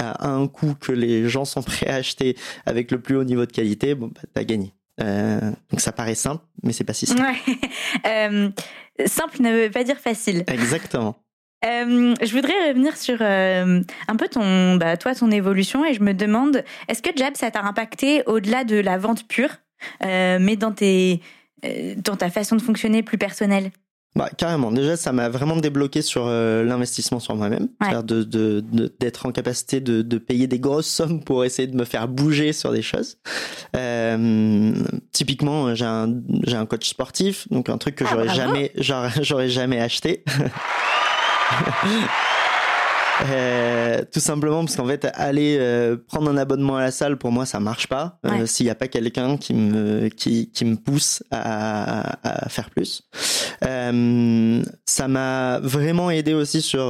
euh, 0.00 0.12
à 0.18 0.28
un 0.28 0.46
coût 0.48 0.74
que 0.80 0.90
les 0.92 1.28
gens 1.28 1.44
sont 1.44 1.62
prêts 1.62 1.86
à 1.88 1.94
acheter 1.96 2.36
avec 2.66 2.90
le 2.90 3.00
plus 3.00 3.16
haut 3.16 3.24
niveau 3.24 3.46
de 3.46 3.52
qualité, 3.52 3.94
bon 3.94 4.08
bah, 4.08 4.20
t'as 4.34 4.44
gagné. 4.44 4.74
Donc 4.98 5.80
ça 5.80 5.90
paraît 5.92 6.14
simple, 6.14 6.44
mais 6.62 6.72
c'est 6.72 6.84
pas 6.84 6.92
si 6.92 7.06
simple. 7.06 7.22
Ouais. 7.22 8.52
Simple 9.06 9.40
ne 9.42 9.64
veut 9.64 9.70
pas 9.70 9.84
dire 9.84 9.98
facile. 9.98 10.44
Exactement. 10.46 11.16
Euh, 11.64 12.14
je 12.20 12.32
voudrais 12.32 12.68
revenir 12.68 12.96
sur 12.96 13.18
euh, 13.20 13.80
un 14.08 14.16
peu 14.16 14.28
ton, 14.28 14.76
bah, 14.76 14.96
toi, 14.96 15.14
ton 15.14 15.30
évolution 15.30 15.84
et 15.84 15.94
je 15.94 16.02
me 16.02 16.12
demande, 16.12 16.64
est-ce 16.88 17.02
que 17.02 17.10
Jab, 17.16 17.36
ça 17.36 17.50
t'a 17.50 17.62
impacté 17.62 18.22
au-delà 18.26 18.64
de 18.64 18.76
la 18.76 18.98
vente 18.98 19.26
pure, 19.28 19.50
euh, 20.04 20.38
mais 20.40 20.56
dans 20.56 20.72
tes, 20.72 21.20
dans 21.98 22.16
ta 22.16 22.30
façon 22.30 22.56
de 22.56 22.62
fonctionner 22.62 23.02
plus 23.04 23.18
personnelle? 23.18 23.70
Bah, 24.14 24.28
carrément. 24.36 24.70
Déjà, 24.72 24.96
ça 24.98 25.12
m'a 25.12 25.30
vraiment 25.30 25.56
débloqué 25.56 26.02
sur 26.02 26.24
euh, 26.26 26.64
l'investissement 26.64 27.18
sur 27.18 27.34
moi-même. 27.34 27.68
Ouais. 27.80 27.94
De, 28.02 28.22
de, 28.24 28.60
de- 28.60 28.94
d'être 29.00 29.24
en 29.24 29.32
capacité 29.32 29.80
de, 29.80 30.02
de 30.02 30.18
payer 30.18 30.46
des 30.46 30.58
grosses 30.58 30.86
sommes 30.88 31.24
pour 31.24 31.44
essayer 31.46 31.66
de 31.66 31.74
me 31.76 31.84
faire 31.86 32.08
bouger 32.08 32.52
sur 32.52 32.72
des 32.72 32.82
choses. 32.82 33.16
Euh, 33.74 34.74
typiquement, 35.12 35.74
j'ai 35.74 35.86
un, 35.86 36.12
j'ai 36.46 36.56
un 36.56 36.66
coach 36.66 36.88
sportif, 36.90 37.48
donc 37.50 37.70
un 37.70 37.78
truc 37.78 37.94
que 37.94 38.04
Ah, 38.04 38.08
j'aurais 38.10 38.24
bravo. 38.26 38.40
jamais, 38.40 38.72
j'aurais, 38.76 39.10
j'aurais 39.22 39.48
jamais 39.48 39.80
acheté. 39.80 40.24
Euh, 43.30 44.02
tout 44.10 44.20
simplement 44.20 44.64
parce 44.64 44.74
qu'en 44.74 44.86
fait 44.86 45.06
aller 45.14 45.56
euh, 45.60 45.96
prendre 46.08 46.28
un 46.30 46.36
abonnement 46.38 46.78
à 46.78 46.80
la 46.80 46.90
salle 46.90 47.18
pour 47.18 47.30
moi 47.30 47.44
ça 47.46 47.60
marche 47.60 47.86
pas 47.86 48.18
euh, 48.26 48.30
Ouais. 48.30 48.46
s'il 48.46 48.64
n'y 48.66 48.70
a 48.70 48.74
pas 48.74 48.88
quelqu'un 48.88 49.36
qui 49.36 49.52
me 49.54 50.08
qui, 50.08 50.50
qui 50.50 50.64
me 50.64 50.76
pousse 50.76 51.22
à, 51.30 52.16
à 52.44 52.48
faire 52.48 52.70
plus 52.70 53.02
euh, 53.64 54.62
ça 54.86 55.08
m'a 55.08 55.60
vraiment 55.62 56.10
aidé 56.10 56.32
aussi 56.32 56.62
sur 56.62 56.80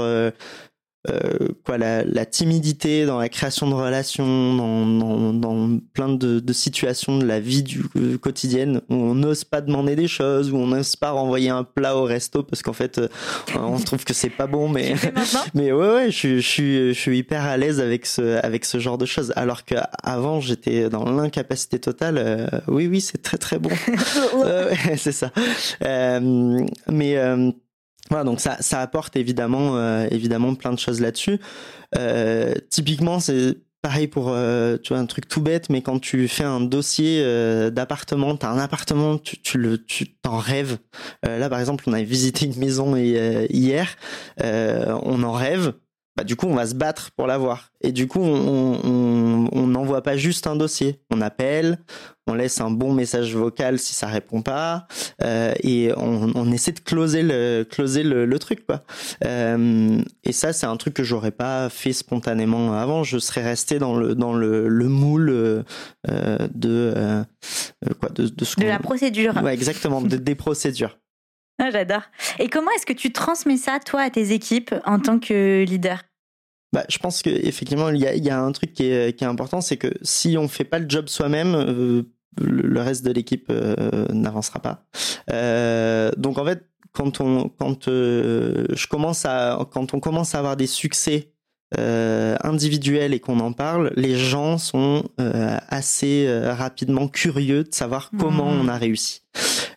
euh, 1.11 1.49
quoi 1.65 1.79
la, 1.79 2.05
la, 2.05 2.25
timidité 2.25 3.07
dans 3.07 3.19
la 3.19 3.29
création 3.29 3.69
de 3.69 3.75
relations, 3.75 4.55
dans, 4.55 4.87
dans, 4.87 5.33
dans 5.33 5.79
plein 5.95 6.09
de, 6.09 6.38
de, 6.38 6.53
situations 6.53 7.19
de 7.19 7.25
la 7.25 7.41
vie 7.41 7.65
du 7.65 7.83
euh, 7.97 8.19
quotidienne 8.19 8.83
où 8.88 8.95
on 8.95 9.17
n'ose 9.17 9.43
pas 9.43 9.61
demander 9.62 9.97
des 9.97 10.07
choses, 10.07 10.53
où 10.53 10.57
on 10.57 10.69
n'ose 10.69 10.95
pas 10.95 11.11
renvoyer 11.11 11.51
un 11.51 11.65
plat 11.65 11.97
au 11.97 12.05
resto 12.05 12.45
parce 12.45 12.62
qu'en 12.62 12.73
fait 12.73 12.99
euh, 12.99 13.09
on 13.57 13.81
trouve 13.81 14.05
que 14.05 14.15
c'est 14.15 14.31
pas 14.31 14.47
bon, 14.47 14.69
mais 14.69 14.95
mais 15.55 15.73
ouais 15.73 15.93
ouais, 15.93 16.11
je, 16.12 16.37
je 16.37 16.49
suis 16.49 16.95
je 16.95 16.99
suis 16.99 17.19
hyper 17.19 17.43
à 17.43 17.57
l'aise 17.57 17.81
avec 17.81 18.07
ce 18.07 18.45
avec 18.45 18.65
ce 18.65 18.79
genre 18.79 18.97
de 18.97 19.07
choses. 19.07 19.33
Alors 19.35 19.65
qu'avant 19.65 20.38
j'étais 20.41 20.88
dans 20.88 21.11
l'incapacité 21.11 21.81
totale. 21.81 22.19
Euh, 22.19 22.47
oui 22.69 22.87
oui 22.87 23.01
c'est 23.01 23.23
très 23.23 23.38
très 23.38 23.59
bon, 23.59 23.71
c'est 24.97 25.11
ça. 25.11 25.33
mais 25.81 27.17
voilà, 28.11 28.25
donc 28.25 28.41
ça, 28.41 28.57
ça 28.61 28.81
apporte 28.81 29.17
évidemment, 29.17 29.77
euh, 29.77 30.07
évidemment 30.11 30.55
plein 30.55 30.73
de 30.73 30.79
choses 30.79 31.01
là-dessus. 31.01 31.38
Euh, 31.97 32.55
typiquement, 32.69 33.21
c'est 33.21 33.57
pareil 33.81 34.07
pour 34.07 34.29
euh, 34.29 34.77
tu 34.83 34.93
vois 34.93 34.99
un 34.99 35.07
truc 35.07 35.29
tout 35.29 35.41
bête, 35.41 35.71
mais 35.71 35.83
quand 35.83 35.99
tu 35.99 36.29
fais 36.29 36.45
un 36.45 36.61
dossier 36.61 37.23
d'appartement, 37.71 38.37
t'as 38.37 38.51
un 38.51 38.59
appartement, 38.59 39.19
tu, 39.19 39.41
tu 39.41 39.59
le, 39.59 39.83
tu 39.85 40.15
t'en 40.15 40.37
rêves. 40.37 40.79
Là, 41.23 41.49
par 41.49 41.61
exemple, 41.61 41.85
on 41.87 41.93
avait 41.93 42.05
visité 42.05 42.47
une 42.47 42.57
maison 42.59 42.97
hier, 42.97 43.97
on 44.38 45.23
en 45.23 45.33
rêve 45.33 45.75
bah, 46.17 46.25
du 46.25 46.37
coup, 46.37 46.47
on 46.47 46.55
va 46.55 46.67
se 46.67 46.75
battre 46.75 47.11
pour 47.17 47.27
l'avoir. 47.27 47.71
Et 47.81 47.91
du 47.91 48.07
coup, 48.07 48.21
on, 48.21 48.79
pas 50.03 50.17
juste 50.17 50.47
un 50.47 50.57
dossier. 50.57 51.01
On 51.11 51.21
appelle, 51.21 51.79
on 52.27 52.35
laisse 52.35 52.61
un 52.61 52.71
bon 52.71 52.93
message 52.93 53.35
vocal 53.35 53.79
si 53.79 53.95
ça 53.95 54.07
répond 54.07 54.43
pas, 54.43 54.87
euh, 55.23 55.53
et 55.62 55.93
on, 55.97 56.33
on, 56.35 56.53
essaie 56.53 56.73
de 56.73 56.81
closer 56.81 57.23
le, 57.23 57.65
closer 57.69 58.03
le, 58.03 58.27
le 58.27 58.38
truc, 58.38 58.67
quoi. 58.67 58.83
Euh, 59.25 60.01
et 60.25 60.33
ça, 60.33 60.53
c'est 60.53 60.67
un 60.67 60.77
truc 60.77 60.95
que 60.95 61.03
j'aurais 61.03 61.31
pas 61.31 61.69
fait 61.69 61.93
spontanément 61.93 62.75
avant. 62.75 63.05
Je 63.05 63.19
serais 63.19 63.43
resté 63.43 63.79
dans 63.79 63.97
le, 63.97 64.15
dans 64.15 64.35
le, 64.35 64.69
le 64.69 64.88
moule 64.88 65.31
euh, 65.31 65.62
de, 66.55 67.25
quoi, 68.01 68.09
de, 68.11 68.29
de, 68.29 68.45
ce 68.45 68.59
de 68.61 68.67
la 68.67 68.79
procédure. 68.79 69.35
Ouais, 69.43 69.55
exactement, 69.55 70.01
de, 70.01 70.17
des 70.17 70.35
procédures. 70.35 70.99
Ah, 71.59 71.71
J'adore. 71.71 72.03
Et 72.38 72.49
comment 72.49 72.71
est-ce 72.73 72.87
que 72.87 72.93
tu 72.93 73.12
transmets 73.12 73.57
ça, 73.57 73.79
toi, 73.79 74.03
à 74.03 74.11
tes 74.11 74.33
équipes 74.33 74.75
en 74.85 74.99
tant 74.99 75.19
que 75.19 75.65
leader? 75.65 76.03
Bah, 76.73 76.85
je 76.89 76.99
pense 76.99 77.23
qu'effectivement, 77.23 77.91
il 77.91 78.01
y 78.01 78.07
a, 78.07 78.15
y 78.15 78.31
a 78.31 78.41
un 78.41 78.53
truc 78.53 78.73
qui 78.73 78.85
est, 78.85 79.17
qui 79.17 79.25
est 79.25 79.27
important, 79.27 79.61
c'est 79.61 79.77
que 79.77 79.93
si 80.03 80.37
on 80.39 80.49
fait 80.49 80.65
pas 80.65 80.79
le 80.79 80.89
job 80.89 81.09
soi-même, 81.09 81.55
euh, 81.55 82.03
le 82.41 82.81
reste 82.81 83.05
de 83.05 83.13
l'équipe 83.13 83.47
euh, 83.51 84.07
n'avancera 84.13 84.61
pas. 84.61 84.85
Euh, 85.31 86.11
donc 86.17 86.39
en 86.39 86.45
fait, 86.45 86.65
quand 86.93 87.21
on, 87.21 87.49
quand 87.49 87.89
euh, 87.89 88.67
je 88.73 88.87
commence 88.87 89.25
à, 89.27 89.59
quand 89.71 89.95
on 89.95 90.01
commence 90.01 90.35
à 90.35 90.39
avoir 90.39 90.57
des 90.57 90.67
succès 90.67 91.33
euh, 91.79 92.37
individuels 92.43 93.15
et 93.15 93.21
qu'on 93.21 93.41
en 93.41 93.53
parle, 93.53 93.93
les 93.97 94.17
gens 94.17 94.59
sont 94.59 95.05
assez 95.19 96.27
rapidement 96.45 97.09
curieux 97.09 97.65
de 97.65 97.75
savoir 97.75 98.11
comment 98.19 98.51
mmh. 98.51 98.61
on 98.61 98.69
a 98.69 98.77
réussi. 98.77 99.23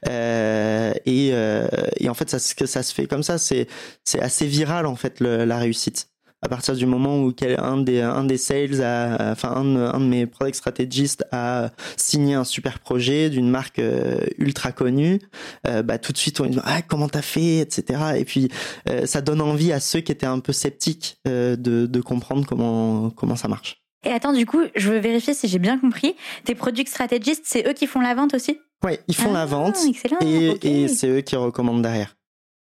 Euh, 0.10 0.94
et, 1.06 1.30
euh, 1.34 1.68
et, 1.98 2.10
en 2.10 2.14
fait, 2.14 2.30
ça, 2.30 2.40
ça 2.40 2.84
se 2.84 2.94
fait 2.94 3.08
comme 3.08 3.24
ça. 3.24 3.38
C'est 3.38 3.68
c'est 4.04 4.22
assez 4.22 4.46
viral 4.46 4.86
en 4.86 4.96
fait 4.96 5.20
le, 5.20 5.46
la 5.46 5.58
réussite. 5.58 6.10
À 6.46 6.48
partir 6.48 6.76
du 6.76 6.86
moment 6.86 7.24
où 7.24 7.34
un 7.58 7.78
des 7.78 8.02
un 8.02 8.24
des 8.24 8.38
sales, 8.38 8.84
a, 8.84 9.32
enfin 9.32 9.50
un, 9.50 9.76
un 9.78 10.00
de 10.00 10.06
mes 10.06 10.28
product 10.28 10.56
stratégistes 10.56 11.26
a 11.32 11.72
signé 11.98 12.36
un 12.36 12.44
super 12.44 12.78
projet 12.78 13.32
d'une 13.32 13.50
marque 13.50 13.80
euh, 13.80 14.20
ultra 14.38 14.72
connue, 14.72 15.20
euh, 15.68 15.82
bah 15.82 15.98
tout 15.98 16.12
de 16.12 16.20
suite 16.20 16.40
on 16.42 16.46
dit 16.46 16.60
ah 16.64 16.84
comment 16.84 17.10
t'as 17.10 17.24
fait, 17.24 17.58
etc. 17.58 18.00
Et 18.18 18.26
puis 18.26 18.50
euh, 18.88 19.08
ça 19.08 19.22
donne 19.22 19.42
envie 19.42 19.74
à 19.74 19.80
ceux 19.80 20.02
qui 20.02 20.12
étaient 20.12 20.28
un 20.28 20.38
peu 20.38 20.54
sceptiques 20.54 21.18
de, 21.26 21.56
de 21.58 22.02
comprendre 22.02 22.46
comment 22.46 23.10
comment 23.10 23.36
ça 23.36 23.48
marche. 23.48 23.82
Et 24.06 24.12
attends, 24.12 24.34
du 24.34 24.46
coup, 24.46 24.62
je 24.76 24.92
veux 24.92 25.00
vérifier 25.00 25.34
si 25.34 25.48
j'ai 25.48 25.58
bien 25.58 25.80
compris. 25.80 26.16
Tes 26.44 26.54
product 26.54 26.90
stratégistes, 26.90 27.46
c'est 27.46 27.68
eux 27.68 27.74
qui 27.74 27.88
font 27.88 28.02
la 28.02 28.14
vente 28.14 28.36
aussi? 28.36 28.60
Oui, 28.84 29.00
ils 29.08 29.16
font 29.16 29.34
la 29.34 29.42
ah, 29.42 29.46
vente 29.48 29.78
et, 30.22 30.88
c'est 30.90 31.08
eux 31.08 31.22
qui 31.22 31.36
recommandent 31.36 31.82
derrière. 31.82 32.16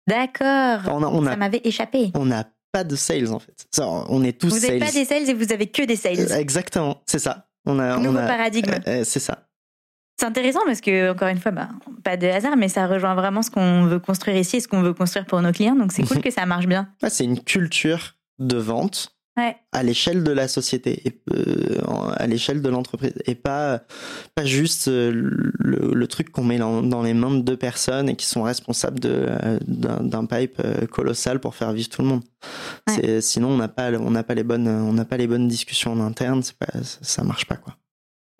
D'accord. 0.08 0.84
ça 1.24 1.38
m'avait 1.38 1.62
échappé. 1.64 2.12
On 2.16 2.26
n'a 2.26 2.44
pas 2.72 2.84
de 2.84 2.96
sales 2.96 3.32
en 3.32 3.40
fait. 3.40 3.66
on 3.80 4.24
est 4.24 4.40
tous 4.40 4.50
Vous 4.50 4.60
n'avez 4.60 4.80
pas 4.80 4.92
des 4.92 5.06
sales 5.06 5.30
et 5.30 5.34
vous 5.34 5.52
avez 5.52 5.68
que 5.68 5.84
des 5.84 5.96
sales. 5.96 6.20
Euh, 6.20 6.38
exactement, 6.38 7.02
c'est 7.06 7.20
ça. 7.20 7.48
On 7.66 7.80
a, 7.80 7.98
Nouveau 7.98 8.18
paradigme. 8.18 8.72
Euh, 8.72 9.02
euh, 9.02 9.04
c'est 9.04 9.20
ça. 9.20 9.48
C'est 10.20 10.26
intéressant 10.26 10.62
parce 10.66 10.82
que, 10.82 11.12
encore 11.12 11.30
une 11.30 11.40
fois, 11.40 11.52
bah, 11.52 11.70
pas 12.04 12.16
de 12.16 12.28
hasard, 12.28 12.56
mais 12.56 12.70
ça 12.70 12.88
rejoint 12.88 13.16
vraiment 13.16 13.42
ce 13.42 13.50
qu'on 13.50 13.86
veut 13.86 14.00
construire 14.00 14.38
ici 14.38 14.58
et 14.58 14.60
ce 14.60 14.68
qu'on 14.68 14.82
veut 14.82 14.94
construire 14.94 15.26
pour 15.26 15.42
nos 15.42 15.52
clients. 15.52 15.76
Donc 15.76 15.92
c'est 15.92 16.04
cool 16.08 16.22
que 16.22 16.32
ça 16.32 16.46
marche 16.46 16.68
bien. 16.68 16.90
c'est 17.08 17.24
une 17.24 17.40
culture 17.44 18.16
de 18.40 18.58
vente 18.58 19.16
à 19.36 19.84
l'échelle 19.84 20.24
de 20.24 20.32
la 20.32 20.48
société, 20.48 21.02
et, 21.06 21.22
euh, 21.34 21.80
à 22.16 22.28
l'échelle 22.28 22.62
de 22.62 22.70
l'entreprise, 22.70 23.14
et 23.26 23.36
pas 23.36 23.82
pas 24.36 24.46
juste 24.46 24.88
euh, 24.88 25.12
le, 25.14 25.94
le 25.94 26.08
truc 26.08 26.32
qu'on 26.32 26.44
met 26.44 26.58
dans, 26.58 26.82
dans, 26.82 27.02
les 27.02 27.14
mains 27.14 27.32
de 27.32 27.42
deux 27.42 27.58
personnes 27.58 28.10
et 28.10 28.16
qui 28.16 28.26
sont 28.26 28.44
responsables 28.44 29.00
de 29.00 29.30
d'un 29.66 30.26
pipe 30.26 30.62
euh, 30.64 30.86
colossal 30.88 31.40
pour 31.40 31.56
faire 31.56 31.72
vivre 31.72 31.90
tout 31.90 32.02
le 32.02 32.08
monde. 32.10 32.24
Ouais. 32.88 33.22
Sinon, 33.22 33.50
on 33.50 33.58
n'a 33.58 33.70
pas 33.70 33.92
on 33.94 34.12
n'a 34.12 34.24
pas 34.24 34.36
les 34.36 34.44
bonnes 34.44 34.68
on 34.68 34.94
n'a 34.94 35.06
pas 35.06 35.18
les 35.18 35.28
bonnes 35.28 35.48
discussions 35.48 35.94
en 35.94 36.02
interne, 36.02 36.42
pas 36.60 36.80
ça 37.02 37.24
marche 37.24 37.46
pas 37.46 37.56
quoi. 37.56 37.76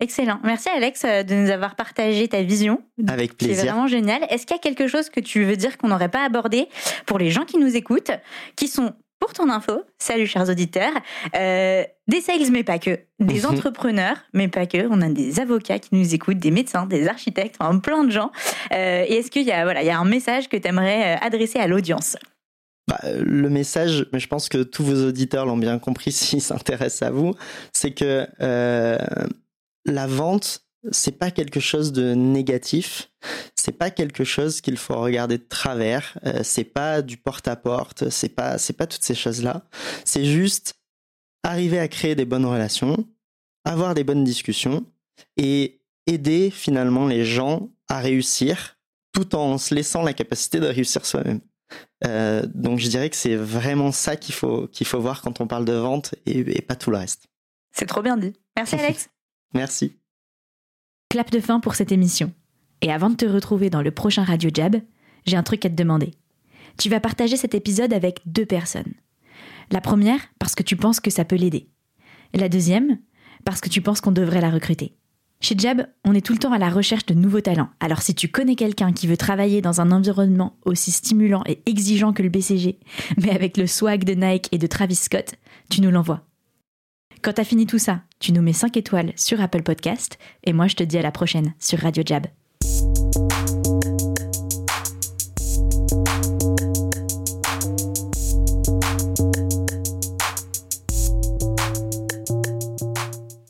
Excellent. 0.00 0.40
Merci 0.42 0.68
Alex 0.68 1.02
de 1.02 1.34
nous 1.34 1.48
avoir 1.48 1.76
partagé 1.76 2.26
ta 2.26 2.42
vision. 2.42 2.82
Avec 3.06 3.36
plaisir. 3.36 3.56
C'est 3.56 3.66
vraiment 3.66 3.86
génial. 3.86 4.26
Est-ce 4.30 4.46
qu'il 4.46 4.56
y 4.56 4.58
a 4.58 4.62
quelque 4.62 4.88
chose 4.88 5.08
que 5.10 5.20
tu 5.20 5.44
veux 5.44 5.54
dire 5.54 5.78
qu'on 5.78 5.88
n'aurait 5.88 6.08
pas 6.08 6.24
abordé 6.24 6.68
pour 7.06 7.18
les 7.18 7.30
gens 7.30 7.44
qui 7.44 7.56
nous 7.56 7.76
écoutent, 7.76 8.10
qui 8.56 8.66
sont 8.66 8.94
pour 9.22 9.32
ton 9.34 9.48
info, 9.50 9.84
salut 10.00 10.26
chers 10.26 10.50
auditeurs, 10.50 10.92
euh, 11.36 11.84
des 12.08 12.20
sales 12.20 12.50
mais 12.50 12.64
pas 12.64 12.80
que, 12.80 12.98
des 13.20 13.42
mhm. 13.42 13.52
entrepreneurs 13.52 14.16
mais 14.32 14.48
pas 14.48 14.66
que, 14.66 14.88
on 14.90 15.00
a 15.00 15.08
des 15.08 15.38
avocats 15.38 15.78
qui 15.78 15.90
nous 15.92 16.12
écoutent, 16.12 16.40
des 16.40 16.50
médecins, 16.50 16.86
des 16.86 17.06
architectes, 17.06 17.54
enfin, 17.60 17.78
plein 17.78 18.02
de 18.02 18.10
gens. 18.10 18.32
Euh, 18.72 19.04
et 19.06 19.18
est-ce 19.18 19.30
qu'il 19.30 19.46
y 19.46 19.52
a 19.52 19.62
voilà, 19.62 19.82
il 19.82 19.86
y 19.86 19.90
a 19.90 19.98
un 19.98 20.04
message 20.04 20.48
que 20.48 20.56
tu 20.56 20.66
aimerais 20.66 21.14
euh, 21.14 21.24
adresser 21.24 21.60
à 21.60 21.68
l'audience? 21.68 22.16
Bah, 22.88 22.98
le 23.04 23.48
message, 23.48 24.06
mais 24.12 24.18
je 24.18 24.26
pense 24.26 24.48
que 24.48 24.64
tous 24.64 24.82
vos 24.82 25.06
auditeurs 25.06 25.46
l'ont 25.46 25.56
bien 25.56 25.78
compris 25.78 26.10
s'ils 26.12 26.42
s'intéressent 26.42 27.08
à 27.08 27.12
vous, 27.12 27.32
c'est 27.72 27.92
que 27.92 28.26
euh, 28.40 28.98
la 29.84 30.08
vente, 30.08 30.61
c'est 30.90 31.18
pas 31.18 31.30
quelque 31.30 31.60
chose 31.60 31.92
de 31.92 32.14
négatif, 32.14 33.10
c'est 33.54 33.72
pas 33.72 33.90
quelque 33.90 34.24
chose 34.24 34.60
qu'il 34.60 34.76
faut 34.76 35.00
regarder 35.00 35.38
de 35.38 35.46
travers, 35.48 36.18
euh, 36.26 36.40
c'est 36.42 36.64
pas 36.64 37.02
du 37.02 37.16
porte-à-porte, 37.16 38.10
c'est 38.10 38.30
pas 38.30 38.58
c'est 38.58 38.72
pas 38.72 38.86
toutes 38.86 39.04
ces 39.04 39.14
choses-là. 39.14 39.64
C'est 40.04 40.24
juste 40.24 40.74
arriver 41.44 41.78
à 41.78 41.88
créer 41.88 42.14
des 42.14 42.24
bonnes 42.24 42.46
relations, 42.46 43.06
avoir 43.64 43.94
des 43.94 44.04
bonnes 44.04 44.24
discussions 44.24 44.84
et 45.36 45.80
aider 46.06 46.50
finalement 46.50 47.06
les 47.06 47.24
gens 47.24 47.70
à 47.88 48.00
réussir 48.00 48.78
tout 49.12 49.34
en 49.36 49.58
se 49.58 49.74
laissant 49.74 50.02
la 50.02 50.14
capacité 50.14 50.58
de 50.58 50.66
réussir 50.66 51.06
soi-même. 51.06 51.40
Euh, 52.04 52.42
donc 52.54 52.80
je 52.80 52.88
dirais 52.88 53.08
que 53.08 53.16
c'est 53.16 53.36
vraiment 53.36 53.92
ça 53.92 54.16
qu'il 54.16 54.34
faut 54.34 54.66
qu'il 54.66 54.86
faut 54.86 55.00
voir 55.00 55.22
quand 55.22 55.40
on 55.40 55.46
parle 55.46 55.64
de 55.64 55.72
vente 55.72 56.14
et, 56.26 56.40
et 56.40 56.62
pas 56.62 56.74
tout 56.74 56.90
le 56.90 56.96
reste. 56.96 57.28
C'est 57.72 57.86
trop 57.86 58.02
bien 58.02 58.16
dit. 58.16 58.32
Merci 58.56 58.74
Alex. 58.74 59.08
Merci. 59.54 60.01
Clap 61.12 61.30
de 61.30 61.40
fin 61.40 61.60
pour 61.60 61.74
cette 61.74 61.92
émission. 61.92 62.32
Et 62.80 62.90
avant 62.90 63.10
de 63.10 63.16
te 63.16 63.26
retrouver 63.26 63.68
dans 63.68 63.82
le 63.82 63.90
prochain 63.90 64.24
Radio 64.24 64.48
Jab, 64.50 64.76
j'ai 65.26 65.36
un 65.36 65.42
truc 65.42 65.66
à 65.66 65.68
te 65.68 65.74
demander. 65.74 66.12
Tu 66.78 66.88
vas 66.88 67.00
partager 67.00 67.36
cet 67.36 67.54
épisode 67.54 67.92
avec 67.92 68.22
deux 68.24 68.46
personnes. 68.46 68.94
La 69.70 69.82
première, 69.82 70.20
parce 70.38 70.54
que 70.54 70.62
tu 70.62 70.74
penses 70.74 71.00
que 71.00 71.10
ça 71.10 71.26
peut 71.26 71.36
l'aider. 71.36 71.68
La 72.32 72.48
deuxième, 72.48 72.96
parce 73.44 73.60
que 73.60 73.68
tu 73.68 73.82
penses 73.82 74.00
qu'on 74.00 74.10
devrait 74.10 74.40
la 74.40 74.48
recruter. 74.48 74.96
Chez 75.42 75.54
Jab, 75.58 75.86
on 76.06 76.14
est 76.14 76.24
tout 76.24 76.32
le 76.32 76.38
temps 76.38 76.52
à 76.52 76.58
la 76.58 76.70
recherche 76.70 77.04
de 77.04 77.12
nouveaux 77.12 77.42
talents. 77.42 77.68
Alors 77.78 78.00
si 78.00 78.14
tu 78.14 78.28
connais 78.28 78.56
quelqu'un 78.56 78.94
qui 78.94 79.06
veut 79.06 79.18
travailler 79.18 79.60
dans 79.60 79.82
un 79.82 79.92
environnement 79.92 80.56
aussi 80.64 80.92
stimulant 80.92 81.44
et 81.44 81.60
exigeant 81.66 82.14
que 82.14 82.22
le 82.22 82.30
BCG, 82.30 82.80
mais 83.18 83.32
avec 83.32 83.58
le 83.58 83.66
swag 83.66 84.04
de 84.04 84.14
Nike 84.14 84.48
et 84.50 84.56
de 84.56 84.66
Travis 84.66 84.94
Scott, 84.94 85.34
tu 85.68 85.82
nous 85.82 85.90
l'envoies. 85.90 86.24
Quand 87.20 87.34
t'as 87.34 87.44
fini 87.44 87.66
tout 87.66 87.78
ça, 87.78 88.00
tu 88.22 88.32
nous 88.32 88.40
mets 88.40 88.52
5 88.52 88.76
étoiles 88.76 89.12
sur 89.16 89.40
Apple 89.40 89.62
Podcast 89.62 90.16
et 90.44 90.52
moi 90.52 90.68
je 90.68 90.76
te 90.76 90.84
dis 90.84 90.96
à 90.96 91.02
la 91.02 91.10
prochaine 91.10 91.54
sur 91.58 91.80
Radio 91.80 92.04
Jab. 92.06 92.26